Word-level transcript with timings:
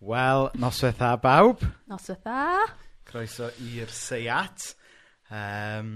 Wel, 0.00 0.46
noswaith 0.56 0.96
dda 0.96 1.18
bawb. 1.20 1.60
Noswaith 1.90 2.22
dda. 2.24 2.62
Croeso 3.04 3.50
i'r 3.60 3.90
Seiat. 3.92 4.70
Um, 5.28 5.90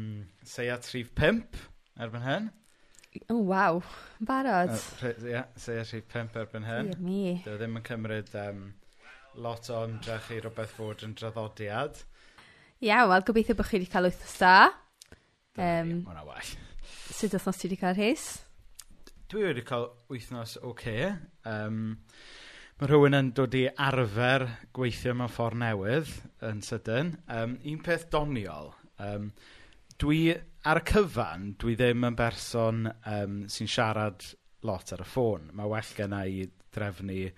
Seiat 0.45 0.85
Rhif 0.93 1.09
5 1.17 1.63
erbyn 2.05 2.27
hyn. 2.27 2.51
O, 3.31 3.39
oh, 3.39 3.41
waw. 3.49 3.81
Barod. 4.21 4.75
Ie, 4.77 5.09
uh, 5.09 5.25
yeah, 5.31 5.49
Seiat 5.57 5.95
Rhif 5.95 6.13
5 6.13 6.37
erbyn 6.43 6.69
hyn. 6.69 6.93
Ie, 6.93 6.99
mi. 7.01 7.23
Dwi 7.47 7.57
ddim 7.63 7.81
yn 7.81 7.87
cymryd 7.89 8.29
um, 8.43 8.61
lot 9.41 9.73
o 9.73 9.81
ymdrech 9.87 10.29
i 10.37 10.43
rhywbeth 10.43 10.77
fod 10.77 11.07
yn 11.09 11.17
draddodiad. 11.17 12.05
Iawn, 12.85 13.09
wel, 13.09 13.25
gobeithio 13.25 13.57
bod 13.57 13.71
chi 13.71 13.81
wedi 13.81 13.89
cael 13.95 14.11
wythnos 14.11 14.37
da. 14.45 14.55
Um, 15.57 15.95
Mae'n 16.05 16.27
well. 16.29 16.53
Sut 17.09 17.33
wythnos 17.39 17.57
ti 17.57 17.71
wedi 17.71 17.81
cael 17.81 17.97
rhys? 17.97 18.29
Dwi 19.33 19.49
wedi 19.49 19.65
cael 19.65 19.89
wythnos 20.13 20.59
oce. 20.61 20.69
Okay. 20.75 21.09
Um, 21.49 22.03
Mae 22.75 22.89
rhywun 22.91 23.15
yn 23.15 23.29
dod 23.39 23.53
i 23.55 23.69
arfer 23.71 24.43
gweithio 24.75 25.13
mewn 25.15 25.31
ffordd 25.31 25.61
newydd 25.61 26.09
yn 26.49 26.63
sydyn. 26.67 27.13
Um, 27.31 27.53
un 27.71 27.77
peth 27.87 28.09
doniol, 28.11 28.73
um, 28.99 29.29
dwi 30.03 30.33
ar 30.67 30.81
y 30.81 30.83
cyfan, 30.91 31.53
dwi 31.63 31.77
ddim 31.79 32.03
yn 32.09 32.19
berson 32.19 32.89
um, 32.91 33.37
sy'n 33.47 33.71
siarad 33.71 34.27
lot 34.67 34.91
ar 34.97 35.05
y 35.05 35.07
ffôn. 35.07 35.47
Mae 35.55 35.71
well 35.71 35.95
gen 35.95 36.19
i 36.19 36.49
drefnu 36.75 37.31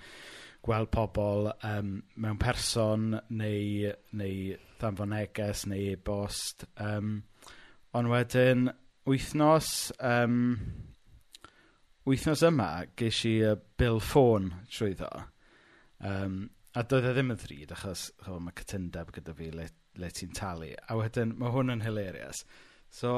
gweld 0.64 0.90
pobl 0.96 1.52
um, 1.52 1.92
mewn 2.16 2.40
person 2.40 3.20
neu, 3.28 3.92
neu 4.16 4.56
ddanfon 4.80 5.12
neges 5.18 5.66
neu 5.68 5.92
e-bost. 5.92 6.64
Um, 6.80 7.18
ond 7.92 8.08
wedyn, 8.14 8.70
wythnos, 9.04 9.90
um, 10.00 10.56
wythnos 12.06 12.44
yma, 12.46 12.70
ges 12.98 13.24
i 13.26 13.38
y 13.42 13.54
bil 13.78 13.98
ffôn 14.02 14.52
trwy 14.70 14.94
ddo. 14.98 15.10
Um, 16.06 16.44
a 16.76 16.84
doedd 16.86 17.08
e 17.10 17.14
ddim 17.16 17.32
yn 17.34 17.40
ddrud, 17.40 17.72
achos 17.74 18.06
oh, 18.28 18.38
mae 18.42 18.54
cytundeb 18.60 19.10
gyda 19.16 19.34
fi 19.34 19.50
le, 19.54 19.66
le 19.98 20.10
ti'n 20.14 20.34
talu. 20.36 20.70
A 20.86 20.98
wedyn, 20.98 21.34
mae 21.40 21.54
hwn 21.54 21.74
yn 21.74 21.82
hilarious. 21.86 22.44
So, 22.92 23.16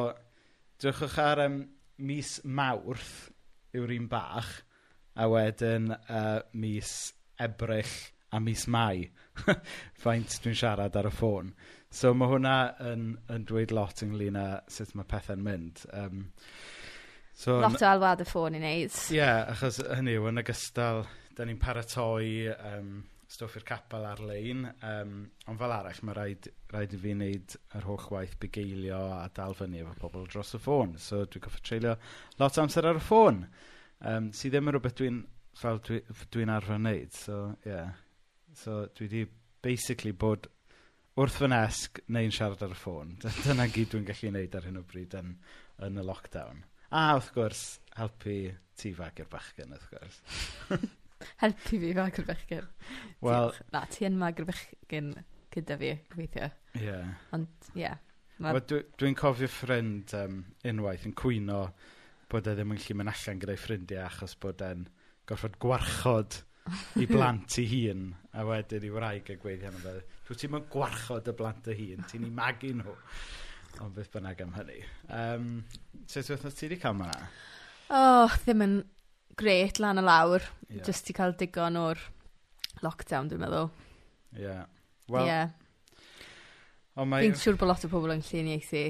drychwch 0.81 1.19
ar 1.21 1.43
um, 1.45 1.61
mis 1.99 2.39
Mawrth 2.45 3.29
yw'r 3.77 3.93
un 3.99 4.07
bach, 4.11 4.53
a 5.19 5.27
wedyn 5.29 5.91
uh, 5.93 6.39
mis 6.55 6.95
Ebrill 7.43 7.97
a 8.33 8.41
mis 8.41 8.67
Mai. 8.71 9.09
Faint 10.05 10.39
dwi'n 10.45 10.57
siarad 10.57 10.97
ar 10.97 11.11
y 11.11 11.13
ffôn. 11.13 11.53
So, 11.91 12.15
mae 12.15 12.31
hwnna 12.31 12.57
yn, 12.89 13.11
yn 13.33 13.45
dweud 13.49 13.75
lot 13.75 14.05
ynglyn 14.07 14.39
â 14.39 14.49
sut 14.71 14.95
mae 14.97 15.09
pethau'n 15.09 15.45
mynd. 15.45 15.85
Um, 15.93 16.29
So, 17.39 17.61
Lot 17.63 17.79
o 17.79 17.87
alwad 17.87 18.25
y 18.25 18.27
ffôn 18.27 18.57
i 18.57 18.59
wneud. 18.59 18.91
Ie, 18.91 19.21
yeah, 19.21 19.45
achos 19.53 19.77
hynny 19.87 20.17
yw, 20.19 20.25
yn 20.33 20.43
ogystal, 20.43 21.05
da 21.39 21.45
ni'n 21.47 21.61
paratoi 21.63 22.49
um, 22.51 22.89
stwff 23.31 23.61
i'r 23.61 23.67
capel 23.69 24.07
ar-lein, 24.09 24.65
um, 24.89 25.13
ond 25.47 25.61
fel 25.61 25.75
arall 25.77 26.01
mae 26.09 26.17
rhaid, 26.17 26.49
rhaid 26.73 26.97
i 26.97 27.01
fi 27.05 27.13
wneud 27.15 27.55
yr 27.79 27.85
holl 27.87 28.07
waith 28.17 28.35
bugeilio 28.43 28.99
a 29.21 29.29
dal 29.37 29.55
fyny 29.55 29.85
efo 29.85 29.93
pobl 30.01 30.25
dros 30.33 30.51
y 30.57 30.61
ffôn. 30.65 30.97
So 30.99 31.21
dwi'n 31.27 31.45
goffa 31.45 31.63
treulio 31.63 31.93
lot 32.41 32.59
o 32.59 32.65
amser 32.65 32.89
ar 32.91 32.99
y 32.99 33.03
ffôn, 33.07 33.39
um, 34.11 34.31
sydd 34.35 34.57
ddim 34.57 34.73
yn 34.73 34.75
rhywbeth 34.75 34.97
dwi'n 34.99 35.21
dwi, 35.87 36.01
dwi 36.35 36.47
arfer 36.57 36.81
wneud. 36.81 37.13
So, 37.15 37.37
yeah. 37.69 37.93
So 38.57 38.81
dwi 38.97 39.07
wedi 39.07 39.23
basically 39.63 40.11
bod 40.11 40.49
wrth 41.19 41.39
fy 41.39 41.53
nesg 41.55 42.03
neu'n 42.11 42.35
siarad 42.35 42.67
ar 42.67 42.75
y 42.75 42.81
ffôn. 42.83 43.15
Dyna 43.45 43.69
gyd 43.71 43.95
dwi'n 43.95 44.11
gallu 44.11 44.33
wneud 44.33 44.59
ar 44.59 44.67
hyn 44.67 44.83
o 44.83 44.85
bryd 44.91 45.15
yn, 45.21 45.37
yn 45.87 46.03
y 46.03 46.07
lockdown. 46.11 46.67
A 46.89 47.05
wrth 47.19 47.33
gwrs, 47.35 47.63
helpu 47.99 48.35
ti 48.79 48.95
fag 48.97 49.19
i'r 49.21 49.29
bachgen, 49.29 49.75
wrth 49.77 49.89
gwrs. 49.93 50.21
helpu 51.43 51.81
fi 51.83 51.91
fag 51.99 52.21
i'r 52.23 52.29
bachgen. 52.31 52.69
Wel... 53.27 53.53
Na, 53.75 53.83
ti 53.93 54.07
yn 54.09 54.17
mag 54.21 54.39
i'r 54.41 54.49
bachgen 54.49 55.11
gyda 55.53 55.77
fi, 55.81 55.91
gobeithio. 56.13 56.49
Ie. 56.79 56.85
Yeah. 56.87 57.11
Ond, 57.37 57.69
ie. 57.75 57.83
Yeah, 57.83 57.99
ma... 58.39 58.55
Well, 58.57 58.65
Dwi'n 58.71 58.87
dwi 59.03 59.15
cofio 59.21 59.51
ffrind 59.53 60.15
um, 60.17 60.43
unwaith 60.71 61.05
yn 61.09 61.17
cwyno 61.19 61.65
bod 62.33 62.49
e 62.49 62.55
ddim 62.57 62.73
yn 62.73 62.81
gallu 62.81 62.99
mynd 63.01 63.13
allan 63.13 63.43
gyda'i 63.43 63.61
ffrindiau 63.61 64.07
achos 64.07 64.37
bod 64.41 64.65
e'n 64.65 64.87
gorfod 65.29 65.59
gwarchod 65.61 66.41
i 67.01 67.09
blant 67.13 67.59
i 67.61 67.67
hun 67.69 68.09
a 68.33 68.45
wedyn 68.49 68.89
i 68.89 68.95
wraig 68.95 69.29
y 69.33 69.37
gweithio 69.41 69.73
hynny 69.73 69.85
fe. 69.85 69.95
Dwi'n 70.29 70.41
ti'n 70.43 70.55
mynd 70.57 70.73
gwarchod 70.73 71.29
y 71.29 71.37
blant 71.37 71.69
y 71.73 71.77
hun, 71.83 72.09
ti'n 72.09 72.27
i 72.29 72.33
magu 72.41 72.73
nhw. 72.81 72.97
Ond 73.79 73.95
beth 73.95 74.11
bynnag 74.15 74.41
am 74.43 74.57
hynny. 74.57 74.81
Um, 75.15 75.51
Sut 76.11 76.33
wythnos 76.33 76.57
ti 76.59 76.67
wedi 76.67 76.81
cael 76.83 76.97
ma 76.99 77.13
oh, 77.95 78.33
ddim 78.45 78.65
yn 78.65 78.77
gret 79.39 79.81
lan 79.83 80.01
y 80.01 80.05
lawr. 80.05 80.45
Yeah. 80.69 80.85
Just 80.87 81.09
i 81.11 81.17
cael 81.17 81.35
digon 81.39 81.79
o'r 81.81 82.01
lockdown, 82.85 83.31
dwi'n 83.31 83.43
meddwl. 83.43 83.71
Ie. 84.37 84.45
Yeah. 84.45 84.67
Well, 85.09 85.27
Yeah. 85.27 85.55
Ond 86.99 87.13
mae... 87.13 87.23
Fi'n 87.23 87.39
siŵr 87.39 87.59
bod 87.61 87.71
lot 87.71 87.85
o 87.87 87.91
pobl 87.93 88.11
yn 88.11 88.25
llun 88.25 88.49
lluniaethu. 88.49 88.83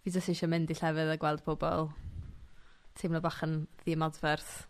Fi 0.00 0.12
jyst 0.14 0.30
eisiau 0.32 0.48
mynd 0.48 0.70
i 0.72 0.76
llefydd 0.78 1.12
a 1.12 1.18
gweld 1.20 1.42
pobl. 1.44 1.90
Teimlo 2.98 3.20
bach 3.20 3.42
yn 3.44 3.60
ddim 3.82 4.04
adferth. 4.06 4.62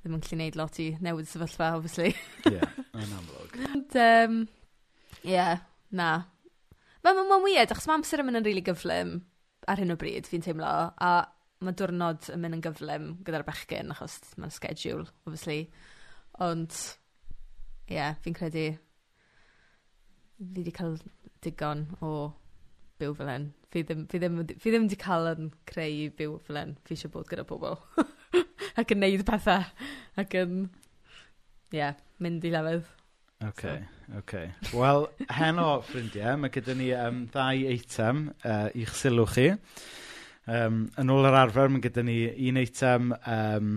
Ddim 0.00 0.16
yn 0.16 0.24
gallu 0.24 0.48
lot 0.58 0.80
i 0.82 0.88
newid 1.04 1.28
sefyllfa, 1.30 1.70
obviously. 1.76 2.10
Ie, 2.48 2.56
yeah, 2.56 2.74
yn 2.98 3.14
amlwg. 3.20 3.54
Ond, 3.68 3.96
um, 4.02 4.40
yeah, 5.22 5.62
na, 5.94 6.10
Fe 7.00 7.12
mae'n 7.16 7.28
ma 7.30 7.38
weird, 7.40 7.70
achos 7.72 7.86
mae 7.88 7.96
amser 7.96 8.20
yn 8.20 8.28
mynd 8.28 8.40
yn 8.40 8.44
rili 8.44 8.60
really 8.60 8.66
gyflym 8.66 9.12
ar 9.70 9.80
hyn 9.80 9.94
o 9.94 9.96
bryd, 10.00 10.28
fi'n 10.28 10.44
teimlo, 10.44 10.72
a 10.92 11.12
mae 11.64 11.76
diwrnod 11.76 12.28
yn 12.34 12.42
mynd 12.42 12.58
yn 12.58 12.64
gyflym 12.64 13.06
gyda'r 13.24 13.44
bechgyn, 13.46 13.92
achos 13.94 14.18
mae'n 14.40 14.52
schedule, 14.52 15.06
obviously. 15.24 15.62
Ond, 16.44 16.76
ie, 17.88 17.96
yeah, 17.96 18.18
fi'n 18.24 18.36
credu, 18.36 18.66
fi 20.40 20.52
wedi 20.60 20.76
cael 20.76 20.96
digon 21.44 21.86
o 22.04 22.12
byw 23.00 23.16
fel 23.16 23.32
hyn. 23.32 23.48
Fi 23.72 23.84
ddim, 23.86 24.06
fi 24.10 24.20
ddim, 24.20 24.38
fi 24.60 24.72
ddim 24.72 24.86
wedi 24.86 25.00
cael 25.00 25.32
yn 25.32 25.50
creu 25.68 26.08
byw 26.16 26.36
fel 26.46 26.60
hyn. 26.60 26.76
Fi 26.84 26.96
eisiau 26.96 27.12
bod 27.14 27.28
gyda 27.30 27.46
pobl. 27.48 27.80
ac 28.80 28.92
yn 28.94 29.04
neud 29.04 29.24
pethau. 29.28 29.64
Ac 30.20 30.36
yn, 30.40 30.64
ie, 31.72 31.80
yeah, 31.80 32.00
mynd 32.20 32.44
i 32.44 32.52
lefydd. 32.52 32.88
OK, 33.48 33.62
so. 33.62 34.18
okay. 34.18 34.50
Wel, 34.76 35.06
heno, 35.32 35.68
ffrindiau, 35.86 36.36
mae 36.42 36.52
gyda 36.52 36.74
ni 36.76 36.90
um, 36.92 37.22
ddau 37.32 37.62
eitem 37.72 38.26
uh, 38.44 38.66
i'ch 38.76 38.92
sylw 38.98 39.24
chi. 39.32 39.46
Um, 40.50 40.82
yn 41.00 41.12
ôl 41.14 41.28
yr 41.28 41.38
arfer, 41.38 41.72
mae 41.72 41.80
gyda 41.80 42.04
ni 42.04 42.18
un 42.50 42.60
eitem, 42.60 43.14
um, 43.16 43.70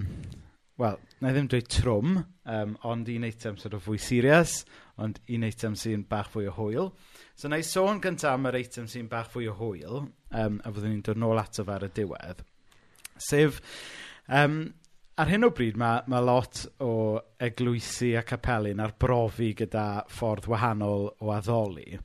wel, 0.83 0.99
na 1.23 1.31
i 1.31 1.37
ddim 1.37 1.47
dweud 1.53 1.71
trwm, 1.71 2.19
um, 2.57 2.75
ond 2.91 3.13
un 3.13 3.29
eitem 3.29 3.55
sort 3.61 3.77
of 3.77 3.87
fwy 3.87 4.01
serious, 4.03 4.59
ond 4.99 5.21
un 5.31 5.47
eitem 5.47 5.79
sy'n 5.79 6.03
bach 6.11 6.33
fwy 6.33 6.49
o 6.51 6.57
hwyl. 6.59 6.91
So 7.39 7.47
na 7.47 7.61
i 7.61 7.67
sôn 7.67 8.03
gyntaf 8.03 8.35
am 8.35 8.51
yr 8.51 8.59
eitem 8.59 8.91
sy'n 8.91 9.07
bach 9.11 9.31
fwy 9.31 9.47
o 9.47 9.55
hwyl, 9.61 10.09
um, 10.35 10.59
a 10.59 10.73
fyddwn 10.73 10.97
ni'n 10.97 11.07
dod 11.07 11.23
nôl 11.23 11.39
ato 11.39 11.63
fe 11.63 11.77
ar 11.77 11.87
y 11.87 11.93
diwedd. 12.01 12.43
Sef, 13.31 13.63
um, 14.27 14.65
ar 15.19 15.29
hyn 15.29 15.45
o 15.45 15.49
bryd 15.53 15.77
mae, 15.79 16.01
mae 16.09 16.25
lot 16.25 16.63
o 16.83 16.93
eglwysi 17.43 18.13
a 18.17 18.23
capeli'n 18.25 18.81
arbrofi 18.83 19.51
gyda 19.57 20.03
ffordd 20.09 20.47
wahanol 20.49 21.09
o 21.21 21.33
addoli. 21.35 21.99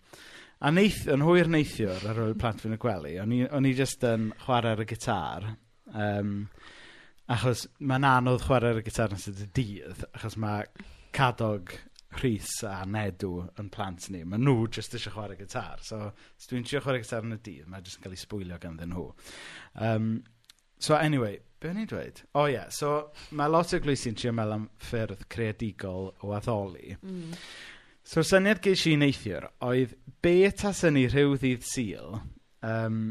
A 0.58 0.72
neith, 0.74 1.04
yn 1.08 1.22
hwyr 1.22 1.48
neithiwr 1.50 2.04
ar 2.10 2.20
ôl 2.24 2.36
plant 2.38 2.60
fi'n 2.64 2.74
y 2.74 2.80
gwely, 2.82 3.14
o'n 3.22 3.34
i, 3.34 3.44
on 3.54 3.68
i 3.68 3.74
jyst 3.78 4.04
yn 4.08 4.32
chwarae 4.42 4.74
ar 4.74 4.82
y 4.82 4.88
gitar. 4.90 5.52
Um, 5.94 6.48
achos 7.30 7.66
mae'n 7.78 8.06
anodd 8.08 8.44
chwarae 8.44 8.74
ar 8.74 8.80
y 8.82 8.86
gitar 8.88 9.14
yn 9.14 9.22
sydd 9.22 9.44
y 9.46 9.50
dydd, 9.56 10.02
achos 10.10 10.36
mae 10.40 10.66
cadog 11.16 11.76
Rhys 12.18 12.50
a 12.64 12.82
Nedw 12.88 13.44
yn 13.60 13.68
plant 13.70 14.08
ni. 14.10 14.24
Mae 14.26 14.40
nhw 14.40 14.66
jyst 14.74 14.96
eisiau 14.96 15.14
chwarae 15.14 15.38
gitar. 15.38 15.80
So, 15.84 16.08
os 16.10 16.50
dwi'n 16.50 16.66
trio 16.66 16.80
chwarae 16.82 17.04
gitar 17.04 17.24
yn 17.24 17.36
y 17.36 17.40
dydd, 17.40 17.68
mae 17.70 17.84
jyst 17.84 18.00
yn 18.00 18.06
cael 18.06 18.16
ei 18.16 18.22
sbwylio 18.24 18.58
ganddyn 18.62 18.92
nhw. 18.92 19.06
Um, 19.84 20.08
so, 20.80 20.96
anyway, 20.96 21.38
Be 21.58 21.72
o'n 21.72 21.80
i'n 21.82 21.88
dweud? 21.90 22.20
O 22.36 22.44
oh, 22.44 22.46
ie, 22.46 22.54
yeah. 22.54 22.68
so 22.70 23.10
mae 23.34 23.50
lot 23.50 23.72
o 23.74 23.80
glwysy'n 23.82 24.18
trio 24.18 24.30
meddwl 24.34 24.54
am 24.54 24.68
ffyrdd 24.78 25.24
creadigol 25.32 26.12
o 26.22 26.34
addoli. 26.36 26.94
Mm. 27.02 27.32
So'r 28.08 28.26
syniad 28.26 28.62
ges 28.64 28.84
i 28.88 28.94
neithiwr 28.96 29.48
oedd 29.66 29.96
be 30.24 30.36
tasen 30.56 30.94
ni 30.96 31.08
rhyw 31.10 31.34
ddydd 31.36 31.66
syl 31.66 32.20
um, 32.64 33.02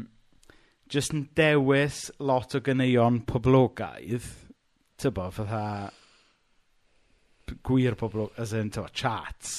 jyst 0.88 1.14
yn 1.14 1.26
dewis 1.36 2.06
lot 2.24 2.56
o 2.56 2.62
gyneuon 2.64 3.20
poblogaidd, 3.28 4.26
tybo, 4.98 5.28
fatha 5.34 5.62
gwir 7.68 7.96
poblogaidd, 8.00 8.40
as 8.42 8.54
in, 8.56 8.72
tybo, 8.72 8.88
chats, 8.96 9.58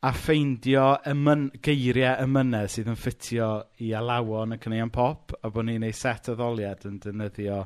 a 0.00 0.10
ffeindio 0.16 0.84
ymyn, 1.10 1.48
geiriau 1.60 2.24
ymynau 2.24 2.68
sydd 2.72 2.88
yn 2.88 2.96
ffitio 2.96 3.50
i 3.84 3.90
alawon 3.96 4.56
y 4.56 4.60
caneuon 4.62 4.92
pop 4.94 5.34
a 5.44 5.50
bod 5.52 5.68
ni'n 5.68 5.84
ei 5.84 5.96
set 5.96 6.30
o 6.32 6.36
ddoliad 6.38 6.86
yn 6.88 6.96
defnyddio 7.04 7.58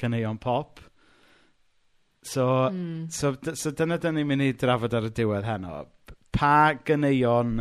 caneuon 0.00 0.40
pop. 0.40 0.80
So, 2.24 2.46
mm. 2.72 3.10
so, 3.12 3.34
so 3.52 3.74
dyna 3.76 4.00
dyn 4.00 4.16
ni'n 4.16 4.30
mynd 4.30 4.46
i 4.46 4.54
drafod 4.56 4.96
ar 4.96 5.10
y 5.10 5.12
diwedd 5.20 5.46
heno. 5.46 5.82
Pa 6.32 6.56
gyneuon, 6.80 7.60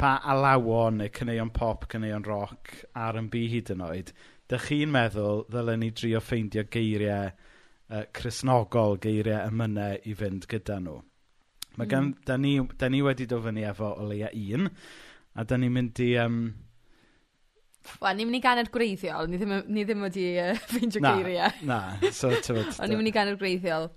pa 0.00 0.16
alawon 0.32 1.02
neu 1.02 1.12
caneuon 1.12 1.52
pop, 1.54 1.84
caneuon 1.92 2.24
rock 2.24 2.72
ar 2.96 3.20
yn 3.20 3.28
hyd 3.28 3.74
yn 3.76 3.84
oed, 3.84 4.14
dych 4.48 4.70
chi'n 4.70 4.92
meddwl 4.92 5.44
ddylen 5.52 5.84
ni 5.84 5.92
drio 5.92 6.24
ffeindio 6.24 6.64
geiriau 6.72 7.28
uh, 7.28 8.06
chrysnogol, 8.16 8.96
geiriau 9.04 9.52
ymynau 9.52 10.00
i 10.00 10.16
fynd 10.16 10.48
gyda 10.48 10.80
nhw? 10.80 11.02
Mae 11.74 11.86
hmm. 11.86 11.90
gan, 11.90 12.12
da, 12.26 12.36
ni, 12.38 12.58
da 12.78 12.90
ni 12.90 13.02
wedi 13.02 13.26
dod 13.30 13.42
fyny 13.48 13.64
efo 13.66 13.90
o 13.98 14.06
leia 14.06 14.30
un, 14.34 14.68
a 15.34 15.46
da 15.48 15.58
ni'n 15.58 15.74
mynd 15.74 16.02
i... 16.04 16.12
Um... 16.22 16.44
Wel, 18.00 18.14
ni'n 18.16 18.28
mynd 18.28 18.38
i 18.38 18.44
ganed 18.44 18.70
gwreiddiol, 18.72 19.26
ni 19.28 19.40
ddim, 19.40 19.56
ni 19.74 19.82
ddim 19.84 20.04
wedi 20.06 20.28
uh, 20.40 20.52
ffeindio 20.68 21.02
geiriau. 21.04 21.64
Na, 21.66 21.80
so 22.14 22.30
tywed... 22.30 22.78
Ond 22.78 22.92
ni'n 22.92 23.00
mynd 23.00 23.10
i 23.10 23.16
ganed 23.16 23.40
gwreiddiol. 23.42 23.90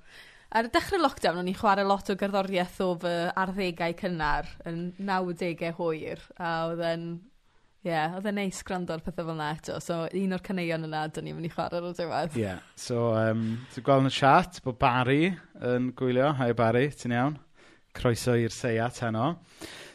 Ar 0.58 0.68
y 0.70 0.72
dechrau 0.72 1.02
lockdown, 1.04 1.42
o'n 1.42 1.50
i'n 1.52 1.60
chwarae 1.60 1.86
lot 1.86 2.10
o 2.10 2.18
gerddoriaeth 2.18 2.78
o 2.84 2.94
fy 3.02 3.16
arddegau 3.38 3.96
cynnar 4.00 4.50
yn 4.68 4.86
90au 4.98 5.74
hwyr, 5.82 6.24
a 6.40 6.54
oedd 6.72 6.86
yn... 6.94 7.10
Ie, 7.86 7.92
yeah, 7.94 8.16
oedd 8.18 8.26
e'n 8.28 8.36
neis 8.36 8.58
gwrando 8.68 8.96
ar 8.96 9.04
pethau 9.06 9.28
fel 9.28 9.36
yna 9.36 9.52
eto, 9.54 9.76
so 9.80 10.00
un 10.18 10.36
o'r 10.36 10.42
caneuon 10.44 10.88
yna, 10.90 11.06
dyn 11.14 11.28
ni'n 11.28 11.38
mynd 11.38 11.48
i 11.48 11.52
chwarae 11.54 11.78
ar 11.78 11.86
y 11.88 11.92
diwedd. 11.96 12.34
Ie, 12.36 12.42
yeah. 12.42 12.64
so 12.76 13.12
um, 13.16 13.44
ti'n 13.72 13.86
gweld 13.86 14.08
yn 14.08 14.10
y 14.10 14.16
chat 14.18 14.58
bod 14.66 14.80
Barry 14.82 15.30
yn 15.70 15.92
gwylio, 16.00 16.34
hai 16.40 16.50
Barry, 16.58 16.90
ti'n 16.98 17.16
iawn? 17.16 17.38
croeso 17.98 18.38
i'r 18.38 18.54
seiat 18.54 19.02
heno. 19.04 19.34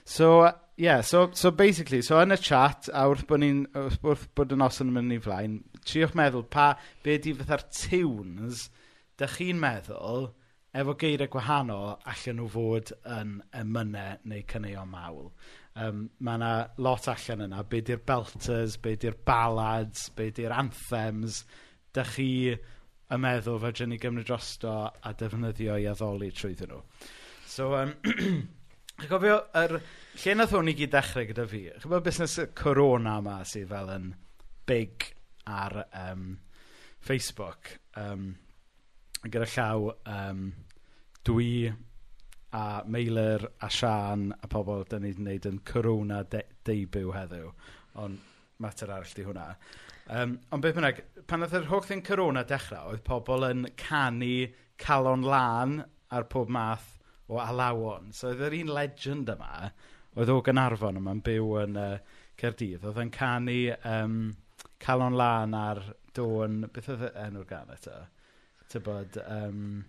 So, 0.05 0.51
yeah, 0.77 1.01
so, 1.01 1.31
so 1.33 1.51
basically, 1.51 2.03
so 2.03 2.19
yn 2.21 2.35
y 2.35 2.39
chat, 2.43 2.91
a 2.93 3.07
wrth 3.09 3.27
bod, 3.31 3.43
ni'n, 3.45 3.65
wrth 4.03 4.29
bod 4.37 4.53
y 4.53 4.59
noson 4.59 4.91
yn 4.91 4.99
mynd 4.99 5.17
i 5.17 5.21
flaen, 5.23 5.59
triwch 5.87 6.17
meddwl 6.19 6.47
pa, 6.51 6.73
be 7.05 7.19
di 7.23 7.35
fatha'r 7.39 7.67
tunes 7.71 8.69
dych 9.21 9.39
chi'n 9.39 9.61
meddwl 9.63 10.31
efo 10.73 10.95
geiriau 10.99 11.31
gwahanol 11.33 11.91
allan 12.09 12.39
nhw 12.41 12.49
fod 12.53 12.93
yn 13.17 13.35
emynau 13.61 14.21
neu 14.33 14.45
cyneuon 14.49 14.91
mawl. 14.93 15.27
Um, 15.73 16.07
mae 16.21 16.39
yna 16.41 16.53
lot 16.85 17.09
allan 17.13 17.47
yna. 17.47 17.65
Be 17.69 17.83
di'r 17.85 18.01
belters, 18.09 18.79
be 18.81 18.97
di'r 19.01 19.19
ballads, 19.29 20.09
be 20.17 20.31
di'r 20.35 20.55
anthems. 20.57 21.43
Dych 21.97 22.15
chi 22.17 22.31
y 22.53 23.19
meddwl 23.21 23.61
fe 23.61 23.73
dyn 23.77 23.93
ni 23.93 24.01
gymryd 24.01 24.29
drosto 24.29 24.77
a 24.89 25.13
defnyddio 25.21 25.77
i 25.81 25.89
addoli 25.93 26.33
trwyddyn 26.33 26.73
nhw. 26.73 26.83
So, 27.53 27.75
um, 27.77 27.91
chi'n 28.97 29.09
cofio, 29.11 29.35
yr 29.61 29.75
lle 29.77 30.35
nath 30.39 30.55
hwn 30.57 30.71
i 30.71 30.73
gyd 30.77 30.93
dechrau 30.95 31.27
gyda 31.29 31.45
fi? 31.51 31.59
Chi'n 31.69 31.83
cofio 31.83 31.99
busnes 32.07 32.37
y 32.41 32.47
corona 32.57 33.19
yma 33.21 33.35
sydd 33.45 33.67
fel 33.69 33.91
yn 33.93 34.07
big 34.71 35.05
ar 35.53 35.83
um, 35.85 36.31
Facebook? 37.05 37.75
Um, 38.01 38.31
gyda 39.27 39.51
llaw, 39.53 39.91
um, 40.15 40.47
dwi 41.29 41.51
a 42.57 42.63
Meilir 42.89 43.45
a 43.61 43.69
Sian 43.69 44.31
a 44.33 44.49
pobl 44.49 44.87
dyn 44.89 45.05
ni'n 45.05 45.21
gwneud 45.21 45.51
yn 45.53 45.61
corona 45.69 46.23
de 46.25 46.41
debut 46.65 47.13
heddiw. 47.19 47.53
Ond 48.01 48.33
mater 48.65 48.95
arall 48.97 49.13
di 49.13 49.27
hwnna. 49.29 49.51
Um, 50.09 50.39
ond 50.49 50.65
beth 50.65 50.81
bynnag, 50.81 51.05
pan 51.29 51.45
oedd 51.45 51.61
yr 51.61 51.69
holl 51.69 51.85
thing 51.85 52.01
corona 52.09 52.47
dechrau, 52.49 52.95
oedd 52.95 53.05
pobl 53.05 53.45
yn 53.51 53.69
canu 53.85 54.49
calon 54.81 55.29
lan 55.29 55.83
ar 56.09 56.31
pob 56.33 56.49
math 56.49 56.92
o 57.33 57.41
Alawon. 57.43 58.13
So 58.17 58.31
oedd 58.31 58.45
yr 58.49 58.59
un 58.61 58.73
legend 58.77 59.33
yma, 59.33 59.71
oedd 60.17 60.33
o 60.33 60.41
Gynarfon 60.45 61.01
yma'n 61.01 61.23
byw 61.25 61.55
yn 61.65 61.81
uh, 61.81 61.95
Cerdydd, 62.41 62.85
oedd 62.89 63.01
yn 63.03 63.13
canu 63.15 63.59
um, 63.89 64.19
Calon 64.83 65.17
Lan 65.19 65.57
ar 65.57 65.83
dôn, 66.17 66.67
beth 66.73 66.91
oedd 66.93 67.09
enw'r 67.25 67.49
gan 67.49 67.73
eto? 67.75 67.97
Tybod, 68.73 69.19
um, 69.27 69.85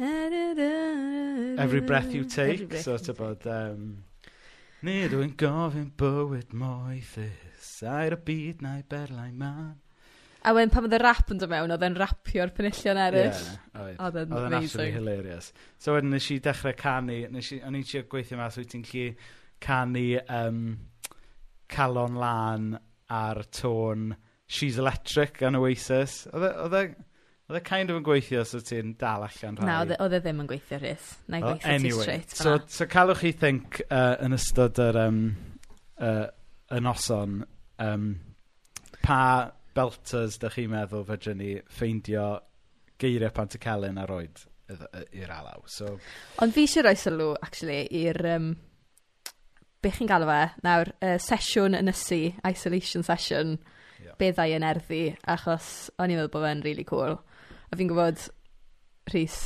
Every 0.00 1.80
breath 1.80 2.14
you 2.14 2.24
take, 2.24 2.68
breath 2.68 2.84
so 2.84 2.96
tybod, 2.96 3.44
um, 3.46 4.04
Nid 4.80 5.10
dwi'n 5.12 5.34
gofyn 5.36 5.90
bywyd 6.00 6.54
moethus, 6.56 7.72
a'r 7.84 8.14
y 8.16 8.18
byd 8.24 8.62
na'i 8.64 8.84
berlau 8.88 9.28
man. 9.36 9.74
A 10.40 10.54
wedyn 10.56 10.72
pan 10.72 10.86
oedd 10.86 10.96
y 10.96 11.00
rap 11.02 11.32
yn 11.32 11.40
dod 11.42 11.50
mewn, 11.52 11.74
oedd 11.74 11.84
e'n 11.84 11.98
rapio'r 12.00 12.54
penillion 12.56 13.00
eraill. 13.00 13.42
Yeah, 13.44 13.90
oedd 14.06 14.16
oedd 14.20 14.22
e'n 14.22 14.46
amazing. 14.46 14.94
hilarious. 14.96 15.50
So 15.80 15.96
wedyn 15.96 16.14
nes 16.14 16.30
i 16.32 16.38
dechrau 16.44 16.76
canu, 16.78 17.18
nes 17.34 17.52
i, 17.56 17.60
o'n 17.66 17.76
i'n 17.76 17.84
siarad 17.86 18.08
gweithio 18.12 18.40
mas 18.40 18.56
wyt 18.60 18.72
ti'n 18.72 18.86
gallu 18.86 19.28
canu 19.60 20.06
um, 20.24 20.64
calon 21.70 22.16
lan 22.20 22.72
ar 23.10 23.44
tôn 23.52 24.14
She's 24.50 24.80
Electric 24.82 25.36
gan 25.38 25.58
Oasis. 25.60 26.24
E, 26.26 26.40
oedd 26.40 26.76
e 26.80 26.84
Oedd 27.50 27.58
e 27.58 27.66
kind 27.66 27.90
of 27.90 27.96
yn 27.98 28.04
gweithio 28.06 28.44
so 28.46 28.60
ti'n 28.62 28.92
dal 28.98 29.24
allan 29.26 29.56
rhai. 29.58 29.66
Na, 29.66 29.78
oedd 29.82 30.12
e, 30.14 30.18
e 30.20 30.22
ddim 30.22 30.42
yn 30.44 30.48
gweithio 30.52 30.76
rhys. 30.78 31.06
Na 31.26 31.40
i 31.40 31.42
gweithio 31.42 31.66
oh, 31.66 31.72
anyway, 31.74 32.04
straight. 32.04 32.30
So, 32.30 32.44
so, 32.44 32.74
so 32.76 32.86
calwch 32.86 33.24
chi 33.24 33.32
think 33.34 33.80
uh, 33.88 34.12
yn 34.22 34.36
ystod 34.36 34.78
yr, 34.78 34.98
um, 35.02 35.18
uh, 35.98 36.28
y 36.70 36.78
noson 36.84 37.40
um, 37.82 38.04
pa 39.02 39.22
belters 39.80 40.38
da 40.42 40.52
chi'n 40.52 40.70
meddwl 40.70 41.06
fedrwn 41.08 41.40
ni 41.40 41.52
ffeindio 41.72 42.30
geiriau 43.00 43.32
pant 43.34 43.56
y 43.56 43.60
calen 43.62 44.00
ar 44.00 44.12
oed 44.12 44.46
i'r 45.16 45.30
alaw. 45.34 45.62
So... 45.66 45.96
Ond 46.42 46.54
fi 46.54 46.66
eisiau 46.66 46.86
rhoi 46.86 46.96
sylw, 46.98 47.30
actually, 47.42 47.84
i'r... 48.02 48.20
Um, 48.36 48.50
be 49.80 49.92
chi'n 49.94 50.10
galw 50.10 50.28
fe? 50.28 50.40
Nawr, 50.66 50.92
uh, 51.00 51.16
sesiwn 51.22 51.78
yn 51.78 51.90
ysu, 51.92 52.20
isolation 52.46 53.06
session, 53.06 53.56
yeah. 54.02 54.16
be 54.20 54.30
ddau 54.34 54.52
yn 54.58 54.66
erddi, 54.66 55.04
achos 55.34 55.88
o'n 55.96 56.12
i'n 56.12 56.20
meddwl 56.20 56.34
bod 56.34 56.46
fe'n 56.46 56.62
really 56.66 56.84
cool. 56.88 57.16
A 57.70 57.78
fi'n 57.80 57.90
gwybod, 57.90 58.26
Rhys, 59.10 59.40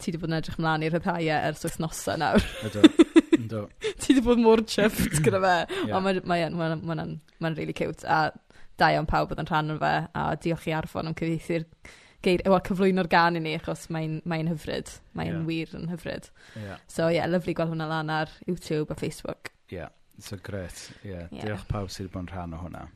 ti 0.00 0.10
wedi 0.10 0.20
bod 0.20 0.32
yn 0.32 0.40
edrych 0.40 0.58
ymlaen 0.58 0.86
i'r 0.88 0.98
rhai 0.98 1.22
e 1.28 1.38
ers 1.38 1.64
oes 1.68 1.78
nosa 1.80 2.18
nawr. 2.20 2.44
Ydw, 2.66 2.84
ydw. 3.38 3.64
ti 4.02 4.12
wedi 4.12 4.26
bod 4.26 4.42
mor 4.42 4.64
chyfft 4.66 5.22
gyda 5.24 5.42
fe, 5.44 5.56
yeah. 5.84 5.96
ond 5.96 6.08
mae'n 6.08 6.22
ma, 6.26 6.40
ma, 6.40 6.50
ma, 6.50 6.50
ma, 6.50 6.70
ma, 6.74 6.76
ma, 6.76 6.94
ma, 6.94 7.06
ma, 7.06 7.44
ma 7.46 7.54
really 7.54 7.76
cute. 7.76 8.04
A 8.04 8.32
da 8.80 8.90
iawn 8.94 9.08
pawb 9.10 9.30
bod 9.30 9.42
yn 9.42 9.50
rhan 9.50 9.74
o'n 9.74 9.80
fe 9.82 9.94
a 10.16 10.26
diolch 10.40 10.68
i 10.70 10.76
Arfon 10.76 11.10
am 11.10 11.16
cyfieithu'r 11.18 11.66
geir- 12.24 12.44
wel 12.44 12.62
cyflwyno'r 12.66 13.08
gan 13.10 13.38
i 13.38 13.42
ni 13.44 13.54
achos 13.56 13.86
mae'n 13.92 14.20
mae 14.28 14.44
hyfryd. 14.48 14.92
Mae'n 15.16 15.40
yeah. 15.40 15.46
wir 15.48 15.74
yn 15.78 15.88
hyfryd. 15.92 16.30
Yeah. 16.56 16.78
So 16.86 17.08
ie, 17.08 17.18
yeah, 17.18 17.28
lyflu 17.30 17.56
gweld 17.56 17.74
hwnna 17.74 17.88
lan 17.90 18.12
ar 18.14 18.32
YouTube 18.46 18.92
a 18.92 18.98
Facebook. 18.98 19.52
Ie, 19.70 19.80
yeah, 19.80 19.92
so 20.18 20.36
gret. 20.36 20.90
Yeah. 21.02 21.28
yeah. 21.30 21.44
diolch 21.44 21.68
pawb 21.70 21.92
sydd 21.92 22.08
wedi 22.08 22.16
bod 22.16 22.26
yn 22.26 22.32
rhan 22.34 22.56
o 22.56 22.64
hwnna. 22.64 22.86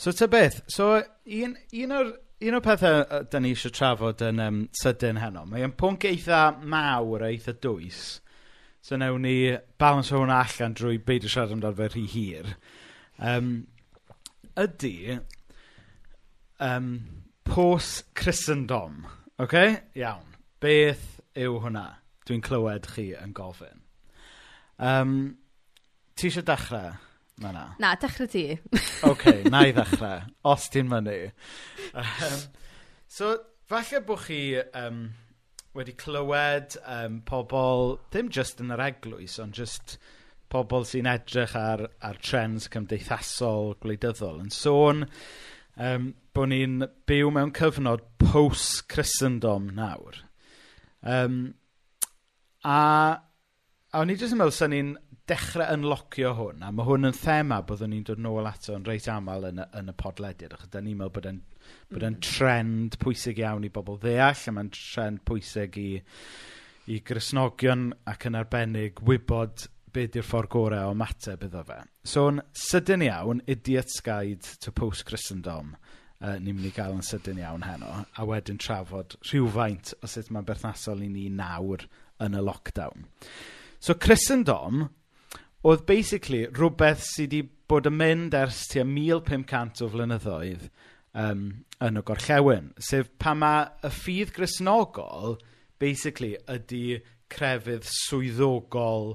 So 0.00 0.12
ta 0.12 0.28
beth, 0.28 0.60
so 0.68 0.94
un, 0.98 1.56
un 1.56 1.96
o'r 1.96 2.12
un 2.42 2.58
o'r 2.58 2.64
pethau 2.64 3.02
uh, 3.04 3.22
da 3.30 3.40
ni 3.40 3.52
eisiau 3.54 3.72
trafod 3.74 4.22
yn 4.26 4.42
um, 4.42 4.62
sydyn 4.76 5.20
heno, 5.22 5.44
mae'n 5.48 5.76
pwnc 5.78 6.08
eitha 6.10 6.42
mawr, 6.58 7.26
a 7.26 7.30
eitha 7.30 7.54
dwys. 7.62 8.02
So 8.82 8.98
newn 8.98 9.22
ni 9.22 9.36
balans 9.78 10.10
o 10.10 10.18
hwnna 10.18 10.40
allan 10.42 10.74
drwy 10.74 10.98
beidio 11.06 11.30
siarad 11.30 11.54
amdano 11.54 11.78
fe 11.78 11.90
rhy 11.92 12.06
hir. 12.10 12.54
Um, 13.22 13.52
ydy 14.58 15.18
um, 16.60 16.88
post-Christendom. 17.44 19.06
Oce? 19.38 19.44
Okay? 19.44 19.78
Iawn. 19.98 20.36
Beth 20.62 21.20
yw 21.38 21.58
hwnna? 21.64 21.86
Dwi'n 22.28 22.44
clywed 22.44 22.86
chi 22.94 23.08
yn 23.18 23.32
gofyn. 23.34 23.80
Um, 24.78 25.16
ti 26.14 26.28
eisiau 26.30 26.46
dechrau? 26.46 26.92
Na, 27.42 27.50
na. 27.56 27.94
Dechrau 27.98 28.30
ti. 28.30 28.44
Oce, 28.52 28.92
okay, 29.12 29.42
na 29.50 29.64
i 29.66 29.74
ddechrau. 29.74 30.28
os 30.52 30.68
ti'n 30.70 30.90
mynnu. 30.92 31.18
Um, 31.94 32.46
so, 33.08 33.34
falle 33.66 34.04
bod 34.06 34.24
chi... 34.28 34.44
Um, 34.78 35.10
wedi 35.72 35.94
clywed 35.96 36.76
um, 36.84 37.22
pobl, 37.24 37.96
ddim 38.12 38.28
just 38.28 38.60
yn 38.60 38.72
yr 38.74 38.82
eglwys, 38.90 39.38
ond 39.40 39.56
just 39.56 39.96
pobl 40.52 40.84
sy'n 40.88 41.08
edrych 41.10 41.56
ar, 41.58 41.86
ar 42.04 42.20
trends 42.22 42.68
cymdeithasol 42.72 43.74
gwleidyddol 43.82 44.42
yn 44.44 44.52
sôn 44.54 45.06
um, 45.06 46.12
bod 46.36 46.52
ni'n 46.52 46.86
byw 47.08 47.32
mewn 47.34 47.54
cyfnod 47.56 48.04
post-Christendom 48.22 49.70
nawr. 49.76 50.20
Um, 51.02 51.54
a, 52.64 52.78
a 53.92 54.02
o'n 54.02 54.12
i 54.12 54.16
jyst 54.16 54.36
yn 54.36 54.40
meddwl 54.40 54.56
sy'n 54.56 54.74
ni'n 54.76 54.92
dechrau 55.28 55.68
unlocio 55.74 56.32
hwn, 56.36 56.64
a 56.66 56.70
mae 56.74 56.86
hwn 56.86 57.08
yn 57.08 57.16
thema 57.16 57.60
byddwn 57.66 57.92
ni'n 57.94 58.06
dod 58.08 58.22
nôl 58.22 58.48
ato 58.48 58.74
yn 58.76 58.86
reit 58.86 59.06
aml 59.12 59.46
yn 59.52 59.60
y, 59.62 59.66
yn 59.78 59.92
y 59.92 59.94
podlediad, 59.98 60.56
achos 60.56 60.72
da 60.72 60.82
ni'n 60.82 60.98
meddwl 60.98 61.14
bod 61.16 61.28
e'n 61.30 61.42
bod 61.92 62.02
e'n 62.02 62.16
hmm. 62.16 62.24
trend 62.26 62.98
pwysig 63.02 63.38
iawn 63.42 63.66
i 63.68 63.70
bobl 63.72 64.00
ddeall, 64.02 64.48
a 64.48 64.56
mae'n 64.56 64.72
trend 64.74 65.22
pwysig 65.28 65.78
i, 65.80 65.90
i 66.90 66.98
grisnogion 67.06 67.90
ac 68.10 68.26
yn 68.28 68.38
arbennig 68.40 69.02
wybod 69.06 69.68
be 69.92 70.06
di'r 70.10 70.26
ffordd 70.26 70.50
gorau 70.52 70.92
o 70.92 70.94
mateb 70.98 71.44
iddo 71.46 71.62
fe. 71.68 71.78
So'n 72.08 72.40
sydyn 72.56 73.04
iawn, 73.06 73.42
Idiot's 73.50 74.00
Guide 74.04 74.56
to 74.64 74.72
Post-Christendom, 74.72 75.74
uh, 76.22 76.36
ni'n 76.38 76.56
mynd 76.56 76.70
i 76.70 76.72
gael 76.76 76.96
yn 76.96 77.06
sydyn 77.06 77.40
iawn 77.42 77.66
heno, 77.66 77.92
a 78.16 78.26
wedyn 78.28 78.60
trafod 78.62 79.16
rhywfaint 79.28 79.94
o 80.00 80.10
sut 80.10 80.32
mae'n 80.32 80.48
berthnasol 80.48 81.04
i 81.04 81.10
ni 81.12 81.28
nawr 81.32 81.86
yn 82.22 82.38
y 82.38 82.42
lockdown. 82.44 83.06
So, 83.82 83.94
Christendom 83.94 84.88
oedd 85.66 85.84
basically 85.86 86.46
rhywbeth 86.50 87.04
sydd 87.06 87.34
wedi 87.34 87.42
bod 87.70 87.88
yn 87.88 87.98
mynd 87.98 88.34
ers 88.36 88.64
tua 88.70 88.84
1500 88.84 89.84
o 89.86 89.90
flynyddoedd 89.92 90.68
um, 91.18 91.44
yn 91.82 91.98
y 91.98 92.02
gorllewin, 92.06 92.70
sef 92.82 93.10
pa 93.22 93.34
mae 93.38 93.68
y 93.86 93.90
ffydd 93.94 94.32
grisnogol 94.36 95.36
basically 95.82 96.36
ydy 96.50 97.00
crefydd 97.32 97.86
swyddogol 97.88 99.14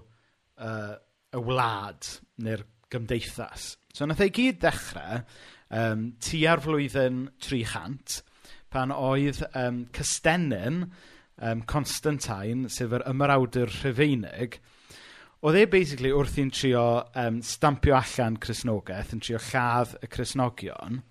uh, 0.57 0.95
y 1.33 1.43
wlad 1.43 2.07
neu'r 2.43 2.63
gymdeithas. 2.93 3.75
So 3.93 4.05
wnaeth 4.05 4.23
ei 4.27 4.33
gyd 4.33 4.61
ddechrau 4.61 5.21
um, 5.73 6.07
tua'r 6.23 6.63
flwyddyn 6.63 7.27
300 7.43 8.21
pan 8.73 8.91
oedd 8.93 9.41
um, 9.55 9.85
Cystennin, 9.95 10.81
um, 11.41 11.63
Constantine, 11.69 12.69
sef 12.71 12.95
yr 12.97 13.05
ymrawdur 13.09 13.71
Rhyfeinig, 13.71 14.59
oedd 15.45 15.59
e 15.59 15.65
basically 15.71 16.11
wrth 16.11 16.39
i'n 16.41 16.51
trio 16.53 16.85
um, 17.15 17.41
stampio 17.45 17.95
allan 17.97 18.39
Cresnogaeth, 18.43 19.13
yn 19.15 19.23
trio 19.23 19.41
lladd 19.49 19.95
y 20.01 20.09
Cresnogion, 20.11 21.01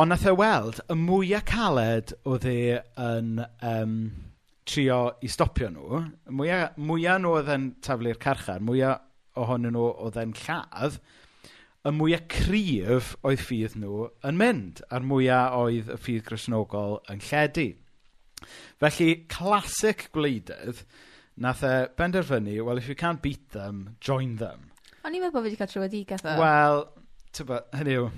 ond 0.00 0.10
nath 0.10 0.26
e 0.26 0.34
weld 0.34 0.80
y 0.90 0.98
mwyaf 0.98 1.44
caled 1.50 2.14
oedd 2.26 2.48
e 2.50 2.58
yn 2.98 3.36
um, 3.44 3.98
trio 4.68 5.00
i 5.24 5.28
stopio 5.28 5.68
nhw, 5.72 6.00
mwyaf, 6.32 6.78
mwyaf 6.80 7.20
nhw 7.20 7.34
oedd 7.38 7.52
yn 7.54 7.68
taflu'r 7.84 8.20
carchar, 8.22 8.62
mwyaf 8.64 9.02
ohonyn 9.40 9.74
nhw 9.76 9.86
oedd 10.06 10.18
yn 10.22 10.34
lladd, 10.40 10.98
y 11.84 11.92
mwyaf 11.92 12.26
cryf 12.32 13.14
oedd 13.26 13.42
ffydd 13.44 13.78
nhw 13.80 14.08
yn 14.24 14.38
mynd, 14.40 14.84
a'r 14.88 15.04
mwyaf 15.04 15.56
oedd 15.60 15.90
y 15.92 15.98
ffydd 16.00 16.28
grisnogol 16.28 17.00
yn 17.12 17.20
lledu. 17.28 17.70
Felly, 18.80 19.10
clasic 19.32 20.08
gwleidydd, 20.16 20.84
nath 21.44 21.64
e 21.66 21.74
benderfynu, 21.98 22.60
well, 22.64 22.78
if 22.80 22.88
you 22.88 22.96
can't 22.96 23.22
beat 23.22 23.50
them, 23.52 23.96
join 24.00 24.36
them. 24.40 24.70
O'n 25.04 25.16
i'n 25.16 25.20
meddwl 25.26 25.36
bod 25.36 25.44
fi 25.44 25.50
wedi 25.50 25.60
cael 25.60 25.72
trwy'r 25.72 25.92
digeth 25.92 26.24
o. 26.24 26.32
E. 26.32 26.40
Wel, 26.40 26.84
tyba, 27.36 27.60
hynny 27.76 27.98
yw, 27.98 28.08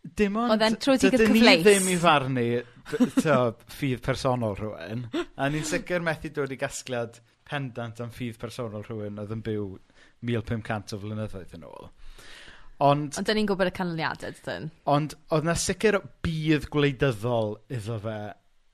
Dim 0.00 0.36
ond... 0.40 0.54
Oedd 0.54 0.64
e'n 0.64 0.78
trwy 0.80 0.96
ti 1.00 1.10
gyda 1.12 1.26
cyfleus. 1.26 1.42
ni 1.44 1.64
ddim 1.64 1.88
i 1.92 1.96
farnu 2.00 2.44
to, 3.20 3.38
ffydd 3.74 4.02
personol 4.04 4.56
rhywun. 4.56 5.04
A 5.36 5.48
ni'n 5.52 5.66
sicr 5.68 6.04
methu 6.04 6.32
dod 6.34 6.52
i 6.54 6.58
gasgliad 6.60 7.20
pendant 7.50 8.00
am 8.00 8.12
ffydd 8.14 8.38
personol 8.40 8.84
rhywun 8.86 9.20
oedd 9.20 9.34
yn 9.36 9.42
byw 9.44 9.66
1500 10.26 10.96
o 10.96 11.00
flynyddoedd 11.02 11.56
yn 11.58 11.66
ôl. 11.68 11.90
Ond... 12.80 13.18
Ond 13.20 13.26
dyn 13.28 13.36
ni'n 13.36 13.50
gwybod 13.50 13.68
y 13.68 13.74
canlyniadau, 13.76 14.36
dyn. 14.46 14.70
Ond 14.88 15.16
oedd 15.36 15.48
na 15.48 15.56
sicr 15.58 16.00
bydd 16.24 16.70
gwleidyddol 16.72 17.58
iddo 17.76 17.98
fe 18.00 18.20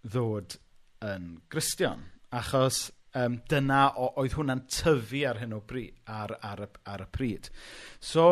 ddod 0.06 0.61
yn 1.06 1.33
Gristion. 1.50 2.06
Achos 2.37 2.85
um, 3.18 3.40
dyna 3.50 3.88
o, 3.99 4.12
oedd 4.23 4.37
hwnna'n 4.38 4.62
tyfu 4.71 5.25
ar 5.26 5.40
hyn 5.42 5.56
o 5.56 5.61
bryd, 5.66 5.99
ar, 6.06 6.37
ar, 6.38 6.62
ar, 6.68 6.78
ar 6.95 7.04
y 7.06 7.11
pryd. 7.16 7.50
So, 7.99 8.28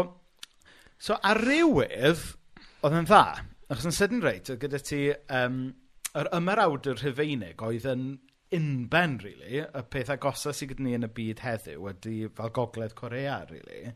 so 0.99 1.19
ar 1.19 1.43
rywydd, 1.43 2.23
Oedd 2.85 2.99
yn 2.99 3.07
dda, 3.09 3.23
achos 3.73 3.87
yn 3.89 3.95
sydyn 3.97 4.21
reit, 4.21 4.49
oedd 4.53 4.61
gyda 4.61 4.79
ti 4.85 4.99
um, 5.33 5.55
yr 6.21 6.29
ymerawdwr 6.37 6.99
Rhufeinig 7.01 7.63
oedd 7.65 7.87
yn 7.89 8.03
unben, 8.53 9.15
really, 9.23 9.63
y 9.65 9.83
peth 9.89 10.11
agosa 10.13 10.53
sydd 10.53 10.75
gyda 10.75 10.85
ni 10.85 10.93
yn 10.99 11.07
y 11.07 11.11
byd 11.17 11.41
heddiw 11.41 11.89
ydy 11.95 12.19
fel 12.37 12.53
gogledd 12.59 12.93
Corea, 12.99 13.39
really. 13.49 13.95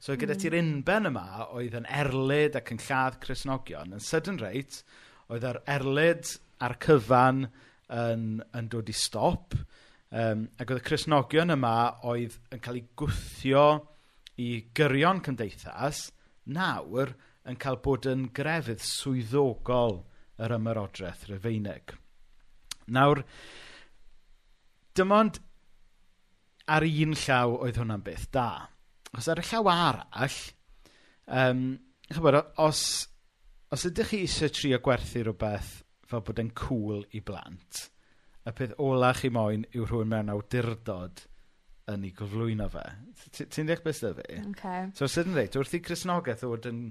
So 0.00 0.16
gyda 0.16 0.38
mm. 0.38 0.40
ti'r 0.40 0.56
unben 0.56 1.10
yma 1.10 1.26
oedd 1.50 1.76
yn 1.82 1.90
erlyd 2.00 2.56
ac 2.56 2.72
yn 2.72 2.80
lladd 2.86 3.20
Cresnogion, 3.26 3.92
yn 3.98 4.08
sydyn 4.08 4.40
reit, 4.40 4.80
oedd 5.28 5.44
yr 5.50 5.60
erlyd 5.76 6.32
a'r 6.64 6.78
cyfan 6.80 7.44
yn, 7.44 8.26
yn 8.56 8.72
dod 8.72 8.88
i 8.88 8.96
stop, 8.96 9.52
um, 10.16 10.48
ac 10.56 10.64
oedd 10.72 10.80
y 10.80 10.86
Cresnogion 10.88 11.58
yma 11.60 11.74
oedd 12.08 12.40
yn 12.56 12.64
cael 12.64 12.80
ei 12.80 12.88
gwthio 13.04 13.66
i 14.40 14.54
gyrion 14.72 15.20
cymdeithas, 15.28 16.06
nawr, 16.56 17.12
yn 17.48 17.58
cael 17.60 17.78
bod 17.84 18.08
yn 18.10 18.28
grefydd 18.36 18.82
swyddogol 18.84 20.00
yr 20.40 20.54
ymerodraeth 20.56 21.26
Rufeinig. 21.30 21.94
Nawr, 22.90 23.22
dim 24.96 25.14
ond 25.14 25.40
ar 26.70 26.86
un 26.86 27.14
llaw 27.18 27.56
oedd 27.58 27.80
hwnna'n 27.80 28.04
beth 28.06 28.26
da. 28.34 28.50
Os 29.16 29.28
ar 29.30 29.40
y 29.42 29.46
llaw 29.46 29.70
arall, 29.72 30.40
um, 31.26 31.64
chybod, 32.10 32.38
os, 32.62 32.82
os 33.74 33.86
ydych 33.88 34.12
chi 34.12 34.24
eisiau 34.26 34.52
trio 34.54 34.80
gwerthu 34.84 35.24
rhywbeth 35.24 35.72
fel 36.10 36.22
bod 36.26 36.42
e'n 36.42 36.52
cool 36.58 37.02
i 37.14 37.22
blant, 37.22 37.84
y 38.46 38.54
peth 38.56 38.76
ola 38.82 39.12
chi 39.14 39.30
moyn 39.34 39.66
yw 39.74 39.86
rhywun 39.86 40.10
mewn 40.10 40.32
awdurdod 40.32 41.24
yn 41.90 42.06
ei 42.06 42.12
gyflwyno 42.14 42.68
fe. 42.70 42.84
Ti'n 43.40 43.68
deall 43.68 43.82
beth 43.84 43.98
sydd 43.98 44.20
fi? 44.20 44.40
Okay. 44.52 44.90
So, 44.98 45.08
sydd 45.10 45.30
yn 45.30 45.36
dweud, 45.36 45.58
wrth 45.58 45.76
i 45.78 45.82
Cresnogaeth 45.86 46.46
oedd 46.46 46.68
yn 46.70 46.84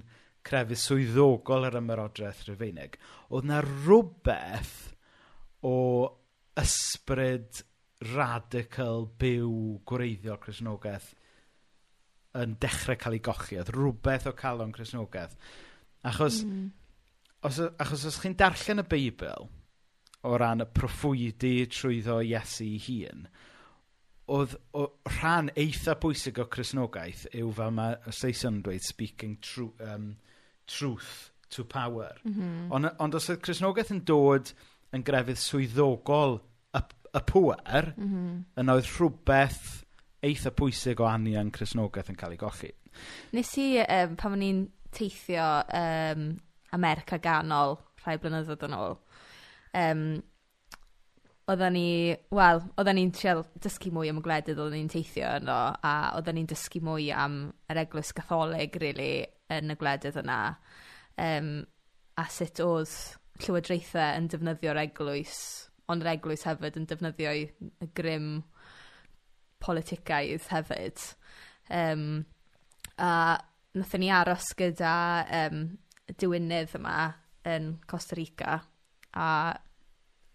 crefydd 0.46 0.80
swyddogol 0.80 1.68
yr 1.68 1.78
ymerodraeth 1.80 2.46
Rufeinig, 2.48 2.96
oedd 3.28 3.48
na 3.50 3.60
rhywbeth 3.64 4.76
o 5.66 5.76
ysbryd 6.60 7.62
radical 8.14 9.06
byw 9.20 9.52
gwreiddiol 9.88 10.40
Cresnogaeth 10.40 11.12
yn 12.40 12.56
dechrau 12.62 12.98
cael 13.00 13.18
ei 13.18 13.24
gochi. 13.24 13.58
Oedd 13.60 13.72
rhywbeth 13.74 14.28
o 14.30 14.34
calon 14.38 14.72
Cresnogaeth. 14.74 15.36
Achos, 16.08 16.42
mm. 16.46 16.68
os, 17.48 17.60
achos 17.82 18.06
os 18.08 18.20
chi'n 18.22 18.38
darllen 18.40 18.84
y 18.84 18.86
Beibl 18.88 19.48
o 20.22 20.36
ran 20.40 20.64
y 20.64 20.68
proffwydi 20.76 21.54
trwyddo 21.72 22.20
Iesu 22.24 22.66
ei 22.66 22.80
hun, 22.86 23.24
oedd 24.30 24.56
o 24.76 24.86
rhan 25.08 25.50
eitha 25.58 25.96
bwysig 26.00 26.38
o 26.42 26.46
Cresnogaeth 26.52 27.26
yw 27.32 27.52
fel 27.56 27.72
mae 27.76 27.96
Saeson 28.14 28.60
dweud, 28.64 28.84
speaking 28.84 29.38
true, 29.44 29.72
um, 29.80 30.12
truth 30.70 31.30
to 31.50 31.64
power. 31.64 32.20
Mm 32.22 32.32
-hmm. 32.32 32.72
Ond 32.72 32.90
on 32.98 33.14
os 33.14 33.28
oedd 33.28 33.42
Cresnogaeth 33.42 33.90
yn 33.90 34.04
dod 34.04 34.52
yn 34.94 35.02
grefydd 35.06 35.38
swyddogol 35.38 36.38
y, 36.74 36.82
y 37.12 37.22
pwer, 37.26 37.92
mm 37.96 38.10
-hmm. 38.10 38.44
yna 38.60 38.76
oedd 38.78 38.90
rhywbeth 38.90 39.84
eitha 40.22 40.50
pwysig 40.50 41.00
o 41.00 41.08
anian 41.08 41.50
Cresnogaeth 41.50 42.10
yn 42.12 42.18
cael 42.18 42.36
ei 42.36 42.40
gochi. 42.40 42.72
Nes 43.32 43.52
i, 43.58 43.68
um, 43.82 44.16
pan 44.16 44.36
o'n 44.36 44.42
i'n 44.46 44.64
teithio 44.94 45.46
um, 45.82 46.26
America 46.76 47.18
ganol 47.18 47.78
rhai 48.04 48.18
blynyddoedd 48.18 48.66
yn 48.66 48.76
ôl, 48.76 48.98
um, 49.82 50.04
oedden 51.50 51.74
ni, 51.74 52.16
wel, 52.34 52.62
oedden 52.78 52.98
ni'n 52.98 53.12
trial 53.14 53.42
dysgu 53.62 53.90
mwy 53.94 54.10
am 54.10 54.20
y 54.20 54.24
gwledydd 54.26 54.60
oedden 54.60 54.78
ni'n 54.78 54.92
teithio 54.92 55.34
yno, 55.40 55.58
a 55.82 55.94
oedden 56.18 56.38
ni'n 56.38 56.50
dysgu 56.50 56.82
mwy 56.86 57.10
am 57.14 57.40
yr 57.70 57.82
eglwys 57.84 58.12
gatholig, 58.16 58.78
really, 58.82 59.26
yn 59.50 59.74
y 59.74 59.76
gwledydd 59.80 60.20
yna 60.22 60.38
um, 61.20 61.50
a 62.20 62.26
sut 62.30 62.62
oedd 62.64 62.94
llywodraethau 63.40 64.18
yn 64.18 64.28
defnyddio'r 64.30 64.82
eglwys, 64.84 65.36
ond 65.90 66.04
yr 66.04 66.12
eglwys 66.14 66.44
hefyd 66.48 66.76
yn 66.80 66.88
defnyddio 66.90 67.32
y 67.36 67.88
grym 67.96 68.28
politicaidd 69.60 70.48
hefyd. 70.52 71.04
Um, 71.70 72.04
a 73.00 73.38
wnaethon 73.74 74.02
ni 74.02 74.10
aros 74.12 74.50
gyda 74.58 74.94
um, 75.44 75.64
diwynydd 76.18 76.76
yma 76.78 76.96
yn 77.48 77.72
Costa 77.88 78.18
Rica 78.18 78.58
a 79.16 79.30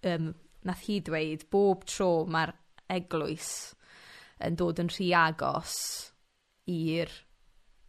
um, 0.10 0.32
nath 0.66 0.86
hi 0.88 1.00
dweud 1.06 1.46
bob 1.52 1.86
tro 1.90 2.10
mae'r 2.32 2.54
eglwys 2.96 3.50
yn 4.46 4.58
dod 4.60 4.82
yn 4.82 4.92
rhy 4.92 5.12
agos 5.18 5.76
i'r 6.72 7.12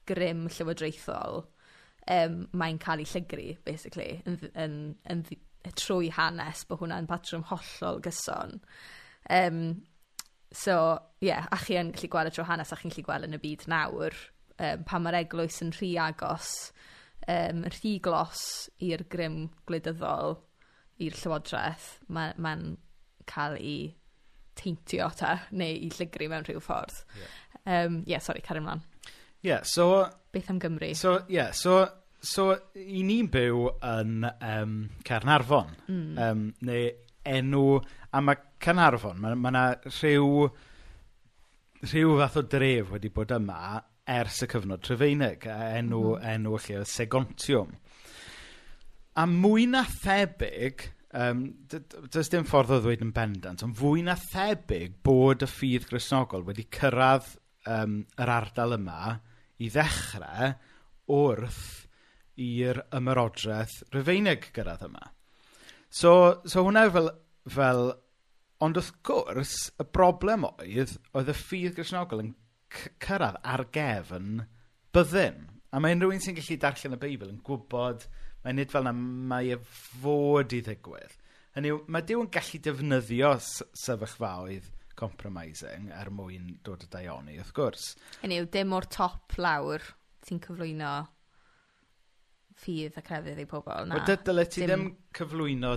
grym 0.08 0.46
llywodraethol 0.52 1.42
um, 1.42 2.38
mae'n 2.52 2.78
cael 2.82 3.02
ei 3.02 3.10
llygru 3.12 3.48
basically 3.66 4.20
yn 4.26 4.38
dd- 4.42 4.52
yn 4.66 4.78
yn 5.12 5.24
ddi- 5.26 5.42
trwy 5.76 6.12
hanes 6.14 6.62
bod 6.68 6.78
hwnna'n 6.84 7.08
patrwm 7.10 7.48
hollol 7.50 7.98
gyson 8.04 8.60
Um, 9.30 9.82
so 10.52 10.98
ie 11.20 11.32
yeah, 11.32 11.46
a 11.50 11.58
chi 11.58 11.74
yn 11.80 11.90
gallu 11.94 12.08
gweld 12.12 12.30
y 12.30 12.34
trwy 12.36 12.46
hanes 12.46 12.72
a 12.72 12.76
chi'n 12.78 12.92
gallu 12.92 13.06
gweld 13.08 13.26
yn 13.26 13.34
y 13.34 13.40
byd 13.42 13.64
nawr 13.72 14.14
um, 14.14 14.84
pan 14.86 15.02
mae'r 15.02 15.18
eglwys 15.24 15.58
yn 15.64 15.72
rhy 15.74 15.96
agos 15.98 16.52
um, 17.26 17.64
rhy 17.74 17.96
glos 18.04 18.44
i'r 18.86 19.02
grym 19.10 19.40
gwleidyddol 19.66 20.36
i'r 21.02 21.18
llywodraeth 21.18 21.88
mae'n 22.06 22.38
ma' 22.46 22.56
cael 23.26 23.58
ei 23.58 23.80
teintio 24.56 25.10
'ta 25.12 25.34
neu 25.50 25.74
i 25.88 25.90
llygru 25.92 26.30
mewn 26.32 26.46
rhyw 26.46 26.62
ffordd. 26.62 27.02
Yym 27.66 27.98
ie 28.06 28.20
sori 28.22 28.44
cario 28.46 28.62
mlaen. 28.64 28.84
Ie, 29.46 29.60
so... 29.62 30.04
Beth 30.34 30.50
am 30.50 30.58
Gymru? 30.58 30.90
So, 30.98 31.20
ie, 31.28 31.36
yeah, 31.36 31.52
so, 31.54 31.84
so 32.18 32.48
i 32.74 33.02
ni'n 33.06 33.28
byw 33.30 33.66
yn 33.86 34.26
um, 34.26 34.72
Cernarfon, 35.06 35.68
mm. 35.86 36.16
um, 36.18 36.40
neu 36.66 36.88
enw, 37.30 37.66
a 38.10 38.22
mae 38.26 38.40
Cernarfon, 38.62 39.20
mae 39.22 39.36
yna 39.36 39.44
ma 39.44 39.62
rhyw, 39.84 40.48
rhyw 41.84 42.16
fath 42.22 42.40
o 42.40 42.44
dref 42.56 42.90
wedi 42.96 43.12
bod 43.14 43.36
yma 43.36 43.76
ers 44.16 44.42
y 44.42 44.48
cyfnod 44.50 44.82
Trefeinig, 44.82 45.46
a 45.46 45.76
enw, 45.78 46.02
mm. 46.16 46.26
enw 46.32 46.58
lle 46.58 46.80
oedd 46.80 46.90
Segontiwm. 46.90 47.70
A 49.16 49.28
mwy 49.30 49.68
na 49.70 49.84
thebyg, 49.86 50.88
um, 51.22 51.46
does 51.70 52.34
dim 52.34 52.50
ffordd 52.50 52.74
o 52.74 52.82
ddweud 52.82 53.06
yn 53.06 53.14
bendant, 53.14 53.62
ond 53.62 53.78
fwy 53.78 54.02
na 54.10 54.18
thebyg 54.26 54.98
bod 55.06 55.46
y 55.46 55.50
ffydd 55.54 55.86
grisnogol 55.92 56.44
wedi 56.50 56.66
cyrraedd 56.74 57.30
um, 57.70 58.00
yr 58.18 58.36
ardal 58.40 58.74
yma 58.80 59.16
i 59.62 59.70
ddechrau 59.72 60.54
wrth 61.16 61.66
i'r 62.46 62.82
ymerodraeth 62.96 63.78
Rufeinig 63.94 64.50
gyrraedd 64.56 64.84
yma. 64.88 65.12
So, 65.88 66.42
so 66.44 66.66
hwnna 66.66 66.88
fel, 66.92 67.12
fel... 67.48 67.88
Ond 68.64 68.78
wrth 68.80 68.94
gwrs, 69.04 69.54
y 69.76 69.84
broblem 69.92 70.46
oedd, 70.48 70.94
oedd 71.12 71.28
y 71.28 71.32
ffydd 71.36 71.74
grisnogol 71.76 72.22
yn 72.22 72.30
cyrraedd 73.04 73.36
ar 73.44 73.66
gefn 73.74 74.46
byddin. 74.96 75.42
A 75.76 75.80
mae 75.82 75.92
unrhyw 75.92 76.14
un 76.14 76.22
sy'n 76.24 76.38
gallu 76.38 76.56
darllen 76.62 76.96
y 76.96 77.00
Beibl 77.02 77.28
yn 77.28 77.42
gwybod 77.44 78.06
mae 78.46 78.56
nid 78.56 78.72
fel 78.72 78.86
na 78.86 78.94
mae 78.96 79.52
e 79.52 79.60
fod 79.66 80.54
i 80.56 80.62
ddigwydd. 80.64 81.12
Hynny 81.56 81.72
yw, 81.74 81.82
mae 81.92 82.04
Dyw 82.08 82.22
yn 82.22 82.32
gallu 82.32 82.62
defnyddio 82.64 83.34
sefyllfaoedd 83.42 84.72
compromising 84.98 85.90
er 85.94 86.10
mwyn 86.14 86.56
dod 86.66 86.86
y 86.86 86.90
daioni, 86.92 87.36
wrth 87.40 87.52
gwrs. 87.56 87.90
Hynny 88.22 88.40
yw, 88.42 88.48
dim 88.52 88.74
o'r 88.76 88.88
top 88.92 89.36
lawr 89.40 89.84
ti'n 90.26 90.40
cyflwyno 90.44 90.94
ffydd 92.56 92.96
a 92.96 93.04
crefydd 93.04 93.42
i 93.42 93.46
pobl. 93.50 93.90
Na, 93.90 94.00
Wel, 94.00 94.18
dyle 94.24 94.46
ti 94.48 94.64
ddim 94.64 94.88
cyflwyno 95.16 95.74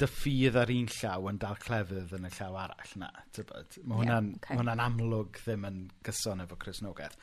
dy 0.00 0.08
ffydd 0.10 0.58
ar 0.58 0.72
un 0.74 0.90
llaw 0.90 1.30
yn 1.30 1.38
dal 1.42 1.58
clefydd 1.62 2.14
yn 2.18 2.26
y 2.26 2.32
llaw 2.34 2.58
arall 2.64 2.94
na. 3.00 3.10
Tybod? 3.36 3.78
Mae 3.84 4.00
hwnna'n 4.00 4.30
yeah, 4.32 4.40
okay. 4.40 4.58
hwnna 4.58 4.76
amlwg 4.88 5.38
ddim 5.38 5.66
yn 5.68 5.80
gyson 6.06 6.42
efo 6.44 6.58
Cresnogaeth. 6.60 7.16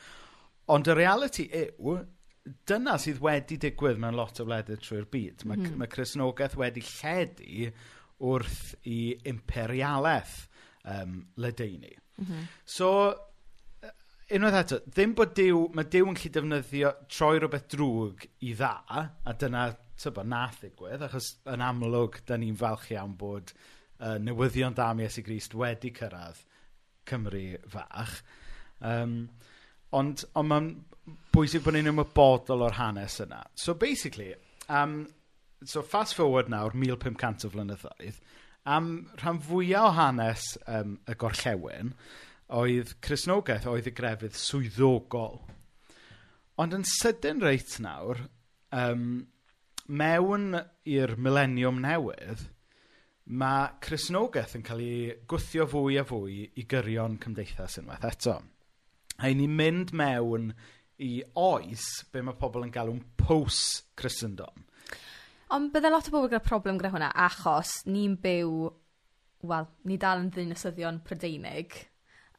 Ond 0.72 0.88
y 0.88 0.96
reality 0.96 1.48
yw, 1.58 1.98
dyna 2.68 2.96
sydd 3.02 3.20
wedi 3.22 3.58
digwydd 3.60 4.00
mewn 4.00 4.16
lot 4.16 4.40
o 4.40 4.46
wledydd 4.48 4.80
trwy'r 4.86 5.08
byd. 5.12 5.44
Mae 5.44 5.60
mm. 5.60 5.74
ma 5.76 5.84
mhm. 5.84 5.92
Cresnogaeth 5.92 6.56
wedi 6.60 6.84
lledu 6.86 7.68
wrth 8.22 8.72
i 8.88 9.00
imperialaeth 9.28 10.38
um, 10.84 11.26
ledeini. 11.36 11.92
Mm 12.18 12.26
-hmm. 12.26 12.48
So, 12.64 12.88
unwaith 14.32 14.58
eto, 14.62 14.80
ddim 14.86 15.14
bod 15.14 15.34
Dyw, 15.36 15.66
mae 15.76 15.88
Dyw 15.92 16.08
yn 16.08 16.18
gallu 16.18 16.32
defnyddio 16.36 16.92
troi 17.08 17.38
rhywbeth 17.38 17.68
drwg 17.74 18.26
i 18.40 18.54
dda, 18.54 18.74
a 19.24 19.34
dyna, 19.38 19.66
tybo, 20.02 20.24
nath 20.26 20.60
ddigwydd, 20.62 21.04
achos 21.06 21.34
yn 21.52 21.64
amlwg, 21.64 22.22
da 22.26 22.38
ni'n 22.40 22.56
falch 22.58 22.90
iawn 22.94 23.16
bod 23.18 23.52
uh, 24.00 24.16
newyddion 24.18 24.74
da 24.74 24.90
am 24.90 25.02
Iesu 25.04 25.22
Grist 25.26 25.54
wedi 25.54 25.92
cyrraedd 25.94 26.40
Cymru 27.08 27.58
fach. 27.70 28.22
Um, 28.80 29.28
ond 29.92 30.24
ond 30.38 30.48
mae'n 30.48 30.70
bwysig 31.34 31.64
bod 31.64 31.76
ni'n 31.76 31.90
ymwybodol 31.92 32.64
o'r 32.66 32.78
hanes 32.78 33.18
yna. 33.24 33.42
So 33.54 33.74
basically, 33.74 34.32
um, 34.68 35.06
so 35.64 35.82
fast 35.82 36.16
forward 36.18 36.50
nawr, 36.52 36.74
1500 36.74 37.48
o 37.48 37.52
flynyddoedd, 37.52 38.20
am 38.68 38.92
rhan 39.18 39.40
fwyaf 39.42 39.88
o 39.88 39.94
hanes 39.96 40.44
um, 40.66 40.96
y 41.08 41.16
gorllewin, 41.18 41.92
oedd 42.52 42.94
Cresnogaeth 43.02 43.66
oedd 43.70 43.88
y 43.90 43.94
grefydd 43.96 44.38
swyddogol. 44.38 45.40
Ond 46.60 46.76
yn 46.76 46.84
sydyn 46.86 47.40
reit 47.42 47.78
nawr, 47.82 48.20
um, 48.76 49.06
mewn 49.88 50.52
i'r 50.88 51.16
millennium 51.16 51.80
newydd, 51.82 52.46
mae 53.32 53.70
Cresnogaeth 53.82 54.56
yn 54.58 54.66
cael 54.66 54.82
ei 54.84 55.14
gwthio 55.30 55.66
fwy 55.70 55.98
a 56.00 56.04
fwy 56.06 56.42
i 56.58 56.66
gyrion 56.68 57.18
cymdeithas 57.22 57.78
unwaith 57.80 58.06
eto. 58.08 58.36
A 59.22 59.30
i 59.30 59.36
ni 59.38 59.48
mynd 59.48 59.92
mewn 59.96 60.50
i 61.02 61.14
oes 61.38 61.86
be 62.12 62.22
mae 62.22 62.38
pobl 62.38 62.66
yn 62.66 62.74
galw'n 62.74 63.02
post-Christendom. 63.20 64.66
Ond 65.52 65.72
bydde 65.74 65.90
lot 65.92 66.08
o 66.08 66.14
bobl 66.14 66.30
gyda 66.32 66.42
problem 66.44 66.78
gyda 66.80 66.92
hwnna 66.94 67.10
achos 67.26 67.82
ni'n 67.88 68.16
byw, 68.22 68.52
wel, 69.50 69.68
ni 69.88 69.98
dal 70.00 70.22
yn 70.22 70.30
ddinasyddion 70.32 71.02
Prydeinig 71.04 71.76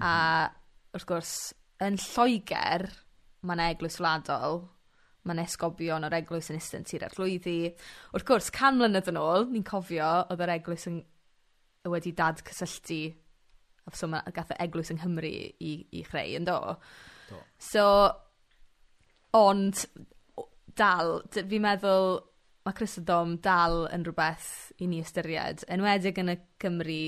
a 0.02 0.14
mhm. 0.14 0.62
wrth 0.96 1.10
gwrs 1.10 1.34
yn 1.86 2.00
Lloegr 2.02 2.88
mae'n 3.46 3.62
eglwys 3.68 4.00
wladol, 4.02 4.64
mae'n 5.28 5.44
esgobion 5.44 6.08
o'r 6.08 6.18
eglwys 6.18 6.50
yn 6.52 6.60
iste 6.60 6.80
yn 6.80 6.88
tir 6.88 7.06
arglwyddi. 7.08 7.58
Wrth 8.16 8.28
gwrs 8.28 8.50
can 8.56 8.80
mlynedd 8.80 9.12
yn 9.12 9.20
ôl 9.22 9.50
ni'n 9.52 9.68
cofio 9.68 10.10
oedd 10.24 10.44
yr 10.46 10.56
eglwys 10.58 10.88
yn 10.90 11.02
wedi 11.92 12.16
dad 12.16 12.40
dadgysylltu 12.40 13.02
so 13.92 14.08
mae 14.08 14.32
gath 14.36 14.54
y 14.56 14.60
eglwys 14.64 14.94
yng 14.94 15.02
Nghymru 15.02 15.30
i, 15.30 15.74
i 15.92 16.04
chreu 16.08 16.38
yn 16.40 16.48
do. 16.48 16.58
do. 17.30 17.40
So, 17.60 17.86
ond 19.36 19.84
dal, 20.80 21.18
fi'n 21.36 21.66
meddwl 21.66 22.22
mae 22.64 22.78
Crisendom 22.78 23.38
dal 23.44 23.86
yn 23.94 24.06
rhywbeth 24.08 24.50
i 24.80 24.88
ni 24.88 25.02
ystyried 25.04 25.66
enwedig 25.74 26.22
yn 26.24 26.36
y 26.36 26.40
Cymru 26.64 27.04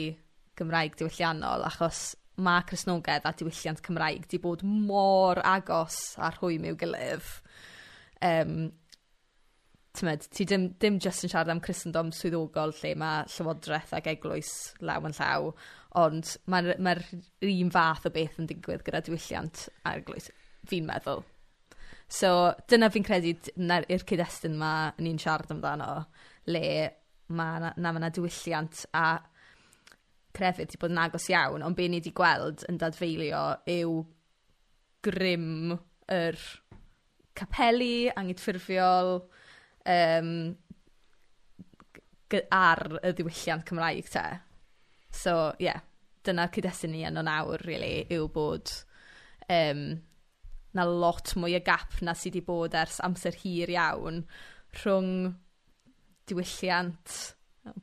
Gymraeg 0.60 0.98
diwylliannol 1.00 1.66
achos 1.68 2.08
mae 2.46 2.66
Cristnogaeth 2.68 3.28
a 3.28 3.32
diwylliant 3.40 3.84
Cymraeg 3.86 4.28
'di 4.28 4.42
bod 4.44 4.66
mor 4.68 5.40
agos 5.44 6.18
a 6.20 6.34
rhwym 6.36 6.68
i'w 6.68 6.80
gilydd 6.80 7.32
Um, 8.26 8.72
tymed, 9.94 10.28
ti 10.32 10.46
dim 10.46 10.70
dim 10.80 11.00
just 11.00 11.26
yn 11.26 11.32
siarad 11.32 11.52
am 11.52 11.62
Christendom 11.64 12.12
swyddogol 12.16 12.74
lle 12.80 12.94
mae 13.00 13.28
llywodraeth 13.32 13.94
ag 13.96 14.10
eglwys 14.12 14.52
law 14.88 15.04
yn 15.08 15.16
llaw 15.18 15.52
ond 16.02 16.32
mae'r 16.52 16.82
mae 16.84 17.04
un 17.52 17.72
fath 17.76 18.08
o 18.10 18.12
beth 18.16 18.40
yn 18.42 18.50
digwydd 18.52 18.84
gyda 18.88 19.04
diwylliant 19.06 19.68
a 19.84 19.96
eglwys 20.00 20.32
fi'n 20.72 20.88
meddwl. 20.90 21.24
So 22.08 22.54
dyna 22.70 22.92
fi'n 22.94 23.06
credu 23.06 23.34
na'r... 23.58 23.88
yw'r 23.90 24.06
cyd-destun 24.08 24.58
yma 24.58 24.74
ni'n 25.02 25.22
siarad 25.22 25.54
amdano 25.56 25.90
le 26.52 26.66
mae 27.28 27.62
'na... 27.62 27.72
na 27.78 27.94
ma' 27.94 28.04
'na 28.04 28.12
diwylliant 28.14 28.86
a 28.94 29.08
crefydd 30.36 30.68
wedi 30.68 30.82
bod 30.82 30.94
yn 30.94 31.02
agos 31.02 31.30
iawn 31.32 31.64
ond 31.66 31.78
be 31.78 31.88
ni 31.90 32.02
wedi 32.02 32.14
gweld 32.16 32.66
yn 32.70 32.78
dadfeilio 32.82 33.42
yw 33.72 33.96
grym 35.06 35.74
yr 36.12 36.38
capeli 37.36 38.10
anghydffurfiol 38.12 39.16
um, 39.96 40.30
ar 42.56 42.82
y 43.02 43.12
ddiwylliant 43.16 43.66
Cymraeg 43.70 44.10
te. 44.12 44.26
So 45.16 45.54
ie, 45.64 45.74
dyna'r 46.26 46.52
cyd-destun 46.56 46.94
ni 46.96 47.06
on 47.08 47.20
nawr 47.28 47.64
really, 47.68 48.06
yw 48.12 48.28
bod 48.34 48.72
um, 49.52 49.88
'na 50.76 50.86
lot 50.86 51.34
mwy 51.40 51.56
o 51.58 51.62
gap 51.64 52.02
'na 52.02 52.14
sydd 52.14 52.36
wedi 52.36 52.46
bod 52.46 52.76
ers 52.76 53.00
amser 53.08 53.38
hir 53.42 53.72
iawn 53.72 54.24
rhwng 54.82 55.34
diwylliant 56.28 57.16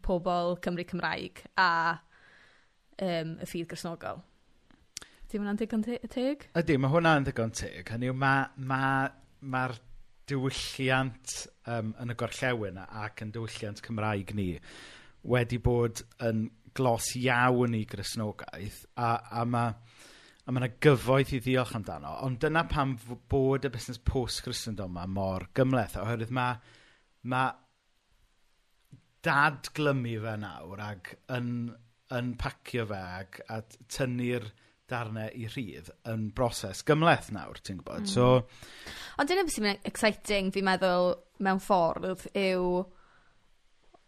pobl 0.05 0.59
Cymru 0.62 0.85
Cymraeg 0.88 1.42
a 1.59 1.70
um, 3.02 3.38
y 3.40 3.48
ffydd 3.48 3.70
Gristnogol. 3.70 4.20
'Di 5.26 5.40
hwnna'n 5.40 5.59
digon 5.59 5.85
te- 5.87 6.02
teg? 6.12 6.44
Ydy, 6.61 6.76
mae 6.76 6.92
hwnna'n 6.92 7.24
ddigon 7.24 7.55
teg. 7.57 7.88
Hynny 7.88 8.11
yw 8.12 8.16
ma' 8.18 8.50
ma' 8.61 9.68
diwylliant 10.28 11.33
um, 11.66 11.94
yn 12.02 12.12
y 12.12 12.16
gorllewin 12.18 12.81
ac 12.85 13.24
yn 13.24 13.33
diwylliant 13.35 13.81
Cymraeg 13.85 14.35
ni 14.37 14.50
wedi 15.33 15.59
bod 15.62 16.02
yn 16.22 16.46
glos 16.76 17.11
iawn 17.18 17.74
i 17.76 17.83
Gristnogaeth 17.88 18.85
a, 18.96 19.16
a 19.40 19.44
mae 19.48 19.74
a 20.42 20.52
mae 20.52 20.64
yna 20.64 20.70
gyfoeth 20.83 21.35
i 21.37 21.40
ddiolch 21.42 21.76
amdano, 21.78 22.16
ond 22.26 22.40
dyna 22.42 22.64
pam 22.70 22.96
bod 23.31 23.68
y 23.68 23.70
busnes 23.72 24.00
post-Christendom 24.02 24.96
yma 24.96 25.05
mor 25.11 25.46
gymleth, 25.55 25.98
oherwydd 26.02 26.33
mae, 26.35 26.57
mae 27.31 27.52
dadglymu 29.22 30.16
fe 30.24 30.35
nawr 30.42 30.83
ac 30.83 31.12
yn, 31.37 31.52
yn 32.16 32.33
pacio 32.40 32.87
fe 32.90 33.02
ac 33.20 33.38
a 33.46 33.61
tynnu'r 33.94 34.48
darnau 34.90 35.31
i 35.38 35.46
rhydd 35.48 35.92
yn 36.11 36.26
broses 36.37 36.83
gymleth 36.88 37.31
nawr, 37.35 37.61
ti'n 37.62 37.78
gwybod? 37.78 38.09
Mm. 38.09 38.11
So, 38.11 38.26
Ond 39.22 39.31
dyna 39.31 39.46
beth 39.46 39.55
sy'n 39.55 39.70
exciting, 39.78 40.50
fi'n 40.55 40.66
meddwl, 40.66 41.14
mewn 41.46 41.62
ffordd, 41.62 42.26
yw 42.35 42.83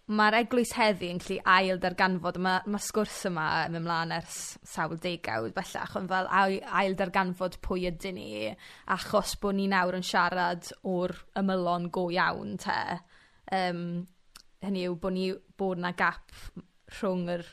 Ma'r 0.05 0.35
Eglwys 0.37 0.75
heddi 0.77 1.09
yn 1.09 1.17
gallu 1.17 1.39
ail-darganfod, 1.49 2.37
mae 2.45 2.61
ma' 2.69 2.81
sgwrs 2.87 3.23
yma 3.31 3.45
yn 3.65 3.73
mynd 3.73 3.87
mlaen 3.87 4.11
ers 4.13 4.35
sawl 4.69 4.99
degawd 5.01 5.55
bellach, 5.57 5.95
ond 5.97 6.11
fel 6.13 6.29
ai- 6.29 6.61
ail-darganfod 6.83 7.57
pwy 7.65 7.87
ydyn 7.89 8.19
ni 8.19 8.51
achos 8.93 9.33
bod 9.41 9.57
ni 9.57 9.65
nawr 9.73 9.97
yn 9.97 10.05
siarad 10.05 10.69
o'r 10.93 11.17
ymylon 11.41 11.89
go 11.89 12.11
iawn 12.13 12.61
te. 12.61 12.77
Um, 13.57 13.81
hynny 14.61 14.85
yw 14.91 15.01
bod 15.01 15.17
ni... 15.17 15.31
bod 15.57 15.81
'na 15.81 15.95
gap 15.97 16.37
rhwng 16.99 17.25
yr 17.39 17.49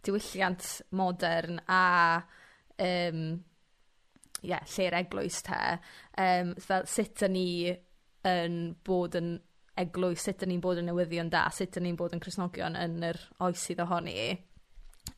diwylliant 0.00 0.72
modern 0.96 1.60
a 1.68 1.84
um, 2.80 3.22
yeah, 4.40 4.64
lle'r 4.64 4.96
Eglwys 5.04 5.44
te. 5.44 5.62
Um, 6.16 6.56
fel 6.56 6.88
sut 6.88 7.18
'dyn 7.20 7.36
ni 7.36 7.48
yn 8.32 8.62
bod 8.80 9.20
yn 9.20 9.34
eglwys 9.80 10.26
sut 10.26 10.40
ydyn 10.42 10.52
ni'n 10.54 10.64
bod 10.64 10.80
yn 10.82 10.90
newyddion 10.90 11.30
da 11.32 11.46
sut 11.50 11.70
ydyn 11.70 11.88
ni'n 11.88 12.00
bod 12.00 12.16
yn 12.16 12.22
chrysnogion 12.22 12.76
yn 12.78 12.98
yr 13.12 13.20
oes 13.46 13.68
sydd 13.68 13.84
ohoni 13.84 14.16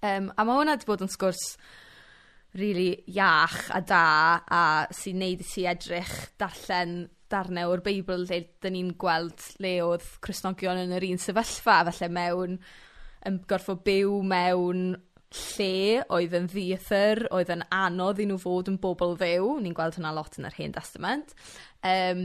Um, 0.04 0.30
a 0.36 0.44
mae 0.44 0.58
hwnna 0.58 0.74
wedi 0.76 0.88
bod 0.88 1.02
yn 1.04 1.10
sgwrs 1.12 1.42
really 2.60 2.90
iach 3.10 3.70
a 3.74 3.80
da 3.84 4.04
a 4.44 4.62
sy'n 4.94 5.20
neud 5.20 5.42
i 5.42 5.46
ti 5.48 5.64
edrych 5.68 6.12
darllen 6.40 6.94
darnau 7.32 7.72
o'r 7.72 7.82
Beibl 7.84 8.26
lle 8.28 8.40
'dyn 8.62 8.76
ni'n 8.76 8.92
gweld 9.00 9.46
le 9.64 9.72
oedd 9.84 10.06
Cresnogion 10.24 10.82
yn 10.84 10.94
yr 10.94 11.06
un 11.08 11.22
sefyllfa 11.22 11.80
falle 11.88 12.10
mewn 12.12 12.58
yn 13.28 13.40
gorfod 13.48 13.80
byw 13.86 14.20
mewn 14.28 14.92
lle 15.34 16.04
oedd 16.14 16.36
yn 16.38 16.46
ddiethyr, 16.52 17.24
oedd 17.34 17.50
yn 17.50 17.64
anodd 17.74 18.20
i 18.22 18.28
nhw 18.28 18.36
fod 18.38 18.70
yn 18.70 18.78
bobl 18.82 19.16
ddew, 19.18 19.56
ni'n 19.64 19.74
gweld 19.74 19.98
hwnna 19.98 20.12
lot 20.14 20.38
yn 20.38 20.46
yr 20.46 20.58
Hen 20.60 20.76
testament, 20.76 21.34
um, 21.80 22.22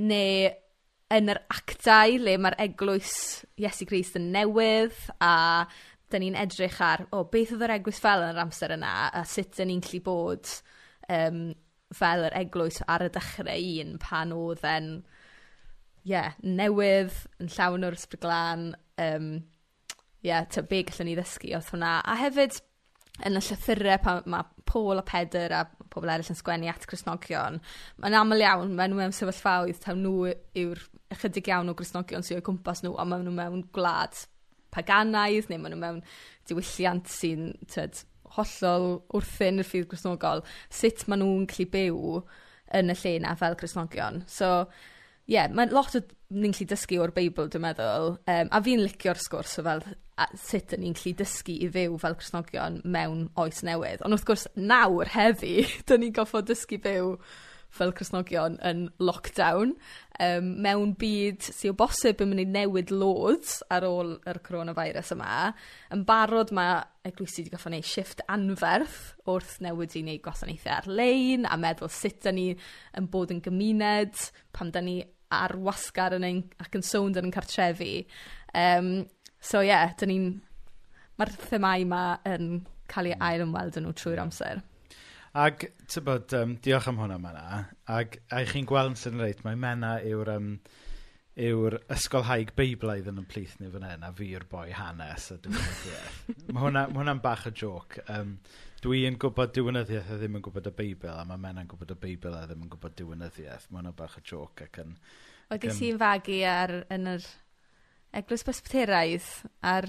neu 0.00 0.50
yn 1.10 1.32
yr 1.32 1.40
actau 1.50 2.18
le 2.22 2.36
mae'r 2.38 2.58
eglwys 2.66 3.14
Iesu 3.60 3.86
Grist 3.90 4.18
yn 4.18 4.30
newydd 4.34 4.98
a 5.22 5.32
dan 6.10 6.24
ni'n 6.24 6.38
edrych 6.38 6.80
ar, 6.82 7.04
o, 7.14 7.24
beth 7.30 7.54
oedd 7.54 7.64
yr 7.66 7.76
eglwys 7.76 8.00
fel 8.02 8.24
yn 8.24 8.34
yr 8.34 8.44
amser 8.44 8.74
yna 8.74 8.94
a 9.14 9.24
sut 9.28 9.52
dan 9.58 9.70
ni'n 9.70 9.82
gallu 9.84 10.02
bod 10.06 10.50
um, 11.10 11.42
fel 11.94 12.26
yr 12.26 12.36
eglwys 12.40 12.80
ar 12.90 13.06
y 13.06 13.10
dechrau 13.14 13.68
un 13.84 13.96
pan 14.02 14.34
oedd 14.34 14.66
yn 14.66 14.90
yeah, 16.06 16.32
newydd, 16.42 17.14
yn 17.42 17.50
llawn 17.52 17.86
o'r 17.86 17.96
Ysbryd 17.98 18.22
Glân, 18.24 18.66
yeah, 19.00 19.26
ie, 20.24 20.38
ta 20.52 20.64
be 20.66 20.82
gallwn 20.88 21.10
ni 21.10 21.16
ddysgu 21.18 21.52
oedd 21.56 21.70
hwnna. 21.72 21.98
A 22.08 22.16
hefyd, 22.20 22.60
yn 23.26 23.36
y 23.36 23.42
llythyrau 23.44 24.00
pan 24.04 24.22
mae 24.30 24.64
Paul 24.68 25.00
a 25.00 25.04
Pedr 25.06 25.54
a 25.56 25.64
pobl 25.92 26.10
eraill 26.10 26.32
yn 26.32 26.38
sgwennu 26.38 26.70
at 26.72 26.86
Cresnogion, 26.90 27.60
mae'n 28.02 28.18
aml 28.20 28.44
iawn, 28.44 28.74
maen 28.76 28.92
nhw 28.92 29.00
mewn 29.00 29.16
sefyllfaoedd 29.16 29.80
taw 29.84 29.96
nhw 29.98 30.32
yw'r 30.62 30.84
ychydig 31.14 31.50
iawn 31.52 31.72
o 31.72 31.76
Cresnogion 31.78 32.26
sy'n 32.26 32.40
o'i 32.40 32.46
cwmpas 32.46 32.84
nhw, 32.84 32.94
a 32.96 33.06
maen 33.08 33.26
nhw 33.26 33.34
mewn 33.36 33.64
gwlad 33.74 34.22
paganaidd, 34.74 35.50
neu 35.50 35.62
maen 35.62 35.74
nhw 35.74 35.82
mewn 35.82 36.04
diwylliant 36.50 37.10
sy'n 37.10 37.50
hollol 38.36 38.86
wrthyn 39.16 39.60
i'r 39.60 39.66
ffydd 39.66 39.90
Cresnogol, 39.90 40.44
sut 40.70 41.06
maen 41.10 41.24
nhw'n 41.24 41.50
gallu 41.50 41.68
byw 41.74 42.22
yn 42.78 42.94
y 42.94 42.96
lle 43.02 43.16
na 43.24 43.34
fel 43.38 43.58
Cresnogion. 43.58 44.22
So, 44.30 44.68
ie, 45.26 45.34
yeah, 45.34 45.50
mae 45.50 45.70
lot 45.74 45.96
o 45.98 46.02
ni'n 46.30 46.54
gallu 46.54 46.68
dysgu 46.70 47.00
o'r 47.02 47.14
Beibl, 47.16 47.50
dwi'n 47.50 47.64
meddwl. 47.66 48.14
Um, 48.30 48.50
a 48.54 48.62
fi'n 48.62 48.84
licio'r 48.84 49.18
sgwrs 49.18 49.58
o 49.58 49.66
fel 49.66 49.82
a 50.20 50.26
sut 50.38 50.74
ni'n 50.76 50.96
gallu 50.96 51.14
dysgu 51.18 51.56
i 51.64 51.68
fyw 51.72 52.00
fel 52.02 52.16
Cresnogion 52.20 52.80
mewn 52.84 53.28
oes 53.40 53.62
newydd. 53.66 54.02
Ond 54.04 54.16
wrth 54.16 54.26
gwrs, 54.28 54.48
nawr, 54.56 55.12
heddi, 55.14 55.62
dyn 55.88 56.04
ni'n 56.04 56.16
goffo 56.16 56.42
dysgu 56.44 56.80
byw 56.84 57.14
fel 57.70 57.92
Cresnogion 57.94 58.56
yn 58.66 58.88
lockdown, 58.98 59.76
um, 60.20 60.48
mewn 60.64 60.94
byd 60.98 61.46
sy'n 61.46 61.72
o 61.72 61.76
bosib 61.78 62.22
yn 62.22 62.32
mynd 62.32 62.42
i 62.42 62.46
newid 62.50 62.90
loads 62.90 63.60
ar 63.72 63.86
ôl 63.86 64.16
yr 64.28 64.40
coronavirus 64.46 65.14
yma. 65.14 65.52
Yn 65.94 66.02
barod 66.08 66.50
mae 66.56 66.80
eglwysi 67.06 67.44
wedi 67.44 67.54
goffod 67.54 67.72
wneud 67.72 67.86
shift 67.86 68.24
anferth 68.28 68.98
wrth 69.30 69.56
newid 69.64 69.94
i 69.94 70.02
wneud 70.02 70.24
gwasanaethau 70.26 70.74
ar-lein 70.80 71.46
a 71.46 71.56
meddwl 71.62 71.92
sut 71.94 72.20
da 72.26 72.34
ni 72.34 72.50
yn 72.98 73.08
bod 73.12 73.32
yn 73.34 73.42
gymuned 73.46 74.26
pam 74.56 74.74
da 74.74 74.82
ni 74.84 74.98
ar 75.30 75.54
wasgar 75.62 76.16
yn 76.16 76.26
ein, 76.26 76.42
ac 76.58 76.74
yn 76.74 76.84
sownd 76.84 77.18
yn 77.20 77.28
ein 77.28 77.34
cartrefi. 77.34 78.02
Um, 78.50 79.06
So 79.40 79.64
ie, 79.64 79.76
dyn 80.00 80.12
ni'n... 80.12 80.28
Mae'r 81.20 81.32
themau 81.50 81.82
yma 81.84 82.02
yn 82.28 82.62
cael 82.90 83.10
ei 83.10 83.16
mm. 83.16 83.24
ail-ymweld 83.26 83.76
yn 83.76 83.84
nhw 83.86 83.96
trwy'r 83.96 84.22
amser. 84.22 84.62
Ac, 85.40 85.66
ty 85.86 86.00
bod, 86.02 86.32
um, 86.34 86.56
diolch 86.64 86.88
am 86.90 86.98
hwnna 86.98 87.18
Mena. 87.22 87.64
Ac, 87.92 88.16
a 88.32 88.40
chi'n 88.48 88.66
gweld 88.66 88.94
yn 88.94 88.96
sy'n 88.98 89.20
reit, 89.20 89.42
mae 89.44 89.58
Mena 89.60 89.98
yw'r 90.06 90.32
um, 90.32 90.54
yw'r 91.40 91.76
ysgolhaig 91.94 92.50
beiblaidd 92.58 93.08
yn 93.12 93.20
ymplith 93.22 93.54
ni 93.60 93.70
fan 93.70 93.86
hyn, 93.86 94.06
a 94.06 94.10
fi 94.16 94.32
yw'r 94.32 94.46
boi 94.50 94.66
hanes. 94.74 95.28
A 95.34 95.38
diwynyddiaeth. 95.44 96.16
mae 96.54 96.64
hwnna'n 96.64 96.96
hwnna 96.96 97.14
bach 97.22 97.46
o 97.48 97.52
joc. 97.62 98.00
Um, 98.10 98.34
dwi'n 98.82 99.18
gwybod 99.22 99.54
diwynyddiaeth 99.56 100.10
a 100.10 100.18
ddim 100.18 100.40
yn 100.40 100.44
gwybod 100.46 100.70
y 100.72 100.74
Beibl, 100.80 101.12
a 101.14 101.22
mae 101.28 101.40
Mena'n 101.40 101.70
gwybod 101.70 101.94
y 101.94 101.98
Beibl 102.02 102.34
a 102.34 102.42
ddim 102.48 102.66
yn 102.66 102.72
gwybod 102.72 102.96
diwynyddiaeth. 102.98 103.68
Mae 103.70 103.80
hwnna'n 103.80 103.98
bach 104.00 104.18
o 104.18 104.24
joc 104.32 104.64
ac 104.66 104.82
yn... 104.82 104.96
Oedd 105.50 105.62
gen 105.62 105.80
i'n 105.86 106.02
fagu 106.02 106.42
ar, 106.46 106.74
yn 106.94 107.12
yr 107.14 107.30
Eglwys 108.16 108.42
Presbyteraidd 108.46 109.26
ar 109.70 109.86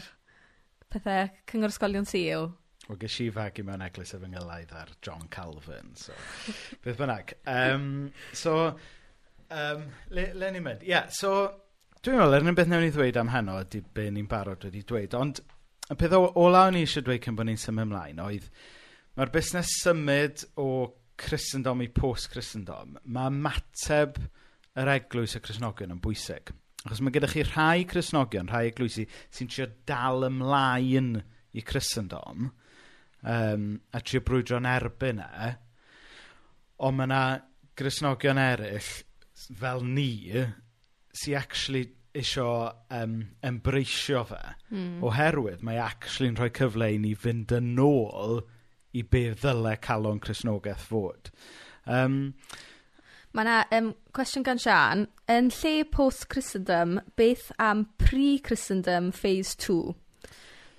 pethau 0.92 1.30
cyngor 1.50 1.74
ysgolion 1.74 2.06
Sul. 2.06 2.52
Wel, 2.88 3.00
ges 3.02 3.18
i 3.24 3.30
fagu 3.34 3.64
mewn 3.66 3.84
eglwys 3.86 4.14
efo 4.18 4.30
ngylaidd 4.30 4.74
ar 4.78 4.92
John 5.06 5.28
Calvin, 5.34 5.94
so 5.98 6.14
beth 6.84 7.00
bynnag. 7.00 7.34
Um, 7.50 8.12
so, 8.34 8.56
um, 9.50 9.88
le, 10.14 10.28
le 10.38 10.52
ni'n 10.54 10.66
mynd? 10.66 10.86
Ie, 10.86 10.92
yeah, 10.94 11.10
so, 11.16 11.34
dwi'n 12.02 12.20
meddwl, 12.20 12.38
er 12.38 12.52
yn 12.52 12.58
beth 12.58 12.72
newn 12.72 12.86
ni 12.86 12.94
ddweud 12.94 13.20
am 13.22 13.34
heno, 13.34 13.58
ydy 13.66 13.84
be 13.96 14.10
ni'n 14.14 14.30
barod 14.30 14.68
wedi 14.68 14.84
dweud, 14.88 15.18
ond 15.18 15.42
y 15.92 15.98
peth 15.98 16.18
ola 16.18 16.66
o'n 16.68 16.78
i 16.80 16.86
eisiau 16.86 17.06
dweud 17.08 17.26
cyn 17.26 17.38
bod 17.38 17.50
ni'n 17.50 17.62
symud 17.62 17.88
ymlaen 17.88 18.22
oedd, 18.26 18.50
mae'r 19.18 19.34
busnes 19.34 19.74
symud 19.82 20.46
o 20.62 20.70
Christendom 21.22 21.82
i 21.86 21.90
post-Christendom, 21.94 22.98
mae 23.14 23.34
mateb 23.34 24.18
yr 24.82 24.94
eglwys 24.94 25.38
y 25.38 25.42
Cresnogion 25.44 25.94
yn 25.94 26.02
bwysig. 26.04 26.54
Achos 26.82 27.02
mae 27.06 27.14
gyda 27.14 27.30
chi 27.30 27.44
rhai 27.46 27.86
Cresnogion, 27.90 28.50
rhai 28.50 28.72
eglwysi, 28.72 29.06
sy'n 29.30 29.50
trio 29.52 29.68
dal 29.86 30.26
ymlaen 30.26 31.14
i 31.54 31.62
Cresendom 31.66 32.48
um, 33.22 33.66
a 33.94 34.02
trio 34.02 34.24
brwydro'n 34.26 34.70
erbyn 34.70 35.22
e. 35.22 35.52
Ond 36.82 36.98
mae 36.98 37.10
yna 37.10 37.24
Cresnogion 37.78 38.42
eraill, 38.42 38.90
fel 39.62 39.86
ni, 39.86 40.32
sy'n 41.14 41.38
actually 41.38 41.86
isio 42.18 42.48
um, 42.92 43.20
embreisio 43.46 44.24
fe. 44.28 44.42
Mm. 44.74 45.04
Oherwydd 45.08 45.62
mae 45.66 45.80
actually'n 45.82 46.40
rhoi 46.40 46.50
cyfle 46.58 46.90
i 46.96 46.98
ni 47.00 47.14
fynd 47.16 47.54
yn 47.56 47.78
ôl 47.80 48.42
i 48.98 49.06
be 49.08 49.30
ddylai 49.38 49.78
calon 49.84 50.20
Cresnogaeth 50.24 50.90
fod. 50.90 51.32
Um, 51.86 52.34
Mae 53.32 53.46
yna 53.46 53.58
um, 53.78 53.92
cwestiwn 54.16 54.44
gan 54.44 54.60
Sian. 54.60 55.06
Yn 55.32 55.50
lle 55.62 55.86
post-Christendom 55.94 56.98
beth 57.20 57.48
am 57.64 57.86
pre-Christendom 58.02 59.12
phase 59.16 59.56
2? 59.64 59.78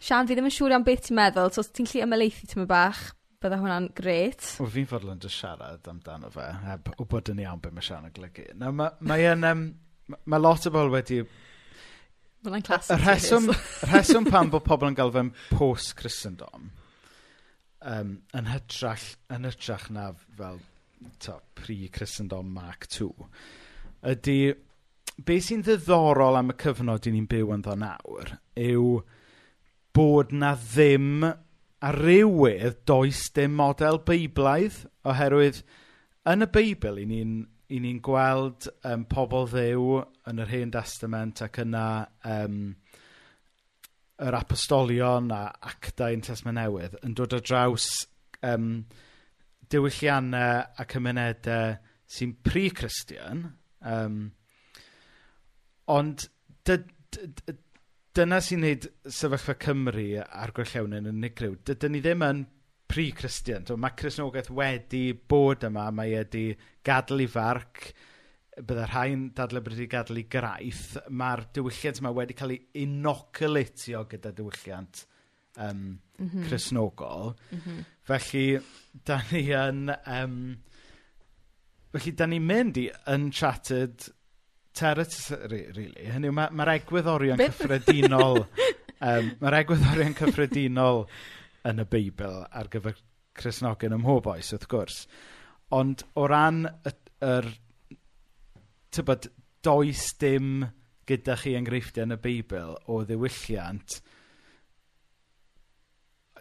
Sian, 0.02 0.28
fi 0.28 0.36
ddim 0.36 0.48
yn 0.50 0.54
siŵr 0.54 0.76
am 0.76 0.84
beth 0.84 1.06
ti'n 1.06 1.16
meddwl 1.16 1.52
so 1.54 1.62
os 1.64 1.72
ti'n 1.72 1.88
lli 1.88 2.02
ymlaethu 2.04 2.50
ti'n 2.50 2.68
bach 2.68 3.12
bydda 3.42 3.58
hwnna'n 3.62 3.88
gret. 3.96 4.44
O, 4.60 4.68
fi'n 4.70 4.90
fodlon 4.90 5.22
just 5.22 5.40
siarad 5.40 5.88
amdano 5.90 6.28
fe 6.34 6.50
heb 6.66 6.92
wybod 6.98 7.32
yn 7.32 7.40
iawn 7.46 7.62
beth 7.62 7.74
mae 7.78 7.86
Sian 7.88 8.10
yn 8.10 8.14
golygu. 8.18 8.50
Nawr 8.58 8.76
mae 8.76 9.00
ma 9.00 9.22
yn... 9.32 9.48
Um, 9.48 9.64
mae 10.26 10.42
lot 10.42 10.66
o 10.66 10.72
bobl 10.74 10.92
wedi 10.92 11.22
Mae'n 12.42 12.64
classic. 12.66 12.96
Y 12.96 13.04
rheswm, 13.04 13.48
rheswm 13.86 14.26
pan 14.26 14.50
bod 14.50 14.64
pobl 14.66 14.88
yn 14.88 14.96
gael 14.98 15.12
fe'n 15.14 15.30
post-Christendom 15.52 16.72
um, 17.86 18.16
yn, 18.34 18.48
hytrach, 18.50 19.04
yn 19.30 19.46
hytrach 19.46 19.86
na 19.94 20.08
fel 20.38 20.58
pre-Christendom 21.58 22.52
Mark 22.54 22.88
II, 22.98 23.28
ydy 24.12 24.36
be 25.26 25.38
sy'n 25.44 25.62
ddiddorol 25.66 26.38
am 26.38 26.52
y 26.54 26.58
cyfnod 26.62 27.06
i 27.06 27.12
ni'n 27.14 27.28
byw 27.30 27.52
ynddo 27.56 27.76
nawr 27.78 28.34
yw 28.58 28.86
bod 29.94 30.32
na 30.32 30.54
ddim 30.56 31.24
ar 31.26 31.98
rywydd 31.98 32.82
does 32.88 33.26
dim 33.36 33.56
model 33.58 34.00
beiblaidd 34.06 34.84
oherwydd 35.08 35.60
yn 36.32 36.46
y 36.46 36.48
Beibl 36.54 37.00
i 37.02 37.06
ni'n 37.10 37.40
i 37.72 37.78
ni'n 37.80 38.00
gweld 38.04 38.68
um, 38.88 39.04
pobl 39.08 39.46
ddew 39.48 40.02
yn 40.28 40.40
yr 40.42 40.50
Hen 40.50 40.72
Testament 40.74 41.40
ac 41.44 41.62
yna 41.62 41.86
um, 42.28 42.58
yr 44.22 44.36
apostolion 44.36 45.30
a 45.32 45.46
actau 45.70 46.12
yn 46.12 46.24
Testament 46.24 46.60
Newydd 46.60 46.98
yn 47.02 47.16
dod 47.16 47.36
o 47.36 47.40
draws 47.40 47.88
um, 48.44 48.84
diwylliannau 49.72 50.62
a 50.78 50.86
cymunedau 50.88 51.74
sy'n 52.12 52.36
pre-Christian, 52.44 53.44
um, 53.88 54.16
ond 55.92 56.24
dy, 56.68 56.78
dy, 57.14 57.28
dy, 57.40 57.54
dyna 58.16 58.40
sy'n 58.44 58.64
neud 58.66 58.88
sefyllfa 59.08 59.56
Cymru 59.62 60.08
a'r 60.22 60.52
gwelliawnau'n 60.56 61.08
unigryw. 61.12 61.56
Dydyn 61.64 61.96
ni 61.96 62.02
ddim 62.04 62.24
yn 62.26 62.42
pre-Christian. 62.92 63.64
Mae 63.80 63.96
Cresnogaeth 63.96 64.52
wedi 64.52 65.06
bod 65.16 65.64
yma, 65.68 65.88
mae 65.94 66.18
wedi 66.18 66.50
gadl 66.84 67.24
i 67.24 67.28
farc, 67.32 67.86
byddai 68.58 68.90
rhai'n 68.90 69.30
dadle 69.36 69.62
bod 69.64 69.78
wedi 69.78 69.88
gadl 69.94 70.20
i 70.20 70.26
graith. 70.28 70.98
Mae'r 71.08 71.46
diwylliant 71.56 72.02
yma 72.02 72.12
wedi 72.18 72.36
cael 72.36 72.52
ei 72.58 72.84
inoculatio 72.84 74.04
gyda 74.12 74.34
diwylliant 74.36 75.06
um, 75.56 75.98
mm 76.18 76.28
-hmm. 76.28 76.44
chrysnogol. 76.48 77.34
Mm 77.52 77.58
-hmm. 77.58 77.84
Felly, 78.02 78.60
da 79.06 79.20
ni 79.30 79.42
yn... 79.52 79.90
Um, 80.06 80.56
felly, 81.92 82.12
da 82.16 82.26
ni'n 82.26 82.46
mynd 82.46 82.76
i 82.76 82.90
uncharted 83.06 84.08
territory, 84.72 85.66
really. 85.76 86.08
Hynny 86.08 86.30
yw, 86.30 86.36
mae'r 86.36 86.56
ma 86.56 86.68
egwyddorion 86.74 87.42
cyffredinol... 87.42 88.46
um, 89.08 89.32
mae'r 89.40 89.58
egwyddorion 89.62 90.16
cyffredinol 90.18 91.06
yn 91.68 91.82
y 91.82 91.88
Beibl 91.88 92.42
ar 92.50 92.70
gyfer 92.72 92.96
Cresnogion 93.38 93.94
ym 93.96 94.02
mhob 94.04 94.26
oes, 94.28 94.52
wrth 94.52 94.68
gwrs. 94.68 95.06
Ond 95.70 96.04
o 96.14 96.26
ran 96.28 96.66
y... 96.66 96.94
yr 97.22 97.46
tybod, 98.92 99.28
does 99.62 100.08
dim 100.20 100.66
gyda 101.06 101.36
chi 101.38 101.54
enghreifftiau 101.56 102.08
yn 102.08 102.16
y 102.16 102.18
Beibl 102.22 102.74
o 102.90 103.02
ddiwylliant 103.06 104.00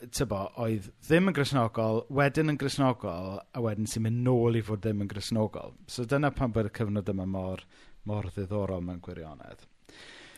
tybo, 0.10 0.46
oedd 0.62 0.88
ddim 1.06 1.30
yn 1.30 1.36
grisnogol, 1.36 2.02
wedyn 2.14 2.54
yn 2.54 2.58
grisnogol, 2.60 3.38
a 3.42 3.62
wedyn 3.62 3.90
sy'n 3.90 4.06
mynd 4.08 4.24
nôl 4.26 4.58
i 4.58 4.64
fod 4.66 4.82
ddim 4.84 5.04
yn 5.06 5.12
grisnogol. 5.12 5.76
So 5.92 6.06
dyna 6.10 6.32
pan 6.36 6.54
bod 6.56 6.70
y 6.70 6.74
cyfnod 6.74 7.12
yma 7.14 7.28
mor, 7.30 7.62
mor 8.10 8.30
ddiddorol 8.32 8.84
mewn 8.86 9.02
gwirionedd. 9.04 9.64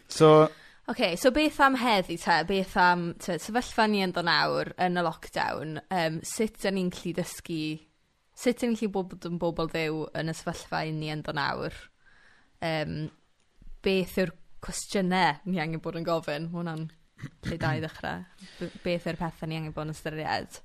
So... 0.08 0.34
Oce, 0.44 0.92
okay, 0.92 1.16
so 1.16 1.32
beth 1.32 1.62
am 1.64 1.78
heddi 1.80 2.18
te? 2.20 2.42
Beth 2.50 2.76
am 2.82 3.14
te, 3.24 3.38
sefyllfa 3.40 3.88
ni 3.88 4.02
yn 4.04 4.10
ynddo 4.10 4.26
nawr 4.28 4.74
yn 4.84 5.00
y 5.00 5.04
lockdown? 5.06 5.78
Um, 5.88 6.20
sut 6.28 6.68
yn 6.68 6.80
ni'n 6.80 6.92
clu 6.94 7.16
dysgu... 7.16 7.64
Sut 8.36 8.66
yn 8.66 8.74
ni'n 8.74 8.80
clu 8.82 8.90
bod 8.92 9.30
yn 9.30 9.40
bobl 9.40 9.70
ddew 9.72 10.08
yn 10.20 10.32
y 10.34 10.36
sefyllfa 10.36 10.84
ni 10.90 11.08
yn 11.08 11.22
ynddo 11.22 11.36
nawr? 11.38 11.78
Um, 12.64 12.98
beth 13.84 14.20
yw'r 14.20 14.36
cwestiynau 14.64 15.40
ni 15.48 15.64
angen 15.64 15.84
bod 15.84 16.00
yn 16.00 16.08
gofyn? 16.08 16.50
Mae 16.50 16.60
hwnna'n 16.60 16.86
lle 17.48 17.60
da 17.62 17.74
i 17.78 17.84
ddechrau? 17.84 18.24
Beth 18.84 19.08
yw'r 19.10 19.20
pethau 19.20 19.50
ni 19.50 19.60
angen 19.60 19.76
bod 19.76 19.88
yn 19.88 19.96
ystyried? 19.96 20.60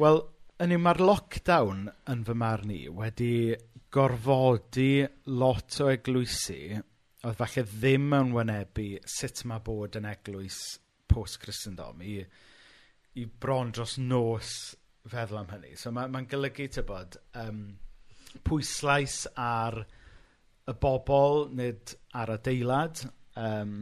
Wel, 0.00 0.22
yn 0.60 0.76
yw 0.76 0.82
mae'r 0.84 1.02
lockdown 1.02 1.88
yn 2.12 2.24
fy 2.26 2.36
marn 2.38 2.72
i 2.74 2.82
wedi 2.92 3.32
gorfodi 3.90 5.02
lot 5.32 5.80
o 5.82 5.88
eglwysi 5.90 6.62
oedd 6.76 7.36
falle 7.36 7.64
ddim 7.68 8.12
yn 8.16 8.34
wynebu 8.36 8.90
sut 9.08 9.42
mae 9.50 9.62
bod 9.64 9.98
yn 10.00 10.08
eglwys 10.08 10.60
post-Christendom 11.10 12.04
i, 12.06 12.20
i 13.20 13.24
bron 13.26 13.72
dros 13.74 13.96
nos 13.98 14.52
feddwl 15.10 15.40
am 15.40 15.50
hynny. 15.50 15.74
So 15.76 15.92
mae'n 15.92 16.12
ma, 16.12 16.22
golygu, 16.28 16.68
ti'n 16.70 16.86
bod, 16.88 17.16
um, 17.40 17.64
pwyslais 18.46 19.24
ar 19.40 19.80
y 20.70 20.76
bobl 20.80 21.48
nid 21.56 21.94
ar 22.16 22.36
adeilad. 22.36 23.02
Um, 23.40 23.74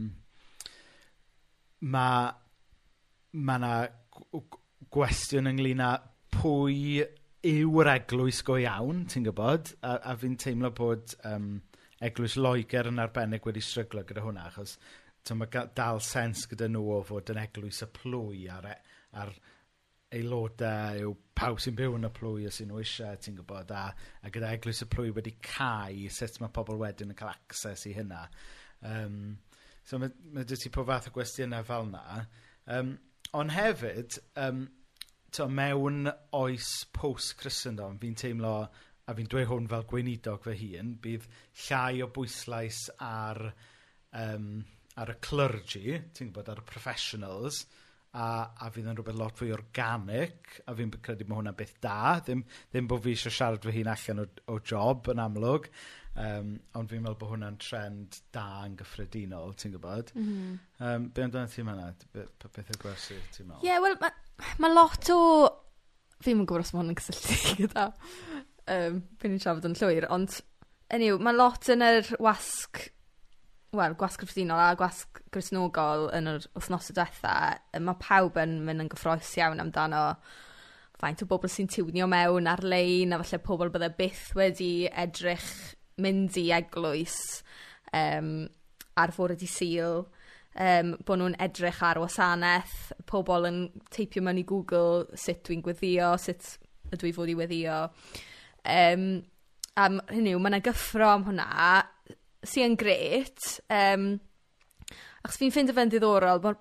mae 1.81 2.31
ma' 3.47 3.57
'na 3.61 3.73
gwestiwn 4.93 5.51
ynglyn 5.51 5.83
â 5.85 5.91
pwy 6.33 7.03
yw'r 7.49 7.91
eglwys 7.93 8.41
go 8.45 8.57
iawn, 8.59 9.05
ti'n 9.11 9.27
gwybod? 9.29 9.75
a 9.85 9.99
a 10.11 10.15
fi'n 10.19 10.37
teimlo 10.39 10.73
bod 10.75 11.13
um, 11.29 11.51
Eglwys 12.03 12.37
Loegr 12.39 12.87
yn 12.89 12.99
arbennig 13.03 13.45
wedi 13.47 13.61
stryglo 13.63 14.03
gyda 14.07 14.23
hwnna, 14.23 14.47
achos 14.47 14.77
mae 15.35 15.63
dal 15.75 15.99
sens 16.01 16.45
gyda 16.49 16.69
nhw 16.71 16.83
o 16.95 16.99
fod 17.05 17.29
yn 17.33 17.41
eglwys 17.41 17.83
y 17.85 17.89
plwy 17.93 18.45
a'r 18.49 18.69
e- 18.71 18.77
a'r 19.19 19.33
aelodau 20.15 21.01
yw 21.03 21.11
pawb 21.37 21.59
sy'n 21.61 21.75
byw 21.77 21.97
yn 21.97 22.07
y 22.07 22.11
plwy 22.13 22.47
a 22.49 22.53
sy 22.53 22.65
nhw 22.65 22.79
eisiau, 22.81 23.17
ti'n 23.21 23.37
gwybod, 23.37 23.73
a 23.75 23.83
a 24.25 24.31
gyda 24.33 24.53
Eglwys 24.55 24.81
y 24.85 24.87
Plwy 24.89 25.13
wedi 25.13 25.35
cael 25.45 26.07
sut 26.13 26.39
mae 26.41 26.53
pobl 26.55 26.79
wedyn 26.81 27.13
yn 27.13 27.19
cael 27.19 27.31
access 27.31 27.85
i 27.89 27.93
hynna. 27.93 28.23
Um, 28.89 29.37
So 29.89 29.97
mae, 29.97 30.11
mae 30.35 30.45
dy 30.45 30.57
ti 30.59 30.69
po 30.69 30.83
fath 30.85 31.07
o 31.09 31.13
gwestiynau 31.15 31.65
fel 31.65 31.87
yna. 31.87 32.19
Um, 32.69 32.91
ond 33.39 33.53
hefyd, 33.55 34.19
um, 34.37 34.67
to, 35.33 35.47
mewn 35.49 36.11
oes 36.37 36.69
post-Christendom, 36.93 37.97
fi'n 38.01 38.17
teimlo, 38.21 38.53
a 39.09 39.15
fi'n 39.17 39.29
dweud 39.31 39.49
hwn 39.49 39.69
fel 39.71 39.87
gweinidog 39.89 40.45
fy 40.45 40.53
hun, 40.59 40.93
bydd 41.01 41.25
llai 41.65 42.03
o 42.05 42.09
bwyslais 42.13 42.83
ar, 43.01 43.41
um, 44.21 44.49
ar 45.01 45.13
y 45.15 45.17
clergy, 45.25 45.97
ti'n 46.13 46.29
gwybod, 46.29 46.51
ar 46.53 46.61
y 46.61 46.67
professionals, 46.69 47.63
a, 48.13 48.27
a 48.61 48.69
fydd 48.73 48.91
yn 48.91 48.97
rhywbeth 48.99 49.17
lot 49.17 49.41
fwy 49.41 49.49
organic, 49.57 50.53
a 50.69 50.77
fi'n 50.77 50.93
credu 51.01 51.25
bod 51.25 51.41
hwnna'n 51.41 51.57
beth 51.57 51.79
da, 51.81 52.19
ddim, 52.21 52.45
ddim 52.69 52.89
bod 52.89 53.01
fi 53.07 53.17
eisiau 53.17 53.33
siarad 53.33 53.65
fy 53.65 53.73
hun 53.79 53.89
allan 53.95 54.21
o, 54.25 54.29
o 54.53 54.61
job 54.61 55.09
yn 55.13 55.25
amlwg, 55.25 55.69
Um, 56.19 56.55
ond 56.75 56.89
fi'n 56.91 57.03
meddwl 57.03 57.17
bod 57.19 57.31
hwnna'n 57.33 57.57
trend 57.63 58.19
da 58.35 58.65
yn 58.65 58.75
gyffredinol, 58.79 59.53
ti'n 59.55 59.75
gwybod? 59.75 60.11
Mm 60.17 60.27
-hmm. 60.27 60.59
um, 60.83 61.07
be 61.15 61.23
amdano 61.23 61.47
ti 61.47 61.63
mae'na? 61.63 61.93
Beth 62.15 62.59
yw'r 62.65 62.81
gwersi 62.81 63.19
ti'n 63.35 63.47
meddwl? 63.47 63.63
Ie, 63.63 63.71
yeah, 63.71 63.81
wel, 63.83 63.97
mae 64.01 64.65
ma 64.65 64.73
lot 64.73 65.11
o... 65.15 65.19
Fi'n 66.19 66.43
gwybod 66.43 66.65
os 66.65 66.73
mae 66.73 66.83
hwn 66.83 66.91
yn 66.91 66.99
cysylltu 66.99 67.55
gyda. 67.61 67.89
Um, 68.69 69.03
fi'n 69.21 69.35
ni'n 69.35 69.43
siarad 69.43 69.69
yn 69.69 69.77
llwyr, 69.79 70.09
ond... 70.11 70.41
Enw, 70.89 71.19
mae 71.21 71.37
lot 71.37 71.69
yn 71.69 71.85
yr 71.85 72.07
wasg 72.17 72.87
wel, 73.77 73.93
gwasg 73.93 74.23
cyffredinol 74.23 74.59
a 74.63 74.75
gwasg 74.77 75.21
grisnogol 75.33 76.07
yn 76.17 76.29
yr 76.31 76.45
wythnosau 76.57 76.95
diwetha, 76.97 77.33
mae 77.77 78.01
pawb 78.01 78.39
yn 78.41 78.55
mynd 78.65 78.85
yn 78.85 78.89
gyffroes 78.91 79.35
iawn 79.37 79.61
amdano 79.61 80.03
faint 80.99 81.21
o 81.23 81.27
bobl 81.29 81.51
sy'n 81.51 81.69
tiwnio 81.71 82.09
mewn 82.11 82.49
ar-lein 82.49 83.13
a 83.15 83.19
falle 83.21 83.39
pobl 83.45 83.71
byddai 83.71 83.91
byth 83.99 84.31
wedi 84.35 84.71
edrych 84.89 85.51
mynd 86.01 86.37
i 86.39 86.49
eglwys 86.55 87.17
um, 87.95 88.47
ar 88.99 89.13
fwrdd 89.15 89.41
dydd 89.43 89.53
syl, 89.53 90.01
um, 90.59 90.93
bod 91.05 91.21
nhw'n 91.21 91.37
edrych 91.43 91.81
ar 91.85 92.01
wasanaeth, 92.03 92.77
pobl 93.09 93.47
yn 93.49 93.59
teipio 93.93 94.23
mewn 94.25 94.41
i 94.41 94.45
Google 94.47 95.05
sut 95.17 95.43
dwi'n 95.47 95.63
gweddio, 95.65 96.13
sut 96.21 96.55
ydw 96.93 97.09
i 97.09 97.13
fod 97.15 97.31
i 97.31 97.37
weddio. 97.37 97.83
Um, 98.69 99.11
a 99.79 99.87
hynny 100.11 100.33
yw 100.33 100.41
mae 100.41 100.51
yna 100.53 100.63
gyffro 100.65 101.13
am 101.13 101.27
hwnna 101.29 101.49
sy'n 102.47 102.75
gret, 102.79 103.59
um, 103.71 104.11
achos 105.23 105.39
fi'n 105.39 105.53
ffeindio 105.53 105.75
fe'n 105.75 105.91
ddiddorol 105.91 106.41
bo' 106.43 106.55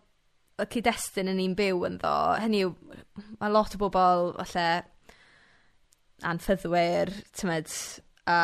y 0.59 0.67
cyd-destun 0.75 1.31
yn 1.31 1.39
ni'n 1.39 1.57
byw 1.59 1.85
yn 1.87 1.99
ddo, 2.03 2.15
hynny 2.43 2.65
yw 2.67 2.73
mae 3.39 3.53
lot 3.55 3.77
o 3.77 3.81
bobl 3.81 4.33
falle 4.41 4.69
anffyddwyr, 6.27 7.13
tymed, 7.39 7.71
a 8.27 8.39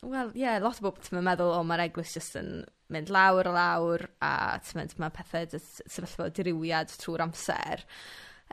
Wel 0.00 0.30
ie 0.32 0.40
yeah, 0.40 0.60
lot 0.62 0.78
o 0.80 0.86
bobl 0.86 1.02
t'mo' 1.04 1.20
yn 1.20 1.26
meddwl 1.26 1.50
o 1.52 1.60
mae'r 1.66 1.82
eglwys 1.84 2.14
jyst 2.16 2.38
yn 2.40 2.62
mynd 2.94 3.10
lawr 3.12 3.50
o 3.50 3.52
lawr 3.52 4.06
a 4.24 4.32
t'mod 4.64 4.94
ma' 5.02 5.10
pethau 5.12 5.44
jyst 5.52 5.82
sefyllfa 5.84 6.30
diriwiad 6.36 6.94
trwy'r 7.02 7.26
amser. 7.26 7.84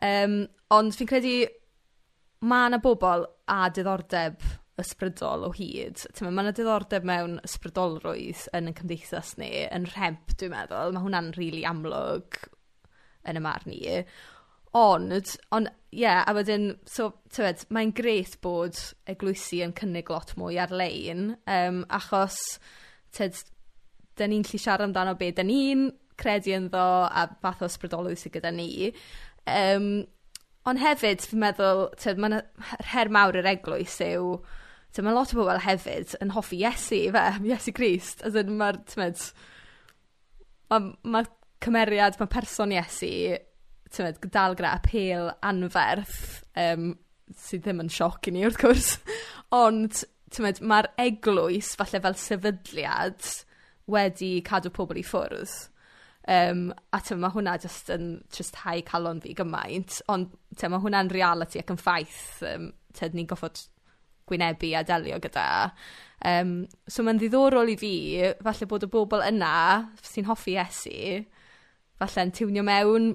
Um, 0.03 0.41
ond 0.75 0.97
fi'n 0.97 1.10
credu 1.10 1.38
mae 2.51 2.67
yna 2.67 2.81
bobl 2.83 3.23
a 3.49 3.62
diddordeb 3.71 4.43
ysbrydol 4.81 5.47
o 5.47 5.53
hyd. 5.55 6.03
Mae 6.19 6.36
yna 6.36 6.51
diddordeb 6.51 7.07
mewn 7.07 7.39
ysbrydolrwydd 7.47 8.43
yn 8.57 8.69
y 8.69 8.75
cymdeithas 8.77 9.38
ni 9.39 9.51
yn 9.65 9.88
rhemp 9.93 10.36
dwi'n 10.36 10.53
meddwl. 10.53 10.93
Mae 10.93 11.05
hwnna'n 11.07 11.31
rili 11.38 11.62
really 11.62 11.69
amlwg 11.71 12.41
yn 13.27 13.39
'y 13.39 13.43
marn 13.47 13.71
ni. 13.71 13.81
Ond, 14.75 15.13
ond 15.56 15.69
ie, 15.69 16.01
yeah, 16.03 16.23
a 16.27 16.34
wedyn, 16.36 16.73
so 16.86 17.13
tywed, 17.34 17.63
mae'n 17.73 17.93
grêt 17.95 18.36
bod 18.43 18.80
eglwysi 19.10 19.62
yn 19.65 19.73
cynnig 19.77 20.12
lot 20.12 20.34
mwy 20.38 20.60
ar-lein 20.62 21.32
um, 21.47 21.80
achos 21.93 22.60
tibod 23.15 23.45
dan 24.17 24.34
ni'n 24.34 24.45
lli 24.45 24.60
siarad 24.60 24.89
amdano 24.89 25.15
be 25.17 25.32
dan 25.32 25.47
ni'n 25.49 25.88
credu 26.17 26.53
ynddo 26.58 26.84
a 27.08 27.27
fath 27.41 27.63
o 27.63 27.69
ysbrydolwyr 27.69 28.17
sydd 28.19 28.36
gyda 28.38 28.51
ni. 28.53 28.91
Um, 29.47 30.06
ond 30.67 30.82
hefyd 30.82 31.23
fi'n 31.23 31.43
meddwl 31.45 31.84
tibod 32.01 32.23
mae'n 32.23 32.39
her 32.91 33.12
mawr 33.13 33.39
yr 33.39 33.51
eglwys 33.53 33.99
yw 34.03 34.36
tibod 34.91 35.08
mae 35.08 35.15
lot 35.15 35.34
o 35.34 35.39
bobl 35.39 35.63
hefyd 35.63 36.17
yn 36.23 36.34
hoffi 36.36 36.62
Iesu 36.63 37.03
fe, 37.15 37.25
Iesu 37.51 37.73
Grist 37.77 38.25
as 38.27 38.36
in 38.39 38.58
mae'r, 38.60 38.82
tibod 38.89 39.21
mae 40.73 40.91
ma' 41.08 41.25
cymeriad 41.63 42.19
mae 42.19 42.32
person 42.32 42.73
Iesu 42.75 43.38
tymed, 43.93 44.19
dal 44.34 44.56
gyda 44.58 44.76
apel 44.78 45.32
anferth 45.45 46.43
um, 46.60 46.91
sydd 47.36 47.65
ddim 47.65 47.84
yn 47.84 47.91
sioc 47.93 48.28
i 48.30 48.34
ni 48.34 48.45
wrth 48.47 48.60
gwrs. 48.62 48.91
Ond 49.63 50.04
mae'r 50.38 50.62
ma'r 50.67 50.91
eglwys 51.00 51.73
falle 51.80 52.02
fel 52.04 52.17
sefydliad 52.19 53.32
wedi 53.91 54.38
cadw 54.47 54.71
pobl 54.76 55.00
i 55.00 55.06
ffwrdd. 55.08 55.56
Um, 56.28 56.73
a 56.91 57.00
tyma, 57.00 57.21
mae 57.23 57.36
hwnna 57.38 57.54
just 57.63 57.88
yn 57.93 58.17
tristhau 58.36 58.82
calon 58.88 59.21
fi 59.23 59.32
gymaint. 59.38 60.02
Ond 60.12 60.34
tyma, 60.58 60.76
mae 60.76 60.84
hwnna'n 60.84 61.12
reality 61.13 61.62
ac 61.62 61.71
yn 61.71 61.80
ffaith 61.80 62.43
um, 62.50 62.69
tyd 62.97 63.15
ni'n 63.15 63.30
goffod 63.30 63.62
gwynebu 64.28 64.73
a 64.76 64.84
delio 64.84 65.21
gyda. 65.23 65.47
Um, 66.28 66.65
so 66.89 67.06
ma'n 67.06 67.21
ddiddorol 67.21 67.71
i 67.71 67.78
fi 67.80 67.93
falle 68.43 68.67
bod 68.67 68.84
y 68.84 68.91
bobl 68.91 69.23
yna 69.23 69.54
sy'n 70.04 70.28
hoffi 70.28 70.58
esu, 70.60 71.21
falle'n 72.02 72.34
tiwnio 72.36 72.65
mewn 72.67 73.13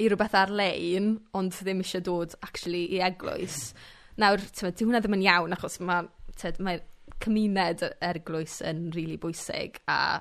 i 0.00 0.08
rhywbeth 0.08 0.36
ar-lein 0.40 1.12
ond 1.36 1.56
ddim 1.56 1.82
eisiau 1.84 2.04
dod 2.06 2.36
actually 2.46 2.86
i 2.96 3.02
eglwys. 3.04 3.72
Nawr, 4.20 4.42
tibod, 4.48 4.76
'di 4.76 4.86
hwnna 4.88 5.02
ddim 5.02 5.18
yn 5.18 5.26
iawn 5.26 5.56
achos 5.56 5.78
ma' 5.84 6.02
tibod, 6.40 6.86
cymuned 7.20 7.84
yy 7.84 7.92
eglwys 8.10 8.60
yn 8.66 8.86
rili 8.88 8.96
really 8.96 9.20
bwysig 9.20 9.80
a 9.90 10.20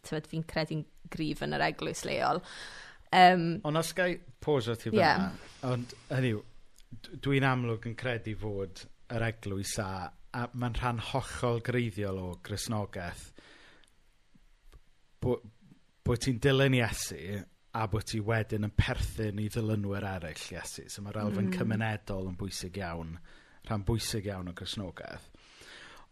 tibod, 0.00 0.28
fi'n 0.30 0.46
credu'n 0.48 0.86
grif 1.12 1.42
yn 1.44 1.56
yr 1.56 1.66
eglwys 1.68 2.06
leol. 2.08 2.40
Um, 3.12 3.60
ond 3.68 3.76
os 3.76 3.92
gai 3.92 4.16
o 4.16 4.74
ti 4.74 4.88
fyna, 4.88 4.98
yeah. 4.98 5.28
ond 5.68 5.92
hynny 6.08 6.32
yw, 6.32 6.42
dwi'n 7.24 7.44
amlwg 7.44 7.90
yn 7.90 7.96
credu 7.98 8.32
fod 8.40 8.86
yr 9.12 9.26
eglwys 9.28 9.76
a, 9.82 9.90
a 10.08 10.46
mae'n 10.56 10.78
rhan 10.80 11.02
hollol 11.12 11.60
greiddiol 11.64 12.20
o 12.22 12.30
grisnogaeth 12.44 13.28
bod 15.22 15.44
bo 16.02 16.16
ti'n 16.18 16.40
dilyn 16.42 16.74
Iesu 16.74 17.18
a 17.72 17.86
bod 17.88 18.04
ti 18.08 18.20
wedyn 18.20 18.66
yn 18.68 18.74
perthyn 18.76 19.40
i 19.40 19.48
ddilynwyr 19.52 20.04
eraill 20.04 20.46
Iesu. 20.52 20.84
So 20.92 21.04
mae'r 21.04 21.22
elfen 21.24 21.48
mm. 21.48 21.54
cymunedol 21.56 22.28
yn 22.28 22.38
bwysig 22.40 22.76
iawn, 22.82 23.14
rhan 23.68 23.84
bwysig 23.88 24.28
iawn 24.28 24.50
o 24.50 24.56
grisnogaeth. 24.56 25.30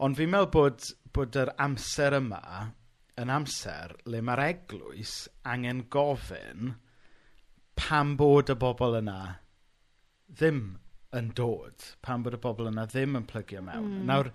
Ond 0.01 0.17
fi'n 0.17 0.31
meddwl 0.33 0.53
bod, 0.55 0.87
bod 1.13 1.37
yr 1.37 1.53
amser 1.61 2.17
yma 2.17 2.41
yn 3.21 3.33
amser 3.35 3.93
le 4.09 4.23
mae'r 4.25 4.45
eglwys 4.47 5.17
angen 5.53 5.85
gofyn 5.93 6.73
pam 7.77 8.17
bod 8.17 8.53
y 8.53 8.57
bobl 8.61 8.97
yna 9.03 9.19
ddim 10.31 10.63
yn 11.17 11.31
dod, 11.37 11.85
pam 12.01 12.25
bod 12.25 12.39
y 12.39 12.41
bobl 12.41 12.71
yna 12.71 12.87
ddim 12.89 13.19
yn 13.21 13.29
plygio 13.29 13.61
mewn. 13.67 13.99
Mm. 13.99 14.09
Nawr, 14.09 14.33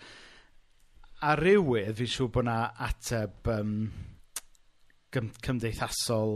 ar 1.25 1.41
rywydd, 1.41 1.95
fi'n 1.97 2.13
siŵr 2.13 2.31
bod 2.35 2.45
yna 2.45 2.59
ateb 2.85 3.51
um, 3.55 3.75
cymdeithasol 5.15 6.35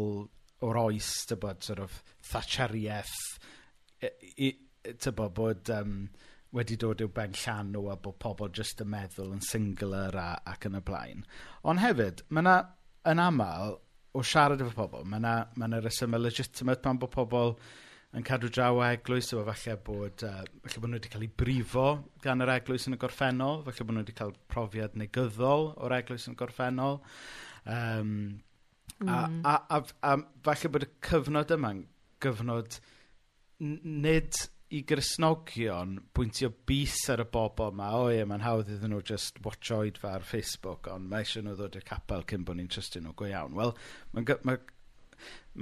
o'r 0.65 0.81
oes, 0.83 1.11
tybod, 1.29 1.61
sort 1.63 1.83
of, 1.83 1.99
thatcheriaeth, 2.31 3.15
e, 4.01 4.11
e, 4.35 4.49
tybod, 4.91 5.33
bod 5.37 5.71
um, 5.75 5.99
wedi 6.55 6.77
dod 6.81 7.03
i'w 7.03 7.11
ben 7.13 7.35
llan 7.37 7.73
nhw 7.73 7.91
a 7.93 7.97
bod 8.01 8.17
pobl 8.21 8.49
jyst 8.57 8.81
yn 8.83 8.89
meddwl 8.89 9.35
yn 9.35 9.43
singular 9.45 10.15
a, 10.17 10.29
ac 10.49 10.65
yn 10.69 10.79
y 10.79 10.81
blaen. 10.85 11.27
Ond 11.69 11.83
hefyd, 11.83 12.23
mae 12.29 12.43
yna, 12.43 12.55
yn 13.11 13.21
aml, 13.23 13.77
o 14.17 14.23
siarad 14.25 14.63
efo 14.65 14.73
pobl, 14.75 15.05
mae 15.05 15.21
yna, 15.21 15.35
mae 15.55 15.69
yna 15.69 15.83
resymau 15.85 16.21
legitimate 16.21 16.83
pan 16.85 16.99
bod 17.01 17.13
pobl 17.13 17.55
yn 18.17 18.25
cadw 18.25 18.49
draw 18.49 18.79
o 18.79 18.83
eglwys, 18.87 19.29
efo 19.35 19.45
falle 19.45 19.77
bod, 19.85 20.25
uh, 20.25 20.41
falle 20.65 20.81
bod 20.81 20.91
nhw 20.91 20.97
wedi 20.97 21.13
cael 21.13 21.27
ei 21.27 21.33
brifo 21.43 21.87
gan 22.23 22.41
yr 22.41 22.55
eglwys 22.55 22.89
yn 22.89 22.97
y 22.97 23.01
gorffennol, 23.03 23.61
falle 23.67 23.85
bod 23.85 23.95
nhw 23.95 24.05
wedi 24.07 24.17
cael 24.17 24.33
profiad 24.49 24.97
negyddol 24.97 25.69
o'r 25.77 25.97
eglwys 25.99 26.25
yn 26.27 26.33
y 26.33 26.39
gorffennol. 26.39 26.97
Um, 27.69 28.15
Mm. 28.99 29.09
A, 29.09 29.19
hmm. 29.25 29.41
a, 29.47 29.55
a, 29.77 29.83
a 30.11 30.15
falle 30.43 30.71
bod 30.73 30.83
y 30.83 30.89
cyfnod 31.07 31.51
yma'n 31.55 31.83
gyfnod 32.23 32.79
nid 33.59 34.39
i 34.69 34.81
grisnogion 34.85 35.95
bwyntio 36.13 36.51
bus 36.69 36.97
ar 37.09 37.23
y 37.23 37.25
bobl 37.33 37.71
yma, 37.71 37.87
o 37.97 38.09
ie, 38.13 38.21
mae'n 38.29 38.43
hawdd 38.45 38.69
iddyn 38.75 38.93
nhw 38.93 38.99
just 39.07 39.39
watch 39.45 39.71
oedfa 39.73 40.11
ar 40.17 40.25
Facebook, 40.27 40.91
ond 40.93 41.09
mae 41.09 41.25
eisiau 41.25 41.45
nhw 41.45 41.55
ddod 41.57 41.79
i'r 41.79 41.87
capel 41.87 42.25
cyn 42.29 42.45
bod 42.45 42.59
ni'n 42.59 42.69
trystyn 42.69 43.07
nhw 43.07 43.15
go 43.17 43.25
iawn. 43.29 43.55
Wel, 43.57 43.73
mae'n 44.13 44.29
ma, 44.45 44.57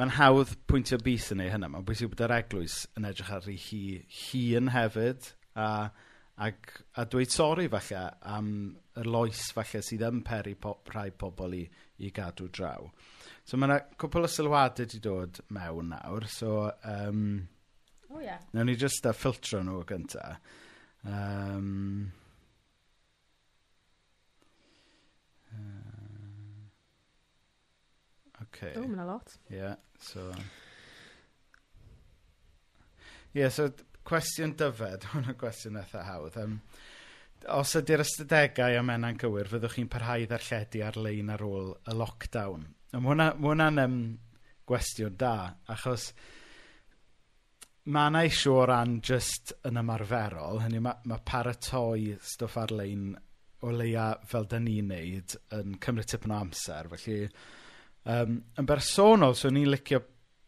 ma 0.02 0.10
hawdd 0.17 0.52
pwyntio 0.67 1.00
bus 1.06 1.30
yn 1.36 1.45
ei 1.45 1.54
hynna. 1.54 1.71
Mae'n 1.71 1.88
bwysig 1.88 2.12
bod 2.12 2.26
yr 2.28 2.36
eglwys 2.41 2.82
yn 3.00 3.08
edrych 3.08 3.32
ar 3.38 3.47
ei 3.47 3.58
hi, 3.63 3.82
hun 4.26 4.73
hefyd, 4.76 5.32
a, 5.56 5.69
ag, 6.50 6.73
a 7.00 7.08
dweud 7.08 7.32
sori 7.34 7.69
falle 7.71 8.04
am 8.36 8.52
y 8.97 9.08
loes 9.08 9.47
falle 9.56 9.86
sydd 9.86 10.04
yn 10.10 10.19
peri 10.28 10.58
po, 10.60 10.82
rhai 10.91 11.10
pobl 11.15 11.56
i, 11.62 11.63
i 12.04 12.12
gadw 12.12 12.52
draw. 12.52 12.91
So 13.48 13.56
mae 13.56 13.70
yna 13.70 13.78
cwpl 13.96 14.28
o 14.28 14.30
sylwadau 14.32 14.84
wedi 14.84 15.00
dod 15.00 15.38
mewn 15.56 15.94
nawr. 15.94 16.26
So, 16.28 16.68
um, 16.84 17.48
oh, 18.12 18.20
yeah. 18.20 18.42
nawn 18.52 18.68
ni 18.68 18.76
just 18.76 19.08
uh, 19.08 19.14
ffiltro 19.16 19.62
nhw 19.64 19.86
gynta. 19.88 20.34
Um, 21.08 22.12
uh, 25.56 26.68
okay. 28.44 28.74
O, 28.76 28.84
mae'n 28.84 29.08
lot. 29.08 29.38
Yeah, 29.48 29.80
so... 30.04 30.28
Yeah, 33.32 33.48
so 33.54 33.70
cwestiwn 34.08 34.58
dyfed, 34.60 35.08
hwn 35.14 35.32
yn 35.32 35.40
gwestiwn 35.40 35.80
eitha 35.80 36.04
hawdd. 36.10 36.36
Um, 36.44 36.60
os 37.54 37.78
ydy'r 37.80 38.04
ystadegau 38.04 38.76
am 38.82 38.92
enna'n 38.92 39.24
cywir, 39.24 39.48
fyddwch 39.54 39.80
chi'n 39.80 39.92
parhau 39.94 40.28
ddarlledu 40.28 40.84
ar-lein 40.84 41.32
ar 41.32 41.48
ôl 41.48 41.78
y 41.88 41.96
lockdown. 41.96 42.74
A 42.93 43.00
mae 43.00 43.12
hwnna'n 43.12 43.43
hwnna 43.43 43.69
ma 43.76 43.84
yym 43.84 44.02
gwestiwn 44.67 45.15
da, 45.19 45.36
achos 45.73 46.12
mae 47.88 48.12
yna 48.12 48.23
i 48.28 48.32
o 48.52 48.58
ran 48.67 48.97
just 49.04 49.54
yn 49.67 49.80
ymarferol, 49.80 50.62
hynny 50.63 50.82
mae, 50.84 51.00
ma 51.08 51.19
paratoi 51.23 52.17
stwff 52.19 52.58
ar-lein 52.63 53.13
o 53.63 53.71
leia 53.73 54.10
fel 54.28 54.45
da 54.50 54.60
ni'n 54.60 54.91
neud 54.91 55.38
yn 55.58 55.78
cymryd 55.84 56.12
tipyn 56.12 56.36
o 56.36 56.41
amser. 56.41 56.89
Felly, 56.93 57.30
um, 58.13 58.38
yn 58.60 58.69
bersonol, 58.69 59.36
so 59.39 59.52
ni'n 59.52 59.71
licio, 59.71 60.04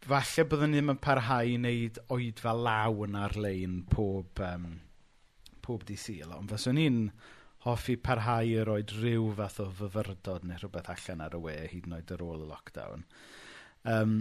falle 0.06 0.46
byddwn 0.48 0.72
ni 0.72 0.80
ddim 0.80 0.94
yn 0.94 1.02
parhau 1.02 1.48
i 1.48 1.58
wneud 1.58 2.00
oed 2.14 2.40
fel 2.44 2.62
lawn 2.66 3.18
ar-lein 3.20 3.82
pob, 3.90 4.40
um, 4.46 4.70
pob 5.64 5.84
di 5.88 5.96
syl, 6.00 6.36
ond 6.36 6.52
fyswn 6.52 6.78
ni'n 6.80 7.02
hoffi 7.64 7.96
parhau 8.00 8.48
i 8.48 8.60
roed 8.64 8.92
rhyw 8.96 9.30
fath 9.36 9.60
o 9.60 9.68
fyfyrdod 9.80 10.46
neu 10.48 10.60
rhywbeth 10.60 10.88
allan 10.94 11.24
ar 11.26 11.36
y 11.36 11.40
we, 11.44 11.56
hyd 11.74 11.88
yn 11.88 11.96
oed 11.98 12.14
ar 12.14 12.24
ôl 12.24 12.46
y 12.46 12.48
lockdown. 12.48 13.04
Um, 13.90 14.16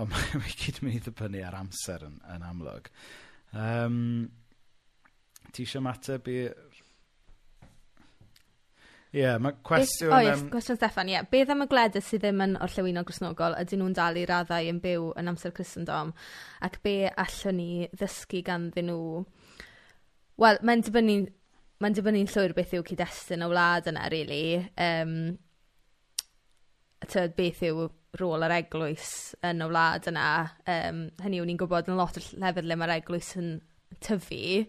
ond 0.00 0.10
mae 0.12 0.42
we 0.42 0.52
gyd 0.60 0.82
mynd 0.84 0.98
i 0.98 1.02
ddibynnu 1.06 1.46
ar 1.48 1.56
amser 1.62 2.04
yn, 2.08 2.20
yn 2.34 2.44
amlwg. 2.50 2.92
Um, 3.56 3.96
ti 5.52 5.64
eisiau 5.64 5.84
mateb 5.84 6.28
i... 6.32 6.38
Ie, 9.12 9.20
yeah, 9.20 9.36
mae 9.44 9.58
cwestiwn... 9.64 10.12
Oh, 10.12 10.20
Oes, 10.20 10.40
um... 10.40 10.46
cwestiwn 10.52 10.78
Steffan, 10.78 11.08
ie. 11.08 11.18
Yeah. 11.18 11.26
Beth 11.32 11.50
am 11.52 11.64
y 11.64 11.68
gledau 11.68 12.04
sydd 12.04 12.22
ddim 12.24 12.40
yn 12.44 12.56
orllewino 12.64 13.02
grisnogol 13.08 13.56
ydyn 13.60 13.82
nhw'n 13.82 13.96
dalu 13.96 14.22
raddau 14.28 14.68
yn 14.68 14.80
byw 14.80 15.10
yn 15.20 15.28
amser 15.32 15.52
Christendom 15.56 16.14
ac 16.64 16.78
be 16.84 16.96
allwn 17.10 17.60
ni 17.60 17.92
ddysgu 17.92 18.40
ganddyn 18.46 18.88
nhw? 18.88 19.22
Wel, 20.40 20.60
mae'n 20.64 20.84
dibynnu 20.84 21.18
Mae'n 21.82 21.96
dibynnu'n 21.98 22.30
llwyr 22.30 22.52
beth 22.54 22.76
yw 22.78 22.84
cyd-destun 22.86 23.42
y 23.42 23.48
wlad 23.50 23.88
yna 23.90 24.06
really. 24.12 24.60
Um, 24.78 25.16
tyd, 27.02 27.34
beth 27.34 27.64
yw 27.66 27.88
rôl 28.20 28.46
yr 28.46 28.54
eglwys 28.60 29.10
yn 29.48 29.64
y 29.64 29.68
wlad 29.70 30.06
yna 30.10 30.26
Um, 30.70 31.04
hynny 31.24 31.40
yw 31.40 31.48
ni'n 31.48 31.58
gwybod 31.58 31.90
yn 31.90 31.98
lot 31.98 32.20
o 32.20 32.22
lefydd 32.38 32.68
le 32.68 32.76
mae'r 32.78 32.94
eglwys 33.00 33.32
yn 33.40 33.54
tyfu 34.04 34.66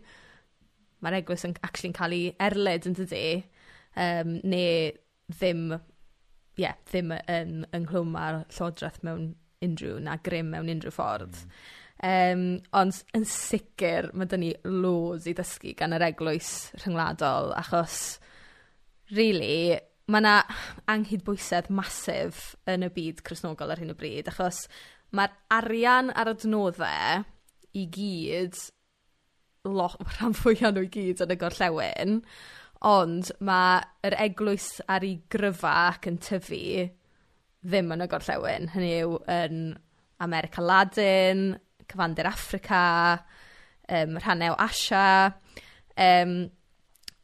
mae'r 1.04 1.20
eglwys 1.20 1.46
yn 1.46 1.54
actually'n 1.60 1.96
cael 2.00 2.16
ei 2.18 2.34
erlyd 2.48 2.90
yndydi? 2.90 3.26
Um, 4.00 4.38
neu 4.48 4.94
ddim 5.36 5.66
ie 5.74 6.74
ddim 6.90 7.14
yn 7.20 7.56
ynghlwm 7.76 8.18
â'r 8.18 8.42
llywodraeth 8.48 9.02
mewn 9.06 9.32
unrhyw... 9.64 10.00
na 10.02 10.18
grym 10.26 10.50
mewn 10.54 10.72
unrhyw 10.74 10.94
ffordd. 10.96 11.44
Mm. 11.44 11.83
Um, 12.04 12.58
ond 12.76 12.98
yn 13.16 13.24
sicr 13.24 14.10
mae 14.12 14.28
dyn 14.28 14.42
ni 14.44 14.50
loads 14.68 15.30
i 15.30 15.34
ddysgu 15.38 15.72
gan 15.80 15.96
yr 15.96 16.04
Eglwys 16.10 16.50
Rhyngwladol 16.82 17.54
achos 17.56 18.18
really, 19.16 19.78
mae 20.12 20.20
yna 20.20 20.34
anghydbwysedd 20.92 21.70
masif 21.72 22.58
yn 22.68 22.84
y 22.84 22.92
byd 22.92 23.24
chrysnogol 23.24 23.72
ar 23.72 23.80
hyn 23.80 23.94
o 23.94 23.96
bryd 23.96 24.28
achos 24.34 24.66
mae'r 25.16 25.32
arian 25.62 26.12
ar 26.12 26.34
adnoddau 26.34 27.24
i 27.72 27.86
gyd 27.96 28.60
lot, 29.64 29.96
rhan 30.18 30.36
fwya 30.36 30.74
nhw 30.74 30.84
i 30.90 30.92
gyd 30.92 31.24
yn 31.24 31.34
y 31.38 31.40
gorllewin 31.40 32.20
ond 32.84 33.32
ma' 33.40 33.80
Eglwys 34.12 34.82
ar 34.92 35.08
ei 35.08 35.22
gryfa 35.32 35.74
ac 35.88 36.12
yn 36.12 36.20
tyfu 36.20 36.88
ddim 37.64 37.94
yn 37.96 38.04
y 38.04 38.08
gorllewin, 38.12 38.74
hynny 38.74 38.96
yw 39.06 39.22
yn 39.32 39.70
America 40.24 40.64
Ladin 40.64 41.54
cyfandir 41.94 42.28
Africa, 42.30 42.84
um, 43.90 44.18
rhannau 44.20 44.56
o 44.56 44.60
Asia. 44.60 45.34
Um, 45.98 46.50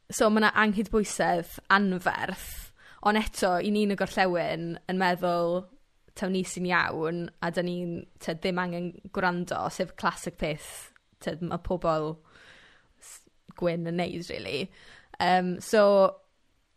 so 0.10 0.30
mae 0.30 0.44
yna 0.44 0.54
anghydbwysedd 0.64 1.58
anferth, 1.74 2.48
ond 3.08 3.20
eto, 3.20 3.58
i 3.62 3.72
ni'n 3.74 3.94
y 3.94 3.98
gorllewin 4.00 4.72
yn 4.90 5.02
meddwl 5.02 5.62
taw 6.20 6.32
ni 6.32 6.44
sy'n 6.44 6.68
iawn 6.68 7.28
a 7.46 7.52
da 7.54 7.64
ni'n 7.64 8.00
ddim 8.26 8.60
angen 8.62 8.90
gwrando, 9.16 9.62
sef 9.72 9.96
classic 10.00 10.40
peth 10.40 10.90
tyd, 11.24 11.44
mae 11.46 11.62
pobl 11.64 12.14
gwyn 13.60 13.88
yn 13.92 14.00
neud, 14.00 14.26
really. 14.32 14.70
Um, 15.20 15.58
so, 15.64 15.82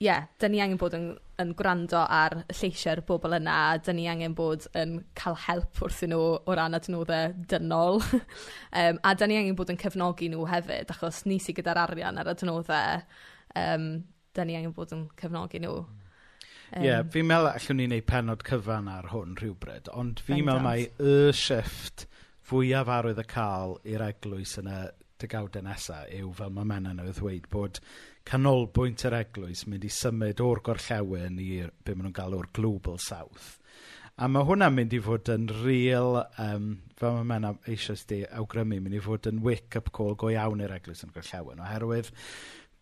ie 0.03 0.09
yeah, 0.09 0.25
dan 0.43 0.51
ni 0.51 0.59
angen 0.65 0.81
bod 0.81 0.97
yn 0.99 1.13
yn 1.43 1.53
gwrando 1.59 2.03
ar 2.11 2.35
y 2.43 2.57
lleisiau'r 2.57 3.03
bobl 3.07 3.37
yna 3.37 3.55
a 3.73 3.95
ni 3.95 4.07
angen 4.11 4.35
bod 4.39 4.67
yn 4.79 4.99
cael 5.19 5.37
help 5.47 5.81
wrthyn 5.83 6.13
nhw 6.13 6.27
o 6.47 6.57
ran 6.59 6.79
adnoddau 6.79 7.33
dynol. 7.51 8.03
Um, 8.73 8.97
a 9.05 9.13
dan 9.15 9.29
ni 9.29 9.37
angen 9.37 9.57
bod 9.57 9.69
yn 9.69 9.77
cefnogi 9.77 10.31
nhw 10.33 10.47
hefyd 10.49 10.91
achos 10.95 11.27
ni 11.29 11.37
sy 11.43 11.53
gyda'r 11.53 11.83
arian 11.83 12.17
ar 12.21 12.31
adnoddau 12.33 13.03
um, 13.61 13.85
dan 14.33 14.49
ni 14.49 14.57
angen 14.57 14.73
bod 14.77 14.95
yn 14.97 15.03
cefnogi 15.21 15.61
nhw. 15.61 15.83
Ie, 16.73 16.87
yeah, 16.87 17.03
fi'n 17.05 17.29
meddwl 17.29 17.51
allwn 17.51 17.79
ni 17.83 17.89
wneud 17.91 18.07
penod 18.09 18.45
cyfan 18.49 18.89
ar 18.89 19.11
hwn 19.13 19.37
rhywbryd, 19.37 19.91
ond 19.93 20.23
fi'n 20.25 20.41
meddwl 20.47 20.65
mai 20.65 20.87
y 21.05 21.35
shift 21.37 22.07
fwyaf 22.49 22.89
arwydd 22.89 23.21
y 23.21 23.27
cael 23.29 23.77
i'r 23.93 24.07
eglwys 24.09 24.57
yn 24.63 24.73
y 24.73 24.79
degawdau 25.21 25.67
nesaf 25.67 26.09
yw 26.17 26.33
fel 26.39 26.57
mae 26.57 26.71
Menna 26.73 26.97
nhw 26.97 27.13
ddweud 27.13 27.51
bod 27.53 27.83
canolbwynt 28.29 29.05
yr 29.09 29.19
eglwys 29.19 29.67
mynd 29.69 29.85
i 29.87 29.91
symud 29.93 30.41
o'r 30.45 30.63
gorllewin 30.67 31.41
i 31.43 31.51
be 31.63 31.95
maen 31.95 32.09
nhw'n 32.09 32.17
galw'r 32.17 32.49
Global 32.55 33.01
South. 33.03 33.59
A 34.21 34.29
mae 34.29 34.45
hwnna'n 34.45 34.75
mynd 34.77 34.93
i 34.93 35.01
fod 35.03 35.31
yn 35.33 35.47
real, 35.63 36.19
um, 36.43 36.67
fel 37.01 37.15
mae 37.17 37.29
Mena 37.31 37.53
eisoes 37.73 38.05
di 38.11 38.21
awgrymu, 38.29 38.79
mynd 38.85 38.99
i 38.99 39.01
fod 39.03 39.29
yn 39.31 39.41
wake-up 39.45 39.89
call 39.97 40.19
go 40.21 40.29
iawn 40.31 40.61
i'r 40.63 40.75
eglwys 40.77 41.01
yn 41.07 41.15
gorllewin, 41.15 41.63
oherwydd 41.65 42.11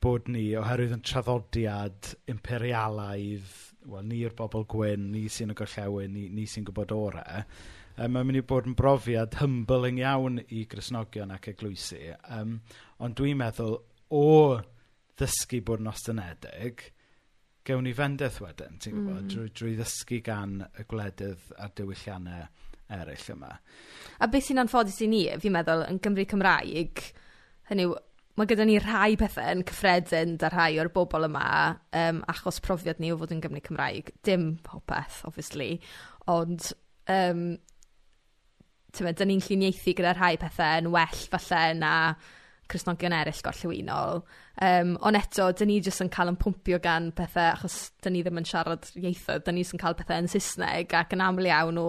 bod 0.03 0.31
ni, 0.33 0.49
oherwydd 0.59 0.97
yn 0.97 1.05
traddodiad 1.07 2.11
imperialaidd, 2.33 3.55
wel, 3.93 4.09
ni'r 4.11 4.35
bobl 4.37 4.67
gwyn, 4.75 5.07
ni 5.15 5.29
sy'n 5.31 5.55
y 5.55 5.57
gorllewin, 5.61 6.13
ni, 6.17 6.27
ni 6.35 6.49
sy'n 6.51 6.67
gwybod 6.67 6.97
orau, 6.97 7.47
um, 7.95 8.11
mae'n 8.17 8.27
mynd 8.27 8.41
i 8.43 8.45
bod 8.51 8.67
yn 8.67 8.77
brofiad 8.77 9.39
humbling 9.39 10.03
iawn 10.03 10.43
i 10.49 10.65
grisnogion 10.69 11.31
ac 11.37 11.51
eglwysu. 11.55 12.03
Um, 12.37 12.59
ond 12.99 13.17
dwi'n 13.21 13.39
meddwl, 13.39 13.79
o 14.11 14.27
ddysgu 15.21 15.61
bod 15.67 15.85
yn 15.85 15.93
ostynedig, 15.93 16.89
gewn 17.67 17.85
ni 17.87 17.95
fendeth 17.97 18.41
wedyn, 18.43 18.81
ti'n 18.81 18.97
gwybod, 18.97 19.23
mm. 19.23 19.31
drwy, 19.35 19.49
drwy 19.57 19.77
ddysgu 19.79 20.21
gan 20.27 20.59
y 20.65 20.87
gwledydd 20.89 21.51
a'r 21.61 21.75
diwylliannau 21.77 22.47
eraill 22.91 23.33
yma. 23.37 23.51
A 24.19 24.29
beth 24.31 24.49
sy'n 24.49 24.63
anffodus 24.65 25.01
i 25.05 25.11
ni, 25.11 25.25
fi'n 25.43 25.55
meddwl, 25.55 25.87
yn 25.93 26.01
Gymru 26.03 26.27
Cymraeg, 26.31 27.05
hynny 27.71 27.87
yw, 27.87 27.97
mae 28.41 28.49
gyda 28.49 28.65
ni 28.67 28.79
rhai 28.81 29.15
pethau 29.21 29.53
yn 29.53 29.65
cyffredin 29.69 30.37
da 30.41 30.49
rhai 30.51 30.79
o'r 30.81 30.91
bobl 30.95 31.29
yma, 31.29 31.47
um, 32.01 32.23
achos 32.33 32.61
profiad 32.65 33.03
ni 33.03 33.13
o 33.13 33.19
fod 33.21 33.35
yn 33.35 33.43
Gymru 33.45 33.63
Cymraeg. 33.67 34.13
Dim 34.27 34.55
popeth, 34.67 35.21
obviously, 35.29 35.75
ond 36.31 36.71
um, 37.13 37.45
tyma, 38.97 39.15
da 39.15 39.29
ni'n 39.29 39.43
lluniaethu 39.45 39.95
gyda 39.99 40.15
rhai 40.17 40.37
pethau 40.41 40.83
yn 40.83 40.93
well 40.95 41.25
falle 41.33 41.65
na 41.79 41.95
Cresnogion 42.71 43.15
eraill 43.17 43.43
gorllewinol. 43.43 44.21
Um, 44.61 44.97
ond 45.09 45.17
eto, 45.17 45.47
dan 45.57 45.71
ni 45.71 45.79
jyst 45.81 46.03
yn 46.05 46.11
cael 46.13 46.29
yn 46.35 46.37
pwmpio 46.41 46.77
gan 46.85 47.07
pethau 47.17 47.55
achos 47.55 47.79
dan 48.05 48.13
ni 48.13 48.21
ddim 48.21 48.43
yn 48.43 48.49
siarad 48.49 48.91
ieithoedd. 48.93 49.47
Dan 49.47 49.57
ni 49.57 49.63
jyst 49.65 49.77
yn 49.79 49.81
cael 49.81 49.97
pethau 49.97 50.21
yn 50.21 50.29
Saesneg 50.29 50.93
ac 50.99 51.15
yn 51.17 51.25
aml 51.25 51.49
iawn 51.49 51.81
o 51.81 51.87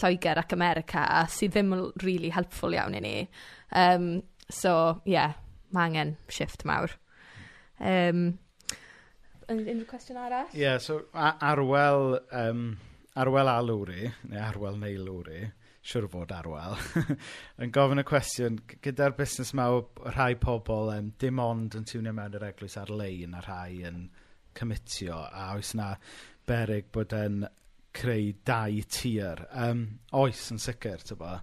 Lloegr 0.00 0.40
ac 0.40 0.54
America 0.56 1.04
sydd 1.30 1.54
ddim 1.54 1.74
yn 1.76 1.84
really 2.02 2.32
helpful 2.34 2.74
iawn 2.74 2.98
i 2.98 3.04
ni. 3.04 3.14
Um, 3.70 4.08
so 4.50 5.02
ie, 5.06 5.28
ma' 5.70 5.86
angen 5.86 6.16
shift 6.26 6.66
mawr. 6.66 6.90
Um, 7.78 8.32
Unrhyw 9.52 9.86
cwestiwn 9.86 10.18
arall? 10.22 10.50
Ie, 10.58 10.74
so 10.82 11.02
a- 11.14 11.36
arwel, 11.52 12.16
um, 12.34 12.66
arwel 13.14 13.50
a 13.52 13.58
lwri, 13.62 14.10
neu 14.30 14.42
arwel 14.50 14.78
neu 14.80 15.02
lwri 15.06 15.42
siwr 15.82 16.06
fod 16.10 16.30
arwel, 16.34 16.76
yn 17.62 17.72
gofyn 17.74 18.02
y 18.02 18.04
cwestiwn, 18.06 18.60
gyda'r 18.84 19.16
busnes 19.18 19.50
ma 19.58 19.66
o 19.74 19.80
rhai 20.04 20.36
pobl 20.40 20.92
um, 20.94 21.10
dim 21.18 21.40
ond 21.42 21.74
yn 21.78 21.88
tiwnio 21.88 22.12
mewn 22.14 22.36
yr 22.38 22.46
eglwys 22.52 22.78
ar-lein 22.78 23.34
a 23.34 23.42
rhai 23.42 23.82
yn 23.88 24.04
cymitio, 24.58 25.18
a 25.26 25.50
oes 25.56 25.72
yna 25.74 25.90
berig 26.46 26.92
bod 26.94 27.14
e'n 27.18 27.42
creu 27.92 28.30
dau 28.46 28.78
tir. 28.88 29.42
Um, 29.64 29.84
oes 30.22 30.44
yn 30.54 30.62
sicr, 30.62 31.02
ty 31.04 31.18
bo. 31.18 31.34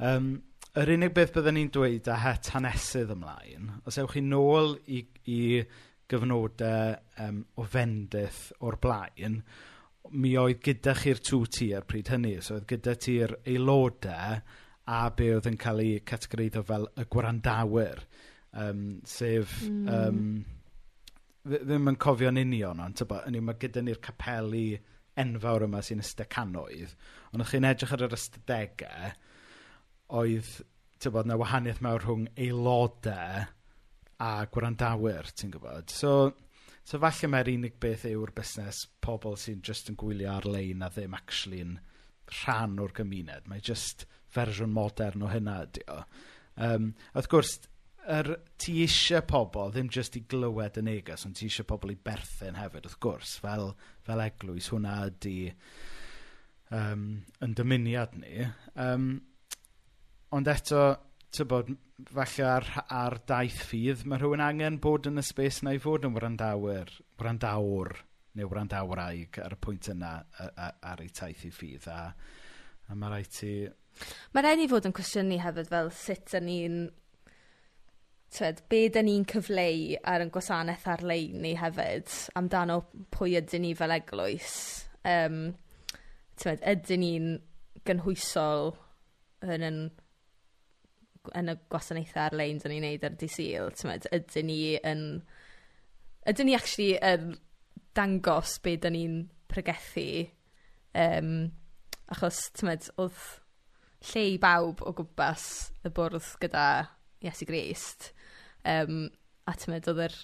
Um, 0.00 0.32
yr 0.80 0.94
unig 0.96 1.12
beth 1.14 1.34
byddwn 1.36 1.58
ni'n 1.58 1.74
dweud 1.74 2.08
a 2.10 2.16
het 2.24 2.50
hanesydd 2.54 3.12
ymlaen, 3.14 3.68
os 3.86 4.00
ewch 4.00 4.16
chi 4.16 4.24
nôl 4.24 4.74
i, 4.90 5.04
i 5.30 5.42
gyfnodau 6.10 6.96
um, 7.24 7.44
o 7.60 7.68
fendith 7.68 8.48
o'r 8.64 8.80
blaen, 8.82 9.42
mi 10.12 10.34
oedd 10.40 10.60
gyda 10.64 10.94
chi'r 10.98 11.22
two 11.24 11.46
tier 11.48 11.86
pryd 11.88 12.10
hynny. 12.12 12.36
So 12.44 12.58
oedd 12.58 12.68
gyda 12.70 12.96
ti'r 13.00 13.38
aelodau 13.44 14.40
a 14.84 14.98
be 15.16 15.30
oedd 15.36 15.48
yn 15.48 15.60
cael 15.60 15.80
ei 15.84 16.00
categoreiddo 16.04 16.64
fel 16.68 16.90
y 17.00 17.06
gwrandawyr. 17.10 18.04
Um, 18.52 18.84
sef... 19.08 19.62
Mm. 19.68 19.88
Um, 19.88 20.26
ddim 21.44 21.90
yn 21.90 22.00
cofio'n 22.00 22.40
union, 22.40 22.78
ond 22.80 22.96
tyba, 22.96 23.18
yn 23.28 23.36
mae 23.44 23.58
gyda 23.60 23.82
ni'r 23.84 23.98
capelu 24.00 24.78
enfawr 25.20 25.66
yma 25.66 25.82
sy'n 25.84 26.00
ystod 26.00 26.24
ystecanoedd, 26.24 26.94
ond 27.32 27.44
o'ch 27.44 27.50
chi'n 27.52 27.66
edrych 27.68 27.92
ar 27.94 28.04
yr 28.06 28.16
ystadegau, 28.16 29.10
oedd 30.20 30.48
tybod, 31.04 31.28
na 31.28 31.36
wahaniaeth 31.40 31.82
mawr 31.84 32.00
rhwng 32.00 32.24
aelodau 32.32 33.44
a 34.24 34.30
gwrandawyr, 34.54 35.28
ti'n 35.36 35.52
gwybod. 35.52 35.92
So, 35.92 36.32
So 36.84 37.00
falle 37.00 37.30
mae'r 37.32 37.48
unig 37.54 37.78
beth 37.80 38.04
yw'r 38.10 38.34
busnes 38.36 38.82
pobl 39.04 39.38
sy'n 39.40 39.62
just 39.64 39.88
yn 39.88 39.96
gwylio 40.00 40.34
ar-lein 40.34 40.84
a 40.84 40.90
ddim 40.92 41.16
actually 41.16 41.62
yn 41.64 41.78
rhan 42.42 42.76
o'r 42.84 42.92
gymuned. 42.96 43.48
Mae 43.48 43.62
just 43.64 44.04
fersiwn 44.34 44.74
modern 44.74 45.24
o 45.24 45.30
hynna 45.32 45.62
ydy 45.64 45.84
o. 45.92 46.02
Um, 46.64 46.90
wrth 47.16 47.30
gwrs, 47.32 47.54
er, 48.04 48.34
ti 48.60 48.76
eisiau 48.84 49.24
pobl 49.28 49.72
ddim 49.72 49.88
just 49.96 50.18
i 50.20 50.24
glywed 50.28 50.76
y 50.80 50.84
neges, 50.84 51.24
ond 51.24 51.38
ti 51.38 51.48
eisiau 51.48 51.66
pobl 51.68 51.94
i 51.94 51.96
berthyn 51.96 52.60
hefyd, 52.60 52.88
wrth 52.90 53.00
gwrs, 53.06 53.38
fel, 53.44 53.72
fel 54.04 54.24
eglwys, 54.26 54.68
hwnna 54.74 54.98
ydy 55.08 55.38
um, 56.74 57.08
yn 57.44 57.56
dymuniad 57.56 58.18
ni. 58.20 58.44
Um, 58.76 59.08
ond 60.36 60.52
eto, 60.52 60.84
tybod, 61.34 61.72
falle 62.02 62.48
ar, 62.48 62.66
ar 62.90 63.18
daith 63.26 63.60
ffydd, 63.68 64.02
mae 64.08 64.18
rhywun 64.18 64.42
angen 64.42 64.80
bod 64.82 65.06
yn 65.10 65.20
y 65.20 65.24
spes 65.24 65.62
na 65.62 65.74
i 65.76 65.80
fod 65.82 66.06
yn 66.08 66.16
wrandawyr, 66.16 66.90
wrandawr 67.20 67.94
neu 68.34 68.50
wrandawraig 68.50 69.38
ar 69.44 69.54
y 69.54 69.60
pwynt 69.62 69.92
yna 69.92 70.16
ar 70.42 71.02
ei 71.02 71.12
taith 71.14 71.44
i 71.46 71.52
ffydd. 71.54 71.86
A, 71.92 72.10
a 72.90 72.98
mae 72.98 73.12
rhaid 73.12 73.30
ti... 73.30 73.54
Mae 74.34 74.42
rhaid 74.42 74.58
ni 74.58 74.68
fod 74.70 74.88
yn 74.88 74.96
cwestiynu 74.96 75.38
hefyd 75.44 75.70
fel 75.70 75.90
sut 75.94 76.36
yn 76.40 76.48
ni'n... 76.50 76.78
Twed, 78.34 78.64
be 78.66 78.88
da 78.90 79.04
ni'n 79.06 79.22
cyfleu 79.30 79.94
ar 80.10 80.24
yn 80.24 80.32
gwasanaeth 80.34 80.88
ar-lein 80.90 81.36
ni 81.44 81.52
hefyd 81.54 82.10
amdano 82.34 82.80
pwy 83.14 83.36
ydyn 83.38 83.62
ni 83.62 83.70
fel 83.78 83.94
eglwys. 83.94 84.56
Um, 85.06 85.52
twed, 86.42 86.64
ydyn 86.66 87.04
ni'n 87.04 87.28
gynhwysol 87.86 88.72
yn 89.46 89.62
yn 89.68 89.78
yn 91.38 91.52
y 91.52 91.56
gwasanaethau 91.72 92.26
ar-lein 92.26 92.60
dyn 92.62 92.74
ni'n 92.74 92.86
neud 92.88 93.06
ar 93.06 93.16
dydd 93.20 93.34
Sul, 93.34 93.94
ydyn 94.12 94.48
ni 94.50 94.58
yn... 94.80 95.04
Ydyn 96.28 96.48
ni 96.48 96.56
actually 96.56 96.94
yn 97.04 97.34
dangos 97.96 98.58
be 98.64 98.76
dyn 98.80 98.96
ni'n 98.96 99.16
pregethu, 99.50 100.26
um, 100.98 101.32
achos, 102.12 102.40
tymod, 102.56 102.88
oedd 103.00 103.24
lle 104.10 104.26
i 104.34 104.38
bawb 104.40 104.82
o 104.84 104.92
gwmpas 104.96 105.48
y 105.84 105.92
bwrdd 105.94 106.30
gyda 106.42 106.66
Iesu 107.24 107.48
Grist, 107.48 108.12
um, 108.68 109.06
a 109.48 109.56
tymod, 109.60 109.88
oedd 109.92 110.04
yr 110.08 110.20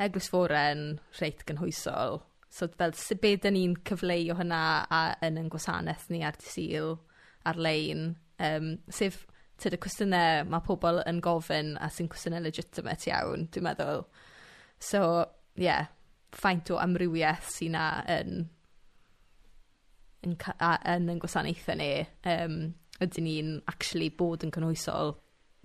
eglwys 0.00 0.30
foren 0.32 0.84
reit 1.20 1.44
gynhwysol, 1.48 2.20
So 2.50 2.66
fel 2.66 2.92
sut 2.98 3.20
be 3.22 3.36
dyn 3.38 3.54
ni'n 3.54 3.74
cyfleu 3.86 4.32
o 4.32 4.34
hynna 4.34 4.60
a 4.90 5.00
yn 5.22 5.36
yn 5.38 5.50
gwasanaeth 5.52 6.08
ni 6.10 6.24
ar 6.26 6.34
dy 6.34 6.48
sil 6.50 6.96
ar-lein, 7.46 8.16
um, 8.42 8.72
sef 8.90 9.22
tyd, 9.60 9.76
y 9.76 9.80
cwestiynau 9.84 10.46
mae 10.50 10.64
pobl 10.66 11.02
yn 11.06 11.20
gofyn 11.24 11.74
a 11.80 11.90
sy'n 11.92 12.10
cwestiynau 12.10 12.44
legitimate 12.44 13.10
iawn, 13.10 13.46
dwi'n 13.52 13.66
meddwl. 13.68 14.04
So, 14.80 15.02
ie, 15.58 15.66
yeah, 15.68 15.90
ffaint 16.36 16.70
o 16.70 16.78
amrywiaeth 16.80 17.50
sy'n 17.56 17.76
'na 17.76 17.86
yn 18.18 18.44
yn, 20.26 20.36
ca- 20.40 20.56
a, 20.60 20.74
yn 20.94 21.08
yn 21.10 21.20
gwasanaethau 21.22 21.78
ni 21.80 21.90
um, 22.28 22.56
ydyn 23.00 23.26
ni'n 23.26 23.52
actually 23.72 24.10
bod 24.12 24.44
yn 24.44 24.52
cynhwysol 24.54 25.14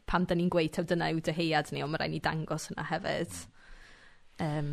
pam 0.09 0.27
da 0.29 0.37
ni'n 0.37 0.51
gweud 0.53 0.73
taw 0.75 0.85
dyna 0.87 1.09
yw 1.11 1.21
dyheuad 1.25 1.71
ni 1.73 1.83
ond 1.83 1.93
mae 1.93 2.01
rhaid 2.01 2.13
ni 2.13 2.21
dangos 2.23 2.69
hwnna 2.69 2.85
hefyd. 2.91 3.35
Um, 4.39 4.71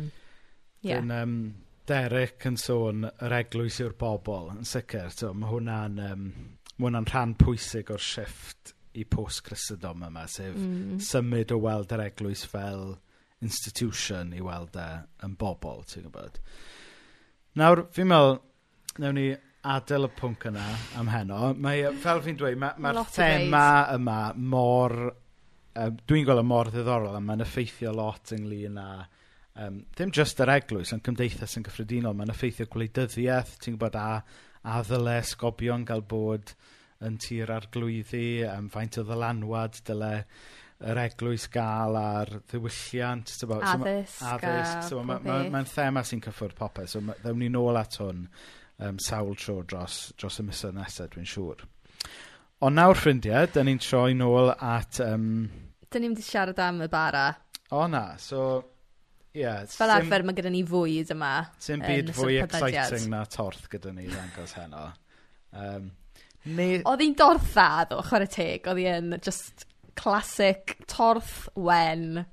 yeah. 0.81 1.01
Dyn, 1.01 1.13
um, 1.17 1.37
Derek 1.89 2.45
yn 2.47 2.55
sôn 2.59 3.09
yr 3.11 3.35
eglwys 3.41 3.81
yw'r 3.83 3.97
bobl 3.99 4.53
yn 4.53 4.63
sicr. 4.67 5.09
So, 5.11 5.33
mae 5.35 5.51
hwnna'n 5.51 5.99
um, 6.05 6.29
ma 6.77 6.87
hwnna 6.87 7.03
rhan 7.09 7.35
pwysig 7.39 7.91
o'r 7.93 8.03
shift 8.03 8.73
i 8.99 9.05
post-Christendom 9.09 10.05
yma, 10.07 10.27
sef 10.29 10.53
mm. 10.53 10.99
symud 11.03 11.53
o 11.55 11.59
weld 11.63 11.93
yr 11.95 12.05
eglwys 12.07 12.43
fel 12.49 12.93
institution 13.43 14.33
i 14.37 14.41
weld 14.43 14.77
e 14.79 14.89
yn 15.25 15.33
bobl, 15.39 15.81
ti'n 15.89 16.05
gwybod. 16.07 16.37
Nawr, 17.59 17.83
fi'n 17.93 18.09
meddwl, 18.09 18.37
newn 19.03 19.19
ni 19.19 19.25
adael 19.73 20.07
y 20.07 20.11
pwnc 20.17 20.47
yna 20.49 20.67
am 20.99 21.09
heno. 21.11 21.41
Mae, 21.63 21.89
fel 22.03 22.21
fi'n 22.23 22.39
dweud, 22.39 22.59
mae'r 22.59 22.79
ma, 22.83 22.93
ma 22.99 23.05
thema 23.09 23.65
yma 23.95 24.21
mor... 24.37 24.97
Uh, 25.73 25.89
dwi'n 26.05 26.25
gweld 26.27 26.43
y 26.43 26.45
mor 26.45 26.69
ddiddorol, 26.69 27.15
a 27.17 27.21
mae'n 27.23 27.43
effeithio 27.45 27.93
lot 27.97 28.35
ynglyn 28.35 28.79
â... 28.79 28.87
Um, 29.63 29.83
ddim 29.93 30.09
just 30.13 30.39
yr 30.41 30.49
eglwys, 30.49 30.93
ond 30.95 31.03
cymdeithas 31.05 31.57
yn 31.59 31.65
gyffredinol, 31.65 32.15
mae'n 32.17 32.33
effeithio 32.33 32.65
gwleidyddiaeth, 32.73 33.57
ti'n 33.61 33.75
gwybod, 33.77 33.97
a, 33.97 34.21
a 34.65 34.79
ddyle 34.85 35.19
sgobion 35.29 35.85
gael 35.85 36.01
bod 36.09 36.55
yn 37.07 37.19
tir 37.21 37.51
arglwyddi, 37.53 38.43
um, 38.49 38.69
faint 38.73 38.99
o 39.01 39.05
ddylanwad 39.07 39.79
dyle 39.87 40.13
yr 40.83 40.99
eglwys 41.05 41.47
gael 41.53 41.95
ar 41.99 42.31
ddiwylliant. 42.51 43.35
Tybo, 43.39 43.59
addysg. 43.63 44.17
So, 44.17 44.25
ma, 44.25 44.33
addysg. 44.35 44.89
So, 44.89 45.03
Mae'n 45.03 45.23
ma, 45.27 45.37
ma, 45.45 45.53
ma 45.59 45.63
thema 45.69 46.03
sy'n 46.07 46.23
cyffwrdd 46.25 46.57
popeth. 46.59 46.91
So, 46.95 47.03
ma, 47.05 47.15
ddewn 47.21 47.39
ni 47.43 47.51
nôl 47.53 47.79
at 47.79 47.99
hwn 48.01 48.25
um, 48.83 48.99
sawl 49.03 49.35
tro 49.39 49.61
dros, 49.67 50.01
dros 50.19 50.41
y 50.41 50.47
misoedd 50.49 50.77
nesaf, 50.79 51.11
dwi'n 51.13 51.29
siŵr. 51.29 51.63
Ond 52.63 52.79
nawr, 52.79 52.99
ffrindiau, 52.99 53.47
da 53.51 53.63
ni'n 53.65 53.81
troi 53.83 54.13
nôl 54.15 54.53
at... 54.55 54.99
Um... 55.03 55.25
Da 55.91 55.99
ni'n 55.99 56.13
mynd 56.13 56.21
i 56.23 56.25
siarad 56.25 56.59
am 56.63 56.83
y 56.85 56.91
bara. 56.91 57.31
O 57.75 57.87
na, 57.91 58.13
so... 58.21 58.45
Yeah, 59.33 59.65
Fel 59.65 59.89
arfer, 59.89 60.21
mae 60.21 60.35
gyda 60.37 60.51
ni 60.53 60.59
fwyd 60.69 61.09
yma. 61.09 61.31
Sim 61.57 61.81
byd 61.81 62.11
fwy 62.13 62.35
exciting 62.43 63.07
na 63.09 63.23
torth 63.25 63.65
gyda 63.71 63.89
ni 63.95 64.05
ddangos 64.05 64.53
heno. 64.59 64.83
Um, 65.57 65.87
Neu... 66.43 66.81
Oedd 66.89 67.03
hi'n 67.05 67.15
dorthad, 67.19 67.93
o 67.95 68.03
chwarae 68.03 68.29
teg. 68.31 68.67
Oedd 68.67 68.81
hi'n 68.83 69.15
just 69.23 69.67
classic 69.99 70.77
torth 70.91 71.47
wen. 71.55 72.25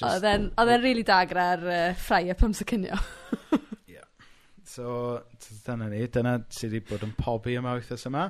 Oedd 0.00 0.26
e'n 0.26 0.50
really 0.80 1.04
dagra 1.06 1.50
ar 1.54 1.64
uh, 1.66 1.78
ffrau 1.98 2.30
a 2.32 2.36
pymsacynio. 2.38 2.98
yeah. 3.90 4.06
So, 4.64 5.22
dyna 5.66 5.88
ni. 5.92 6.04
Dyna 6.12 6.38
sydd 6.52 6.76
wedi 6.76 6.84
bod 6.90 7.06
yn 7.06 7.16
pobi 7.18 7.56
yma 7.60 7.74
wythnos 7.78 8.06
yma. 8.10 8.28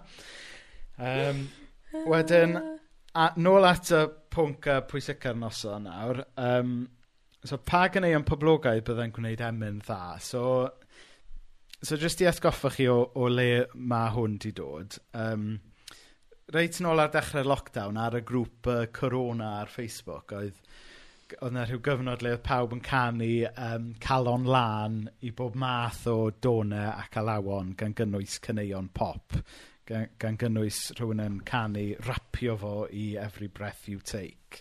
Um, 1.00 1.44
wedyn, 2.10 2.56
a, 3.14 3.28
nôl 3.40 3.66
at 3.68 3.92
y 3.94 4.04
pwnc 4.32 4.70
y 4.70 4.78
pwysica'r 4.90 5.38
noson 5.38 5.86
nawr. 5.88 6.24
Um, 6.40 6.74
so, 7.44 7.58
pa 7.58 7.86
gynnau 7.92 8.18
yn 8.18 8.26
poblogaidd 8.28 8.86
byddai'n 8.88 9.14
gwneud 9.16 9.44
emyn 9.46 9.80
dda? 9.84 10.02
So, 10.24 10.44
So 11.82 11.96
jyst 11.96 12.20
i 12.20 12.26
atgoffa 12.28 12.68
chi 12.74 12.84
o, 12.92 12.98
o 13.16 13.28
le 13.32 13.64
mae 13.72 14.10
hwn 14.12 14.34
di 14.42 14.50
dod, 14.52 14.98
um, 15.16 15.54
reit 16.52 16.76
nôl 16.84 17.00
ar 17.00 17.08
dechrau'r 17.14 17.48
lockdown 17.48 17.96
ar 17.96 18.18
y 18.18 18.20
grŵp 18.28 18.68
uh, 18.68 18.82
Corona 18.92 19.54
ar 19.62 19.72
Facebook, 19.72 20.34
oedd 20.36 20.58
oedd 21.38 21.54
yna 21.54 21.64
rhyw 21.64 21.80
gyfnod 21.86 22.24
le 22.26 22.34
oedd 22.34 22.44
pawb 22.44 22.74
yn 22.76 22.84
canu 22.84 23.30
um, 23.48 23.88
calon 24.02 24.44
lan 24.50 25.00
i 25.24 25.32
bob 25.40 25.56
math 25.62 26.04
o 26.10 26.16
donau 26.42 26.90
ac 26.90 27.16
alawon 27.22 27.72
gan 27.80 27.96
gynnwys 27.96 28.36
cyneuon 28.44 28.92
pop, 29.00 29.40
gan, 29.88 30.10
gan 30.20 30.36
gynnwys 30.42 30.82
rhywun 30.98 31.24
yn 31.24 31.40
canu 31.48 31.88
rapio 32.04 32.60
fo 32.60 32.74
i 32.92 33.14
every 33.24 33.48
breath 33.48 33.88
you 33.88 34.04
take. 34.04 34.60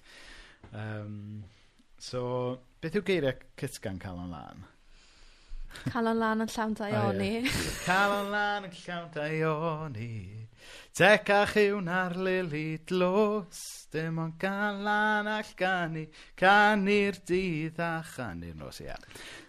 Um, 0.71 1.43
so, 1.97 2.21
beth 2.79 2.95
yw 3.01 3.07
geiriau 3.11 3.41
cytgan 3.59 3.99
calon 3.99 4.31
lan? 4.31 4.69
Calon 5.89 6.19
lan 6.19 6.43
yn 6.45 6.51
llawn 6.51 6.75
dau 6.77 6.99
o. 6.99 7.07
Calon 7.87 8.29
lan 8.33 8.67
yn 8.69 8.75
llawn 8.83 9.09
dau 9.15 9.49
o 9.49 9.87
ni. 9.93 10.11
Tecach 10.99 11.53
yw 11.61 11.79
na'r 11.85 12.15
lili 12.19 12.79
dlos, 12.89 13.59
dim 13.93 14.17
ond 14.19 14.35
gan 14.41 14.81
lan 14.83 15.29
all 15.31 15.51
gani, 15.57 16.07
cani'r 16.39 17.21
dydd 17.29 17.79
a 17.79 17.91
chani'r 18.03 18.57
nos, 18.59 18.81
ia. 18.83 18.97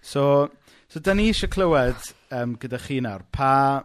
So, 0.00 0.46
so 0.86 1.02
da 1.02 1.16
ni 1.16 1.30
eisiau 1.32 1.50
clywed 1.50 2.12
um, 2.36 2.54
gyda 2.60 2.78
chi 2.84 3.00
nawr, 3.02 3.26
pa, 3.32 3.80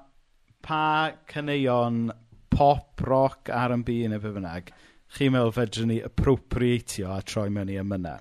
pa 0.62 0.84
cyneuon 1.32 2.06
pop, 2.54 3.02
rock, 3.08 3.50
R&B 3.50 3.98
neu 4.12 4.22
be 4.22 4.36
bynnag, 4.36 4.72
chi'n 5.18 5.34
meddwl 5.34 5.56
fedrwn 5.56 5.92
ni 5.92 6.00
appropriatio 6.06 7.12
a 7.16 7.22
troi 7.26 7.50
mewn 7.50 7.72
i 7.74 7.80
ymyna. 7.82 8.18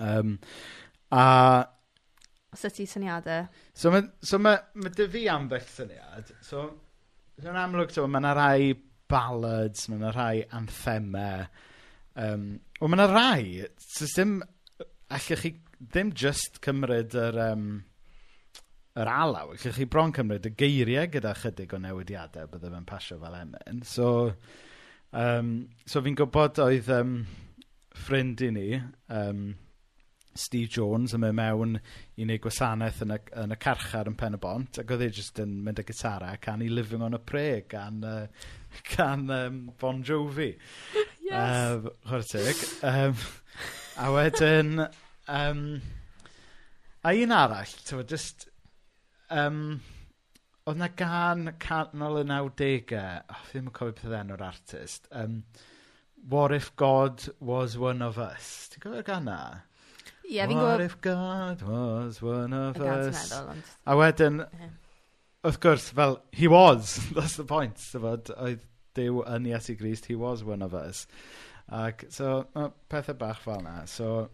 Um, 0.00 0.36
a 1.10 1.24
Os 2.50 2.64
ydy 2.66 2.86
syniadau? 2.90 3.48
So 3.74 3.92
mae 3.94 4.08
so 4.26 4.40
ma, 4.42 4.56
ma 4.74 4.90
dy 4.94 5.06
fi 5.10 5.26
ambell 5.30 5.66
syniad. 5.70 6.32
So, 6.42 6.64
yn 7.42 7.58
amlwg, 7.58 7.92
so, 7.94 8.06
mae 8.10 8.22
yna 8.22 8.32
rai 8.36 8.72
ballads, 9.10 9.86
mae 9.88 10.00
yna 10.00 10.14
rai 10.16 10.40
anthemau. 10.58 11.44
Um, 12.20 12.48
o, 12.80 12.88
mae 12.88 12.98
yna 12.98 13.06
rai, 13.10 13.44
so 13.84 14.08
ddim, 14.08 14.40
allwch 15.10 15.44
chi 15.44 15.52
ddim 15.80 16.10
just 16.12 16.58
cymryd 16.64 17.14
yr, 17.18 17.38
um, 17.52 17.70
yr 18.98 19.12
alaw, 19.14 19.54
allwch 19.54 19.78
chi 19.78 19.86
bron 19.90 20.12
cymryd 20.16 20.50
y 20.50 20.54
geiriau 20.58 21.08
gyda 21.14 21.36
chydig 21.38 21.72
o 21.76 21.80
newidiadau 21.80 22.50
bydde 22.50 22.74
fe'n 22.74 22.90
pasio 22.90 23.20
fel 23.22 23.38
emyn. 23.38 23.84
So, 23.86 24.10
um, 25.14 25.54
so 25.86 26.02
fi'n 26.02 26.18
gwybod 26.18 26.60
oedd 26.66 26.90
um, 26.98 27.16
ffrind 27.94 28.42
i 28.42 28.50
ni, 28.58 28.68
um, 29.14 29.44
Steve 30.34 30.70
Jones 30.70 31.14
yn 31.16 31.22
mynd 31.24 31.36
mewn 31.38 31.76
i 31.80 32.24
wneud 32.24 32.42
gwasanaeth 32.44 33.02
yn 33.04 33.14
y, 33.16 33.18
yn 33.42 33.54
y 33.54 33.58
carchar 33.60 34.10
yn 34.10 34.16
pen 34.18 34.36
y 34.36 34.40
bont, 34.42 34.80
ac 34.82 34.92
oedd 34.94 35.04
e 35.06 35.10
jyst 35.16 35.40
yn 35.42 35.56
mynd 35.66 35.82
y 35.82 35.84
gitara 35.88 36.32
a 36.34 36.40
canu 36.42 36.68
Living 36.70 37.02
on 37.06 37.18
a 37.18 37.18
Prayer 37.18 37.64
gan, 37.70 38.02
uh, 38.06 38.26
gan 38.94 39.24
um, 39.34 39.62
Bon 39.80 40.02
Jovi. 40.06 40.52
yes. 41.28 41.32
Uh, 41.32 41.94
Chwertig. 42.08 42.62
Um, 42.86 43.16
a 43.98 44.12
wedyn... 44.14 44.86
Um, 45.30 45.64
a 47.04 47.14
un 47.16 47.32
arall, 47.32 47.74
tyfo, 47.86 48.04
just... 48.06 48.48
Um, 49.30 49.80
oedd 50.68 50.78
na 50.78 50.90
gan 50.94 51.54
canol 51.62 52.20
y 52.20 52.24
90au, 52.28 53.02
oh, 53.32 53.44
ddim 53.50 53.70
yn 53.70 53.74
cofio 53.74 53.96
beth 53.96 54.16
enw'r 54.20 54.48
artist, 54.50 55.06
um, 55.16 55.42
What 56.28 56.52
if 56.52 56.76
God 56.76 57.26
was 57.40 57.78
one 57.78 58.02
of 58.02 58.18
us? 58.18 58.68
Ti'n 58.70 58.82
cofio'r 58.84 59.06
gan 59.06 59.24
na? 59.24 59.38
Ie, 60.30 60.38
fi'n 60.46 60.54
What 60.54 60.78
gwybod... 60.78 60.84
if 60.86 61.00
God 61.02 61.62
was 61.66 62.20
one 62.22 62.52
of 62.54 62.76
Y 62.78 62.84
God's 62.86 63.08
us? 63.16 63.22
meddwl, 63.32 63.48
ond... 63.54 63.70
A 63.90 63.96
wedyn, 63.98 64.40
Ie. 64.46 64.68
wrth 65.48 65.60
gwrs, 65.64 65.88
fel, 65.98 66.18
he 66.32 66.46
was, 66.52 66.92
that's 67.16 67.36
the 67.40 67.44
point, 67.48 67.80
sefod, 67.82 68.30
oedd 68.36 68.62
Dyw 68.98 69.22
yn 69.30 69.48
Iesu 69.50 69.76
Grist, 69.78 70.06
he 70.10 70.14
was 70.18 70.44
one 70.46 70.62
of 70.62 70.74
us. 70.74 71.06
Ac, 71.70 72.06
so, 72.14 72.46
ma' 72.54 72.68
pethau 72.90 73.16
bach 73.18 73.40
fel 73.42 73.60
yna. 73.62 73.74
So, 73.90 74.28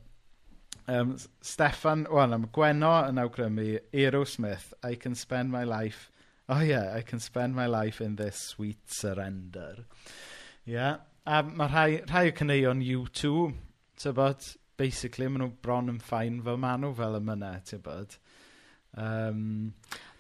um, 0.89 1.15
S- 1.17 1.29
Steffan, 1.45 2.07
wel, 2.13 2.33
am 2.37 2.47
Gweno 2.53 2.93
yn 3.09 3.21
awgrymu, 3.25 3.67
Aerosmith, 3.93 4.73
I 4.83 4.95
can 4.97 5.15
spend 5.15 5.51
my 5.53 5.65
life, 5.65 6.11
oh 6.49 6.61
yeah, 6.61 6.93
I 6.95 7.03
can 7.03 7.21
spend 7.21 7.55
my 7.57 7.67
life 7.67 8.01
in 8.01 8.17
this 8.17 8.37
sweet 8.55 8.85
surrender. 8.89 9.85
Yeah. 10.65 10.99
a 11.27 11.41
mae 11.43 11.67
rhai, 11.73 11.89
rhai 12.07 12.29
o 12.29 12.33
cyneuon 12.39 12.81
U2, 12.87 13.31
tybod, 13.99 14.45
basically, 14.81 15.29
maen 15.29 15.45
nhw 15.45 15.55
bron 15.65 15.93
yn 15.93 16.03
ffain 16.03 16.43
fel 16.45 16.61
maen 16.61 16.85
nhw 16.85 16.93
fel 16.99 17.19
y 17.19 17.23
mynau, 17.25 17.63
ti'n 17.69 17.83
bod. 17.85 18.19
Um, 18.97 19.73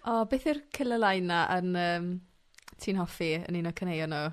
o, 0.04 0.24
beth 0.30 0.48
yw'r 0.50 0.64
killer 0.76 1.00
line 1.00 1.30
na 1.30 1.44
yn 1.56 1.78
um, 1.80 2.10
ti'n 2.82 3.00
hoffi 3.00 3.32
yn 3.42 3.60
un 3.60 3.70
o 3.70 3.76
cyneuon 3.76 4.14
nhw? 4.14 4.26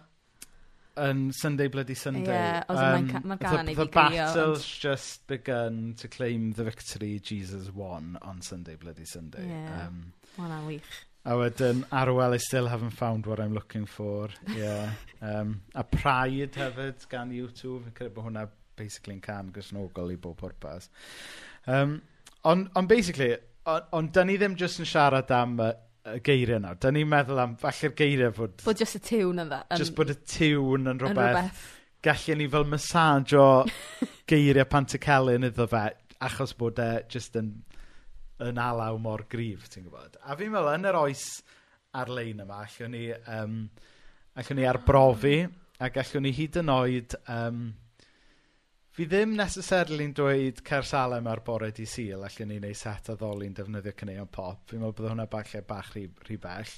Yn 1.03 1.23
Sunday 1.33 1.71
Bloody 1.73 1.95
Sunday. 1.97 2.35
Yeah, 2.35 2.65
um, 2.69 3.07
mae'n 3.25 3.39
gan 3.41 3.71
i 3.71 3.73
fi 3.73 3.79
The 3.79 3.89
battle's 3.95 4.67
just 4.67 5.25
begun 5.27 5.95
to 5.97 6.07
claim 6.07 6.51
the 6.51 6.67
victory 6.67 7.17
Jesus 7.19 7.71
won 7.73 8.19
on 8.21 8.41
Sunday 8.41 8.75
Bloody 8.75 9.05
Sunday. 9.05 9.47
Yeah, 9.49 9.87
um, 9.87 10.13
mae'n 10.37 10.67
wych. 10.67 11.01
A 11.25 11.37
wedyn, 11.39 11.85
Arwel, 11.89 12.33
I 12.33 12.37
still 12.37 12.67
haven't 12.67 12.91
found 12.91 13.25
what 13.25 13.39
I'm 13.39 13.53
looking 13.53 13.85
for. 13.85 14.29
Yeah. 14.55 14.91
Um, 15.21 15.61
a 15.73 15.85
Pride 15.85 16.51
hefyd 16.59 17.07
gan 17.09 17.31
U2, 17.31 17.77
fi'n 17.85 17.93
credu 17.95 18.11
bod 18.17 18.27
hwnna 18.27 18.43
basically 18.77 19.15
yn 19.17 19.23
can 19.23 19.51
gysnogol 19.53 20.11
i 20.13 20.17
bob 20.19 20.37
pwrpas. 20.39 20.89
Um, 21.67 22.01
ond 22.43 22.69
on 22.75 22.87
basically, 22.87 23.33
ond 23.69 23.95
on, 23.95 24.09
dyn 24.15 24.29
ni 24.31 24.37
ddim 24.39 24.57
jyst 24.59 24.81
yn 24.83 24.89
siarad 24.89 25.31
am 25.35 25.55
y, 25.63 25.69
y 26.13 26.17
geiriau 26.25 26.61
nawr. 26.63 26.79
Dyn 26.83 26.97
ni'n 26.97 27.11
meddwl 27.11 27.41
am, 27.43 27.55
falle'r 27.61 27.95
geiriau 27.99 28.35
fod... 28.35 28.57
Bod 28.65 28.81
just 28.81 28.99
y 28.99 29.03
tiwn 29.03 29.43
yn 29.43 29.51
dda. 29.51 29.61
Just 29.79 29.95
bod 29.97 30.11
y 30.11 30.17
tiwn 30.19 30.91
yn 30.91 30.99
rhywbeth. 31.01 31.23
Yn 31.23 31.39
rhywbeth. 31.39 31.69
Gallen 32.03 32.41
ni 32.41 32.49
fel 32.51 32.67
masajo 32.67 33.45
geiriau 34.31 34.67
pantycelyn 34.67 35.47
iddo 35.47 35.69
fe, 35.71 35.85
achos 36.27 36.55
bod 36.59 36.81
e 36.83 36.89
just 37.11 37.37
yn, 37.39 37.53
yn 38.43 38.59
alaw 38.59 38.99
mor 38.99 39.23
grif, 39.31 39.69
ti'n 39.71 39.87
gwybod. 39.87 40.19
A 40.27 40.35
fi'n 40.39 40.51
meddwl, 40.51 40.73
yn 40.75 40.89
yr 40.91 40.99
oes 40.99 41.27
ar-lein 41.95 42.43
yma, 42.43 42.65
allwn 42.65 42.91
ni, 42.97 43.05
um, 43.31 43.61
allwn 44.41 44.59
ni 44.59 44.67
arbrofi, 44.67 45.37
mm. 45.45 45.55
a 45.79 45.89
gallwn 45.93 46.27
ni 46.27 46.35
hyd 46.35 46.59
yn 46.63 46.75
oed... 46.75 47.17
Um, 47.31 47.63
fi 48.93 49.07
ddim 49.09 49.33
necessarily'n 49.39 50.13
dweud 50.17 50.61
cer 50.67 50.85
salem 50.85 51.27
ar 51.31 51.41
bore 51.45 51.71
di 51.73 51.85
syl 51.89 52.25
allan 52.27 52.51
ni 52.51 52.59
wneud 52.61 52.77
set 52.77 53.09
a 53.09 53.17
ddoli'n 53.17 53.55
defnyddio 53.57 53.95
cyneuon 53.97 54.29
pop. 54.31 54.67
Fi'n 54.69 54.83
meddwl 54.83 54.97
bod 54.99 55.09
hwnna 55.09 55.27
falle 55.31 55.63
bach 55.69 55.93
rhy, 55.95 56.07
rhy 56.27 56.37
bell. 56.41 56.73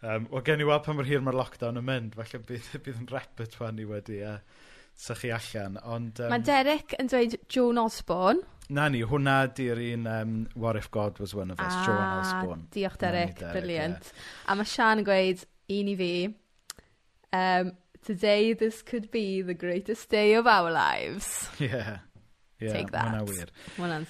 Um, 0.00 0.28
Wel, 0.30 0.44
gen 0.46 0.62
i 0.62 0.68
weld 0.68 0.86
pa 0.86 0.94
mor 0.96 1.08
hir 1.08 1.20
mae'r 1.24 1.36
lockdown 1.36 1.80
yn 1.80 1.84
mynd, 1.84 2.14
falle 2.16 2.40
bydd, 2.46 2.70
bydd 2.86 3.02
yn 3.02 3.10
repertoire 3.10 3.74
ni 3.76 3.88
wedi 3.88 4.22
a 4.24 4.38
sych 5.00 5.24
chi 5.24 5.34
allan. 5.34 5.76
Ond, 5.82 6.22
um, 6.22 6.32
Mae 6.32 6.46
Derek 6.46 6.94
yn 7.00 7.10
dweud 7.10 7.36
Joan 7.50 7.82
Osborne. 7.82 8.46
Na 8.70 8.86
ni, 8.92 9.02
hwnna 9.02 9.36
di'r 9.56 9.80
un 9.90 10.06
um, 10.06 10.34
What 10.54 10.78
If 10.78 10.90
God 10.94 11.18
Was 11.18 11.34
One 11.34 11.50
of 11.50 11.58
Us, 11.58 11.74
ah, 11.74 11.84
Joan 11.86 12.20
Osborne. 12.22 12.66
Diolch 12.70 13.00
Derek, 13.02 13.34
Derek 13.40 13.56
brilliant. 13.58 14.12
Yeah. 14.12 14.26
A 14.46 14.58
mae 14.60 14.70
Sian 14.70 15.02
yn 15.02 15.08
gweud, 15.08 15.42
un 15.74 15.90
i 15.90 15.96
fi, 15.98 16.12
um, 17.40 17.72
Today 18.04 18.52
this 18.52 18.82
could 18.82 19.10
be 19.10 19.42
the 19.42 19.54
greatest 19.54 20.08
day 20.08 20.34
of 20.34 20.46
our 20.46 20.70
lives. 20.70 21.48
Yeah. 21.58 21.98
Yeah, 22.60 22.72
Take 22.74 22.90
that. 22.92 23.14
Mae'n 23.14 23.28
wir. 23.28 23.46
Mae'n 23.78 24.06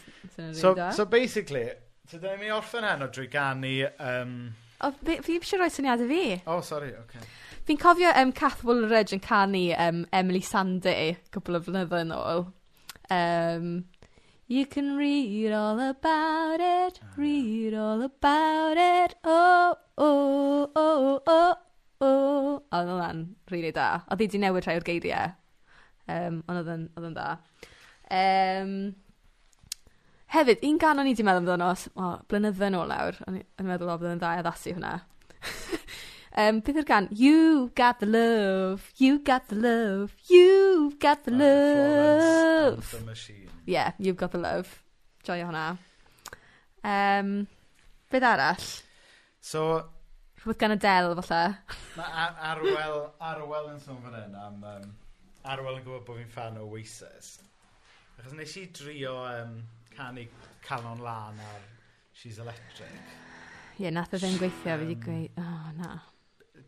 so, 0.55 0.75
da. 0.75 0.91
so 0.91 1.05
basically, 1.05 1.69
today 2.11 2.37
mi 2.41 2.49
orffen 2.51 2.83
heno 2.83 3.07
drwy 3.07 3.29
gannu... 3.31 3.75
Um... 4.03 4.33
O, 4.83 4.91
fi 5.05 5.21
eisiau 5.21 5.61
rhoi 5.61 5.69
syniadau 5.71 6.09
fi. 6.11 6.41
Oh, 6.47 6.61
sorry. 6.61 6.91
Okay. 7.05 7.23
Fi'n 7.69 7.79
cofio 7.79 8.11
um, 8.17 8.33
Cath 8.33 8.65
Woolridge 8.65 9.15
yn 9.15 9.23
canu 9.23 9.69
um, 9.79 10.03
Emily 10.11 10.41
Sandy 10.43 11.15
cwbl 11.31 11.61
o 11.61 11.63
flynyddoedd 11.69 12.09
yn 12.09 12.15
ôl. 12.17 12.45
Um, 13.15 13.71
You 14.51 14.67
can 14.67 14.97
read 14.97 15.53
all 15.53 15.79
about 15.79 16.59
it, 16.59 16.99
read 17.17 17.73
all 17.73 18.03
about 18.03 18.77
it, 18.77 19.15
oh, 19.23 19.77
oh, 19.97 20.69
oh, 20.75 21.23
oh, 21.25 21.55
oh, 22.01 22.57
oedd 22.73 22.89
hwnna'n 22.91 23.23
rili 23.53 23.71
da. 23.77 23.89
Oedd 24.09 24.21
hi 24.23 24.27
wedi 24.27 24.41
newid 24.43 24.67
rhai 24.67 24.79
o'r 24.81 24.87
geiriau 24.91 25.37
Um, 26.11 26.41
ond 26.51 26.59
oedd 26.59 26.71
yn 26.73 26.85
odd 26.99 27.05
yn 27.07 27.13
dda. 27.15 27.27
Yym 28.11 28.71
hefyd 30.35 30.65
un 30.67 30.79
gan 30.83 30.99
o'n 30.99 31.07
i 31.07 31.13
wedi 31.13 31.23
meddwl 31.27 31.45
amdano 31.45 31.69
s- 31.77 31.91
o 31.95 32.09
blynydde 32.31 32.71
ôl 32.79 32.91
nawr 32.91 33.19
o'n 33.29 33.37
i 33.39 33.43
yn 33.63 33.69
meddwl 33.69 33.93
o 33.93 33.99
bydd 34.01 34.17
yn 34.17 34.23
dda 34.23 34.33
i 34.35 34.41
addasu 34.43 34.73
hwnna 34.75 34.91
um, 36.41 36.59
beth 36.67 36.81
yw'r 36.81 36.89
gan? 36.89 37.07
You 37.15 37.71
got 37.79 38.01
the 38.03 38.09
love 38.11 38.89
you 38.99 39.21
got 39.23 39.47
the 39.53 39.59
love 39.59 40.17
you've 40.31 40.99
got 41.03 41.23
the 41.29 41.35
love. 41.35 42.83
Florence 42.83 42.95
and 42.95 43.03
the 43.07 43.11
Machine. 43.13 43.49
Ie 43.71 43.87
you've 43.99 44.19
got 44.19 44.33
the 44.35 44.43
love. 44.43 44.81
Joio 45.27 45.47
hwnna. 45.51 45.65
Um, 46.83 47.47
beth 48.11 48.27
arall? 48.33 48.67
So 49.41 49.85
Rhywbeth 50.41 50.59
gan 50.59 50.73
Adele, 50.73 51.23
falle. 51.23 51.57
Mae 51.99 52.29
Arwel, 52.49 53.03
Arwel 53.21 53.67
yn 53.75 53.81
sôn 53.83 53.99
fan 54.01 54.15
hyn 54.17 54.37
am... 54.41 54.63
Um, 54.65 54.93
Arwel 55.53 55.77
yn 55.79 55.85
gwybod 55.85 56.07
bod 56.07 56.17
fi'n 56.17 56.31
fan 56.33 56.57
o 56.61 56.65
Oasis. 56.69 57.35
Achos 58.17 58.33
nes 58.37 58.55
i 58.57 58.63
drio 58.77 59.19
um, 59.25 59.59
canu 59.93 60.25
Calon 60.65 61.03
Lan 61.05 61.43
ar 61.45 61.67
She's 62.17 62.39
Electric. 62.41 62.89
Ie, 63.77 63.85
yeah, 63.85 63.93
nath 63.93 64.17
o 64.17 64.21
ddim 64.21 64.39
gweithio, 64.41 64.79
um, 64.79 64.81
fi 64.81 64.87
wedi 64.87 64.97
gweud, 65.05 65.43
oh, 65.45 65.69
na. 65.77 65.93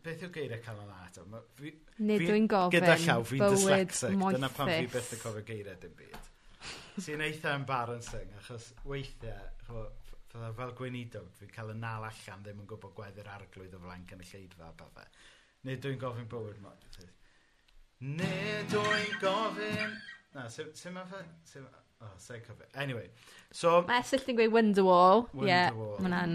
Beth 0.05 0.21
yw 0.27 0.31
geiriau 0.37 0.61
Calon 0.65 0.93
Lan 0.93 1.09
eto? 1.09 1.25
Fi, 1.57 1.73
Nid 2.05 2.27
dwi'n 2.27 2.49
gofyn, 2.53 2.77
gyda 2.77 2.99
llaw, 3.07 3.25
fi'n 3.29 3.43
dyslexic, 3.55 4.21
dyna 4.37 4.53
pan 4.53 4.69
fi 4.69 4.89
beth 4.93 5.11
y 5.17 5.21
cofio 5.21 5.45
geiriau 5.49 5.81
dim 5.81 5.97
byd. 5.97 6.31
Sy'n 7.01 7.25
eitha 7.25 7.57
embarrassing, 7.57 8.37
achos 8.37 8.69
weithiau, 8.85 9.85
Fydda 10.33 10.47
fel 10.57 10.71
gweinidog, 10.73 11.27
fi'n 11.37 11.49
cael 11.53 11.67
y 11.69 11.73
nal 11.77 12.03
allan 12.07 12.41
ddim 12.41 12.61
yn 12.63 12.67
gwybod 12.69 12.95
gweddi'r 12.97 13.27
arglwydd 13.35 13.75
o 13.77 13.79
flaen 13.83 14.07
yn 14.15 14.21
y 14.23 14.25
lleidfa 14.25 14.65
a 14.65 14.71
bethau. 14.79 15.11
Nid 15.69 15.83
dwi'n 15.83 15.99
gofyn 16.01 16.25
bywyd 16.31 16.57
ma. 16.63 16.71
Nid 18.01 18.71
dwi'n 18.71 19.11
gofyn... 19.21 19.93
Na, 20.33 20.47
sy'n 20.49 20.95
ma 20.95 21.03
fe? 21.11 21.19
O, 21.61 22.09
sy'n 22.17 22.41
cofio. 22.47 22.65
Anyway, 22.81 23.11
so... 23.53 23.75
Mae 23.85 24.01
esill 24.01 24.25
yn 24.33 24.39
gweud 24.39 24.55
Wonderwall. 24.55 25.21
Wonderwall. 25.35 25.93
Yeah, 26.01 26.01
Mae'n 26.01 26.17
um, 26.17 26.33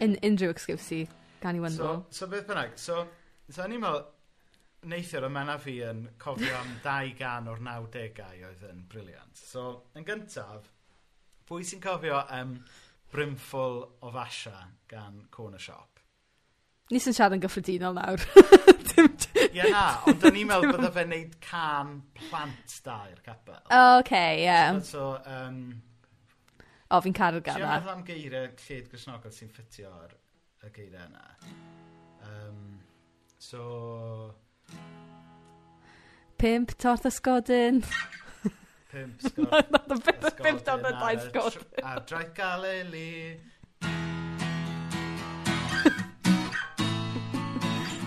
In, 0.00 0.16
unrhyw 0.24 0.54
excuse 0.54 0.88
i 0.96 1.02
gan 1.44 1.60
i 1.60 1.62
Wonderwall. 1.66 2.06
So, 2.08 2.24
so 2.24 2.30
beth 2.32 2.48
bynnag, 2.48 2.80
so, 2.80 3.02
so 3.52 3.68
ni'n 3.68 3.84
meddwl, 3.84 4.08
neithiwr 4.88 5.26
yma 5.28 5.44
na 5.44 5.56
fi 5.60 5.76
yn 5.84 6.06
cofio 6.20 6.54
am 6.56 6.70
200 6.84 7.48
o'r 7.52 7.60
90au 7.66 8.44
oedd 8.48 8.62
yn 8.70 8.84
briliant. 8.90 9.36
So, 9.36 9.66
yn 9.98 10.06
gyntaf, 10.08 10.70
pwy 11.48 11.66
sy'n 11.66 11.82
cofio 11.84 12.22
um, 12.36 12.56
brimful 13.12 13.82
o 14.00 14.12
Fasha 14.14 14.56
gan 14.90 15.26
Corner 15.30 15.60
Shop? 15.60 16.00
Nis 16.90 17.06
yn 17.06 17.14
siarad 17.14 17.36
yn 17.36 17.44
gyffredinol 17.44 17.94
nawr. 17.98 18.24
Ie 19.50 19.68
na, 19.72 19.84
ond 20.10 20.24
o'n 20.26 20.36
i'n 20.36 20.48
meddwl 20.48 20.74
bydda 20.74 20.90
fe 20.94 21.04
wneud 21.06 21.36
can 21.44 21.94
plant 22.18 22.74
da 22.84 22.96
i'r 23.10 23.22
capel. 23.24 23.60
O, 23.72 23.78
oce, 24.00 24.20
ie. 24.42 24.58
So, 24.86 25.12
um, 25.30 25.62
o, 26.90 27.00
fi'n 27.04 27.16
caru'r 27.16 27.44
gana. 27.46 27.60
Ti'n 27.60 27.66
meddwl 27.66 27.94
am 27.94 28.04
geiriau 28.06 28.50
lled 28.50 28.90
grisnogol 28.92 29.34
sy'n 29.34 29.52
ffitio 29.54 29.92
ar 30.02 30.14
y 30.66 30.72
geiriau 30.74 31.06
yna. 31.08 31.24
Um, 32.30 32.60
so, 33.38 33.64
Pimp 36.40 36.70
torth 36.80 37.04
ysgodyn. 37.04 37.82
Pimp 38.90 39.20
sgodyn. 39.20 39.98
Pimp 40.40 40.62
torth 40.64 40.86
y 40.88 40.92
daith 40.96 41.24
sgodyn. 41.26 41.64
A 41.84 41.98
draeth 42.08 42.30
galeli. 42.32 43.10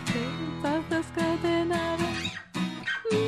Pimp 0.10 0.64
torth 0.64 0.96
ysgodyn 0.98 1.76
ar 1.78 2.02
y... 2.10 3.22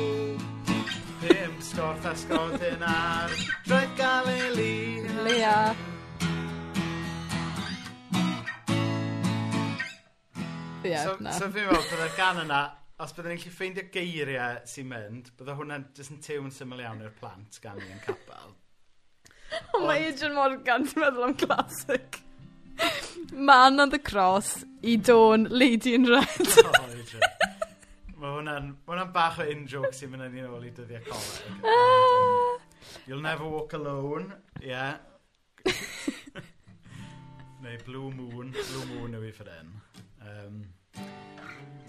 Pimp 1.20 1.60
torth 1.70 2.08
ysgodyn 2.10 2.82
ar 2.90 3.36
draeth 3.68 3.94
galeli. 4.00 4.72
Lea. 5.22 5.60
Ie, 10.82 10.98
so, 10.98 11.14
na. 11.22 11.30
So 11.38 11.46
fi'n 11.54 11.70
meddwl, 11.70 11.86
bydd 11.92 12.04
y 12.08 12.10
gan 12.18 12.42
yna 12.42 12.64
os 12.96 13.12
byddwn 13.12 13.34
ni'n 13.34 13.40
gallu 13.42 13.52
ffeindio 13.52 13.82
geiriau 13.92 14.60
sy'n 14.70 14.86
mynd, 14.88 15.32
bydda 15.36 15.56
hwnna'n 15.58 15.82
jyst 15.96 16.14
yn 16.14 16.20
tewn 16.24 16.52
syml 16.54 16.80
iawn 16.80 17.02
i'r 17.04 17.12
plant 17.18 17.58
gan 17.60 17.76
ni 17.80 17.90
yn 17.92 18.00
capel. 18.04 18.54
Ond 19.76 19.84
mae 19.84 20.06
Adrian 20.08 20.36
Morgan, 20.36 20.86
ti'n 20.88 21.02
meddwl 21.04 21.26
am 21.26 21.34
classic. 21.42 22.22
Man 23.32 23.80
on 23.80 23.92
the 23.92 24.00
cross, 24.00 24.64
i 24.82 24.96
dôn 24.96 25.44
lady 25.52 25.94
in 25.96 26.08
red. 26.08 26.48
oh, 26.64 26.86
Adrian. 26.88 27.36
Mae 28.16 28.32
hwnna'n 28.32 28.72
hwnna 28.88 29.04
bach 29.12 29.42
o 29.44 29.48
in-joke 29.52 29.92
sy'n 29.96 30.14
mynd 30.14 30.30
yn 30.30 30.40
un 30.40 30.56
ôl 30.56 30.64
i 30.64 30.72
dyddiau 30.78 31.04
coleg. 31.10 31.60
Uh, 31.60 32.56
You'll 33.06 33.20
never 33.20 33.44
walk 33.44 33.76
alone. 33.76 34.32
Yeah. 34.64 34.96
Neu 37.60 37.76
Blue 37.84 38.08
Moon. 38.10 38.54
Blue 38.56 38.88
Moon 38.88 39.20
yw 39.20 39.28
i 39.28 39.36
ffyrin. 39.36 39.76
Um, 40.24 40.64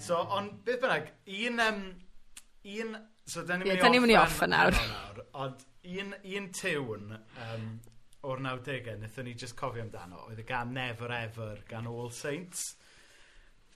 So, 0.08 0.22
ond 0.38 0.60
beth 0.64 0.80
bynnag, 0.84 1.10
un, 1.44 1.60
um, 1.60 1.80
un, 2.78 2.98
so 3.26 3.44
da 3.44 3.58
ni'n 3.58 3.68
mynd. 3.68 3.82
Da 3.82 3.90
ni'n 3.92 4.04
mynd 4.06 4.14
i 4.14 4.20
off 4.20 4.40
yn 4.46 4.54
nawr. 4.56 4.78
Ond 5.44 5.66
un, 5.98 6.14
un 6.38 6.50
tiwn 6.56 7.14
um, 7.18 7.66
o'r 8.28 8.44
90au, 8.44 8.98
wnaethon 8.98 9.28
ni 9.28 9.36
just 9.40 9.58
cofio 9.60 9.84
amdano, 9.84 10.24
oedd 10.28 10.42
y 10.42 10.46
gan 10.48 10.74
Never 10.76 11.12
Ever 11.16 11.64
gan 11.70 11.90
All 11.92 12.12
Saints. 12.14 12.70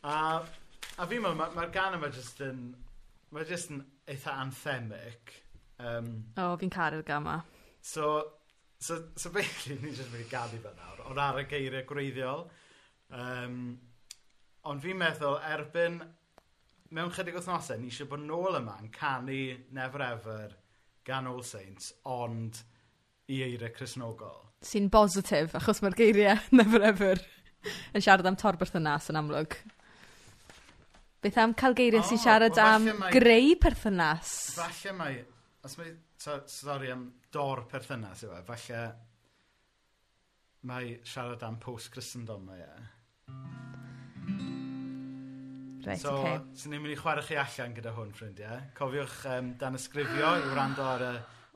A, 0.04 0.16
a 0.42 1.08
fi'n 1.10 1.24
meddwl, 1.24 1.38
mae'r 1.40 1.58
ma, 1.58 1.68
gan 1.74 1.98
yma 1.98 2.12
just 2.14 2.42
yn, 2.46 2.64
mae 3.36 3.48
just 3.50 3.74
yn 3.74 3.84
eitha 4.12 4.38
anthemic. 4.44 5.36
Um, 5.82 6.14
o, 6.38 6.52
oh, 6.52 6.58
fi'n 6.62 6.74
caru'r 6.74 7.06
gan 7.08 7.26
yma. 7.26 7.38
So, 7.82 8.14
so, 8.80 9.02
so 9.18 9.34
basically, 9.34 9.80
ni'n 9.82 9.98
just 9.98 10.14
mynd 10.14 10.28
i 10.28 10.32
ganu 10.32 10.64
fe 10.64 10.74
nawr, 10.78 11.06
ond 11.10 11.22
ar 11.22 11.42
y 11.42 11.48
geiriau 11.50 11.88
gwreiddiol. 11.90 12.46
Um, 13.12 13.64
Ond 14.70 14.84
fi'n 14.84 15.00
meddwl, 15.00 15.40
erbyn 15.50 15.96
mewn 16.94 17.12
chydig 17.16 17.38
wythnosau, 17.40 17.80
ni 17.82 17.90
eisiau 17.90 18.10
bod 18.12 18.22
nôl 18.22 18.60
yma 18.60 18.76
yn 18.84 18.92
canu 18.94 19.40
Never 19.74 20.04
Ever 20.06 20.54
gan 21.08 21.30
All 21.32 21.42
Saints, 21.48 21.94
ond 22.06 22.60
i 23.32 23.42
eira 23.46 23.72
Cresnogol. 23.74 24.42
Sy'n 24.62 24.92
bositif, 24.94 25.56
achos 25.58 25.82
mae'r 25.82 25.98
geiriau 25.98 26.42
Never 26.60 26.86
Ever 26.92 27.24
yn 27.96 28.04
siarad 28.04 28.28
am 28.30 28.38
torberthynas 28.38 29.10
yn 29.12 29.22
amlwg. 29.22 29.58
Beth 31.22 31.42
am 31.42 31.58
cael 31.58 31.78
geiriau 31.78 32.02
oh, 32.02 32.10
sy'n 32.10 32.22
siarad 32.22 32.58
well, 32.58 32.78
am 32.78 33.02
mai, 33.02 33.12
greu 33.14 33.52
perthynas? 33.62 34.32
Falle 34.58 34.96
mae, 34.98 35.20
os 35.66 35.78
mae, 35.78 35.94
so, 36.22 36.38
am 36.94 37.06
dor 37.34 37.66
perthynas 37.72 38.26
yw 38.26 38.38
e, 38.38 38.46
falle 38.46 38.86
mae 40.70 40.96
siarad 41.08 41.46
am 41.50 41.62
post-Christendom 41.62 42.50
mae 42.50 42.66
e. 42.66 43.71
Right, 45.86 45.98
so, 45.98 46.16
okay. 46.18 46.38
so 46.54 46.70
ni'n 46.70 46.84
mynd 46.84 46.94
i 46.94 46.98
chwarae 47.00 47.24
chi 47.26 47.38
allan 47.42 47.74
gyda 47.74 47.94
hwn, 47.96 48.12
ffrindiau. 48.14 48.60
Cofiwch 48.78 49.24
um, 49.32 49.54
dan 49.62 49.78
ysgrifio 49.80 50.36
i 50.38 50.52
wrando 50.52 50.86
ar 50.86 51.06
y 51.08 51.14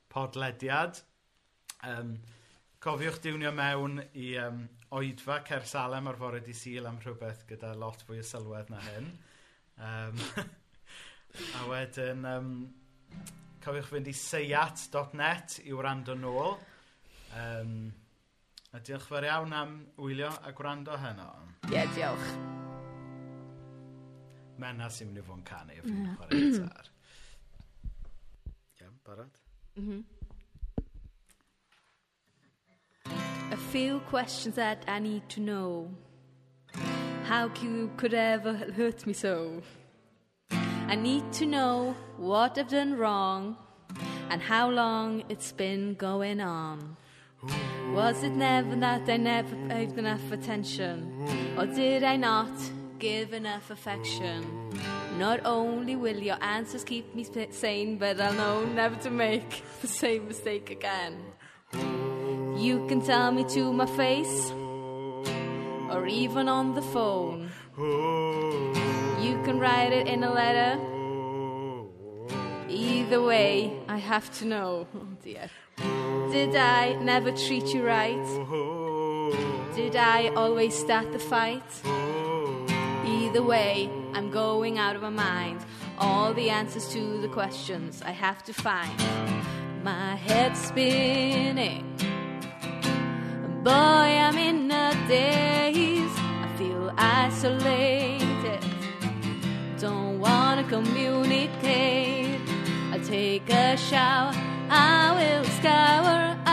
podlediad. 0.09 1.01
Um, 1.85 2.15
cofiwch 2.81 3.19
diwnio 3.21 3.51
mewn 3.53 3.99
i 4.17 4.31
um, 4.41 4.63
oedfa 4.97 5.41
Cersalem 5.45 6.09
ar 6.09 6.17
fore 6.17 6.41
di 6.41 6.55
sil 6.57 6.89
am 6.89 6.97
rhywbeth 7.03 7.45
gyda 7.49 7.75
lot 7.77 8.01
fwy 8.07 8.23
o 8.23 8.25
sylwedd 8.25 8.73
na 8.73 8.81
hyn. 8.87 9.11
Um, 9.77 10.25
a 11.59 11.69
wedyn, 11.69 12.25
um, 12.31 12.51
cofiwch 13.61 13.93
fynd 13.93 14.09
i 14.09 14.17
seiat.net 14.17 15.59
i 15.65 15.77
wrando 15.77 16.17
nôl. 16.17 16.57
Um, 17.37 17.79
a 18.73 18.81
diolch 18.81 19.05
fawr 19.05 19.29
iawn 19.29 19.53
am 19.53 19.81
wylio 20.01 20.33
a 20.41 20.55
gwrando 20.55 20.97
heno. 20.97 21.33
Ie, 21.69 21.75
yeah, 21.77 21.91
diolch. 21.97 22.64
Menna 24.57 24.87
sy'n 24.89 25.09
mynd 25.09 25.19
i 25.19 25.23
fod 25.27 25.39
yn 25.39 25.45
canu 25.49 25.75
a 25.75 25.83
fi'n 25.83 26.05
chwarae 26.17 26.41
gitar. 26.43 26.91
Ie, 28.81 28.91
barod? 29.07 29.41
Mhm. 29.75 30.03
A 33.51 33.57
few 33.57 33.99
questions 34.09 34.55
that 34.55 34.83
I 34.87 34.99
need 34.99 35.29
to 35.29 35.41
know. 35.41 35.91
How 37.25 37.49
you 37.61 37.91
could 37.97 38.13
ever 38.13 38.53
hurt 38.53 39.05
me 39.05 39.13
so? 39.13 39.61
I 40.87 40.95
need 40.95 41.31
to 41.33 41.45
know 41.45 41.95
what 42.17 42.57
I've 42.57 42.69
done 42.69 42.95
wrong 42.95 43.57
and 44.29 44.41
how 44.41 44.69
long 44.69 45.23
it's 45.29 45.51
been 45.51 45.95
going 45.95 46.39
on. 46.41 46.97
Was 47.93 48.23
it 48.23 48.31
never 48.31 48.75
that 48.75 49.09
I 49.09 49.17
never 49.17 49.55
paid 49.67 49.97
enough 49.97 50.31
attention? 50.31 51.27
Or 51.57 51.65
did 51.65 52.03
I 52.03 52.17
not 52.17 52.49
give 52.99 53.33
enough 53.33 53.69
affection? 53.69 54.69
Not 55.17 55.41
only 55.45 55.95
will 55.95 56.17
your 56.17 56.37
answers 56.41 56.83
keep 56.83 57.15
me 57.15 57.25
sane, 57.51 57.97
but 57.97 58.19
I'll 58.19 58.33
know 58.33 58.65
never 58.65 58.95
to 58.97 59.09
make 59.09 59.63
the 59.81 59.87
same 59.87 60.27
mistake 60.27 60.69
again. 60.69 61.17
You 62.57 62.85
can 62.87 63.01
tell 63.01 63.31
me 63.31 63.43
to 63.49 63.73
my 63.73 63.85
face, 63.85 64.51
or 65.89 66.07
even 66.07 66.47
on 66.49 66.73
the 66.73 66.81
phone. 66.81 67.51
You 67.77 69.41
can 69.43 69.59
write 69.59 69.91
it 69.91 70.07
in 70.07 70.23
a 70.23 70.31
letter. 70.33 70.79
Either 72.69 73.21
way, 73.21 73.79
I 73.87 73.97
have 73.97 74.31
to 74.39 74.45
know. 74.45 74.87
Oh 74.95 75.07
dear. 75.23 75.49
Did 76.31 76.55
I 76.55 76.93
never 77.01 77.31
treat 77.31 77.67
you 77.73 77.85
right? 77.85 78.25
Did 79.75 79.95
I 79.95 80.29
always 80.35 80.73
start 80.73 81.11
the 81.11 81.19
fight? 81.19 81.63
Either 83.05 83.43
way, 83.43 83.89
I'm 84.13 84.31
going 84.31 84.79
out 84.79 84.95
of 84.95 85.01
my 85.01 85.09
mind. 85.09 85.63
All 85.97 86.33
the 86.33 86.49
answers 86.49 86.89
to 86.89 87.21
the 87.21 87.27
questions 87.27 88.01
I 88.01 88.11
have 88.11 88.43
to 88.43 88.53
find. 88.53 88.97
My 89.83 90.15
head's 90.15 90.59
spinning. 90.59 91.85
Boy, 93.63 93.71
I'm 93.71 94.37
in 94.37 94.71
a 94.71 94.91
daze. 95.07 96.17
I 96.17 96.49
feel 96.57 96.91
isolated. 96.97 98.63
Don't 99.79 100.19
wanna 100.19 100.63
communicate. 100.63 102.41
I'll 102.91 103.03
take 103.03 103.49
a 103.49 103.77
shower. 103.77 104.33
I 104.69 105.11
will 105.17 105.43
scour. 105.57 106.44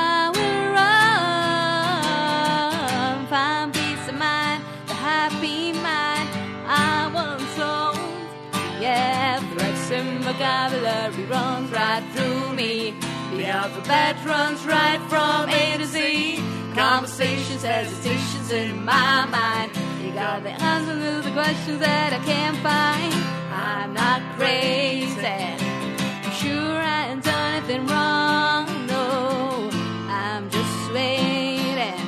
Vocabulary 10.32 11.24
runs 11.26 11.70
right 11.70 12.02
through 12.14 12.54
me. 12.54 12.94
The 13.36 13.46
alphabet 13.46 14.16
runs 14.24 14.64
right 14.64 15.00
from 15.08 15.48
A 15.48 15.76
to 15.78 15.84
Z. 15.84 16.36
Conversations, 16.74 17.62
hesitations 17.62 18.50
in 18.50 18.84
my 18.84 19.26
mind. 19.26 19.72
You 20.02 20.12
got 20.12 20.42
the 20.42 20.50
answers 20.50 21.00
to 21.04 21.28
the 21.28 21.34
questions 21.34 21.80
that 21.80 22.12
I 22.14 22.20
can't 22.24 22.56
find. 22.68 23.12
I'm 23.52 23.92
not 23.92 24.20
crazy. 24.38 25.20
I'm 25.20 26.32
sure 26.40 26.78
I 26.80 27.08
ain't 27.10 27.24
done 27.24 27.54
anything 27.56 27.86
wrong. 27.86 28.86
No, 28.86 29.70
I'm 30.08 30.48
just 30.48 30.92
waiting. 30.94 32.00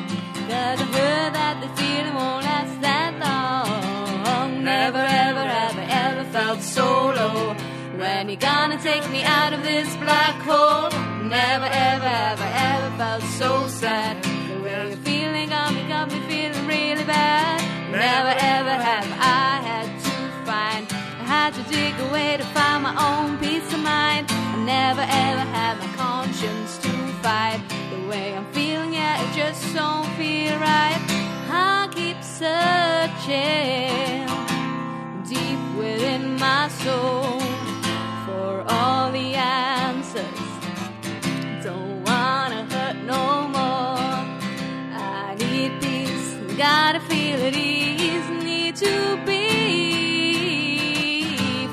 Cause 0.49 0.81
I 0.81 0.87
heard 0.97 1.33
that 1.39 1.57
the 1.61 1.69
feeling 1.81 2.15
won't 2.15 2.45
last 2.45 2.81
that 2.81 3.13
long. 3.25 4.65
Never 4.65 4.99
ever 4.99 5.41
ever 5.41 6.25
felt 6.31 6.35
felt 6.35 6.63
so 6.63 7.13
low. 7.19 7.64
When 8.05 8.29
you 8.29 8.37
gonna 8.37 8.77
take 8.83 9.09
me 9.11 9.23
out 9.23 9.55
of 9.55 9.63
this 9.63 9.97
black 9.97 10.37
hole? 10.43 10.91
Never, 11.23 11.65
ever, 11.65 12.13
ever, 12.31 12.49
ever 12.71 12.91
felt 12.99 13.23
so 13.41 13.67
sad. 13.67 14.23
The 14.23 14.61
way 14.63 14.89
you're 14.89 14.99
feeling 14.99 15.49
got 15.49 15.73
me, 15.73 15.89
got 15.89 16.13
me 16.13 16.21
feeling 16.29 16.67
really 16.67 17.05
bad. 17.05 17.63
Never, 17.91 18.35
ever 18.55 18.77
have 18.89 19.09
I 19.41 19.53
had 19.69 19.89
to 20.07 20.17
find. 20.45 20.85
I 20.93 21.25
had 21.35 21.55
to 21.55 21.63
dig 21.73 21.95
away 22.09 22.37
to 22.37 22.45
find 22.57 22.83
my 22.83 22.95
own 23.09 23.39
peace 23.39 23.73
of 23.73 23.81
mind. 23.81 24.27
I 24.31 24.57
never, 24.67 25.01
ever 25.01 25.47
had 25.57 25.79
my 25.79 25.89
conscience 25.97 26.77
to 26.85 26.91
fight. 27.25 27.63
The 27.91 28.07
way 28.07 28.35
I'm 28.37 28.45
feeling, 28.53 28.93
yeah, 28.93 29.25
it 29.25 29.33
just 29.35 29.75
don't 29.75 30.07
feel 30.19 30.53
right. 30.59 31.01
I 31.49 31.89
keep 31.91 32.23
searching 32.23 33.39
deep 35.25 35.61
within 35.79 36.37
my 36.39 36.69
soul 36.69 37.54
all 38.69 39.11
the 39.13 39.35
answers. 39.35 40.25
Don't 41.63 42.03
wanna 42.05 42.65
hurt 42.71 42.97
no 43.05 43.49
more. 43.49 44.23
I 44.97 45.35
need 45.39 45.81
peace, 45.81 46.37
gotta 46.57 47.01
feel 47.01 47.41
at 47.43 47.55
ease. 47.55 48.29
Need 48.43 48.77
to 48.77 49.19
be 49.27 49.37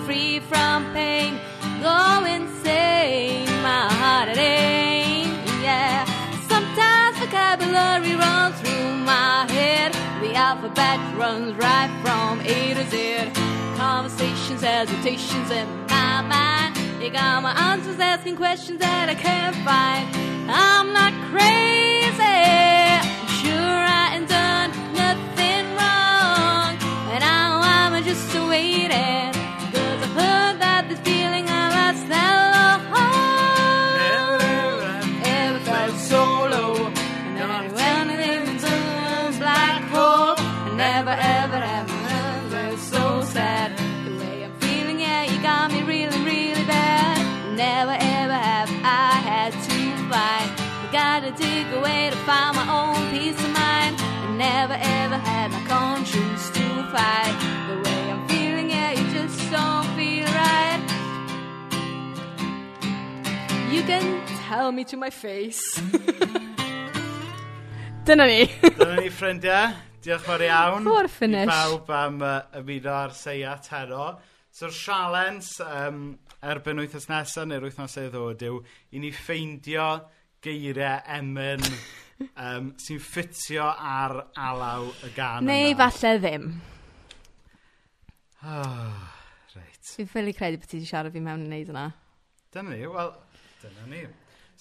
free 0.06 0.40
from 0.40 0.92
pain. 0.94 1.40
Go 1.82 2.24
insane, 2.26 3.46
my 3.62 3.88
heart 4.00 4.30
it 4.30 4.38
ain't. 4.38 5.34
Yeah, 5.62 6.06
sometimes 6.48 7.18
vocabulary 7.20 8.16
runs 8.16 8.60
through 8.62 8.96
my 8.98 9.46
head. 9.52 9.94
The 10.22 10.36
alphabet 10.36 11.00
runs 11.18 11.54
right 11.56 11.90
from 12.04 12.40
A 12.42 12.74
to 12.76 12.84
Z. 12.90 13.32
Conversations, 13.78 14.62
hesitations 14.62 15.50
in 15.52 15.68
my 15.88 16.22
mind. 16.22 16.81
You 17.02 17.10
got 17.10 17.42
my 17.42 17.52
answers 17.54 18.00
asking 18.00 18.36
questions 18.36 18.80
that 18.80 19.10
I 19.10 19.16
can't 19.16 19.56
find. 19.66 20.06
I'm 20.48 20.94
not 20.94 21.14
crazy. 21.32 22.22
I'm 22.22 23.28
sure 23.42 23.56
I 23.58 24.18
ain't 24.18 24.30
done 24.30 24.70
nothing 24.94 25.66
wrong. 25.80 26.78
And 27.10 27.22
now 27.22 27.60
I'm 27.64 28.04
just 28.04 28.32
waiting. 28.48 29.41
tell 64.72 64.78
me 64.78 64.84
to 64.86 64.96
my 64.96 65.10
face. 65.10 65.62
Dyna 68.06 68.26
ni. 68.26 68.46
Dyna 68.62 69.02
ni, 69.02 69.10
ffrindiau. 69.12 69.74
Diolch 70.02 70.24
fawr 70.24 70.42
iawn. 70.46 70.86
Poor 70.88 71.08
finish. 71.12 71.44
I 71.44 71.52
bawb 71.52 71.90
am 71.92 72.22
uh, 72.24 72.42
ymuno 72.62 72.94
ar 72.96 73.12
seia 73.12 73.58
tero. 73.62 74.06
So'r 74.56 74.72
sialens 74.72 75.50
um, 75.66 76.00
erbyn 76.42 76.80
wythnos 76.80 77.10
nesaf 77.12 77.50
neu'r 77.52 77.68
wythnos 77.68 77.98
ei 78.00 78.08
ddod 78.14 78.46
yw 78.48 78.62
i 78.96 79.04
ni 79.04 79.12
ffeindio 79.16 79.90
geiriau 80.44 81.04
emyn 81.20 81.62
um, 82.48 82.72
sy'n 82.80 83.04
ffitio 83.04 83.68
ar 83.68 84.16
alaw 84.40 84.88
y 85.04 85.12
gan 85.20 85.46
Neu 85.52 85.74
yna. 85.74 85.78
falle 85.84 86.16
ddim. 86.24 86.48
Oh, 88.48 89.04
reit. 89.58 89.84
Fi'n 90.00 90.10
ffili 90.16 90.34
credu 90.40 90.64
bod 90.64 90.72
ti 90.72 90.80
wedi 90.80 90.90
siarad 90.96 91.14
fi 91.14 91.22
mewn 91.28 91.44
i 91.46 91.52
wneud 91.52 91.76
yna. 91.76 91.86
Dyna 92.56 92.72
ni, 92.72 92.84
wel, 92.98 93.12
dyna 93.62 93.84
ni. 93.94 94.04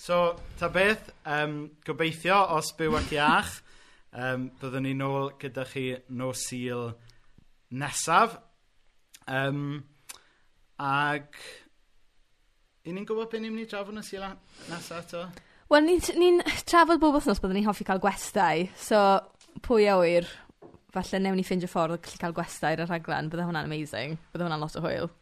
So, 0.01 0.35
ta 0.57 0.71
beth, 0.73 1.11
um, 1.29 1.67
gobeithio 1.85 2.39
os 2.57 2.71
byw 2.79 2.95
ac 2.97 3.11
iach, 3.13 3.51
um, 4.17 4.47
byddwn 4.57 4.87
ni 4.87 4.95
nôl 4.97 5.27
gyda 5.43 5.67
chi 5.69 5.83
no 6.17 6.31
sil 6.33 6.87
nesaf. 7.77 8.39
Um, 9.29 9.83
ag, 10.81 11.37
i 12.89 12.95
ni'n 12.97 13.05
gwybod 13.05 13.29
beth 13.29 13.45
ni'n 13.45 13.53
mynd 13.53 13.67
i 13.67 13.69
drafod 13.75 13.99
no 13.99 14.07
sil 14.07 14.25
nesaf 14.71 15.11
to? 15.11 15.27
Wel, 15.69 15.85
ni'n 15.85 16.01
ni, 16.17 16.33
trafod 16.65 17.05
bob 17.05 17.19
wythnos 17.19 17.45
byddwn 17.45 17.61
ni'n 17.61 17.69
hoffi 17.69 17.85
cael 17.91 18.01
gwestai, 18.01 18.71
so 18.81 19.03
pwy 19.69 19.85
a 19.93 19.99
wyr, 20.01 20.33
falle 20.97 21.21
newn 21.21 21.37
ni 21.43 21.45
ffeindio 21.45 21.69
ffordd 21.69 21.99
o 21.99 22.01
gallu 22.01 22.25
cael 22.25 22.39
gwestai 22.41 22.73
ar 22.73 22.87
y 22.87 22.89
rhaglen, 22.89 23.29
bydde 23.29 23.51
hwnna'n 23.51 23.69
amazing, 23.69 24.17
bydde 24.33 24.49
hwnna'n 24.49 24.65
lot 24.65 24.81
o 24.81 24.87
hwyl. 24.89 25.13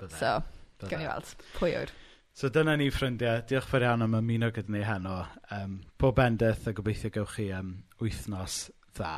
Bydde. 0.00 0.16
So, 0.16 0.34
bydde. 0.80 0.88
gawn 0.88 1.04
ni 1.04 1.12
weld, 1.12 1.36
pwy 1.60 1.76
a 1.76 1.84
wyr. 1.84 1.96
So 2.36 2.50
dyna 2.52 2.74
ni, 2.76 2.90
ffrindiau. 2.92 3.38
Diolch 3.48 3.64
fawr 3.70 3.86
iawn 3.86 4.04
am 4.04 4.18
ymuno 4.18 4.50
gyda 4.52 4.74
ni 4.74 4.82
heno. 4.84 5.14
Um, 5.56 5.78
pob 5.96 6.18
bendith 6.18 6.66
a 6.68 6.74
gobeithio 6.76 7.08
gewch 7.14 7.38
chi 7.38 7.46
um, 7.56 7.70
wythnos 7.96 8.58
dda. 8.98 9.14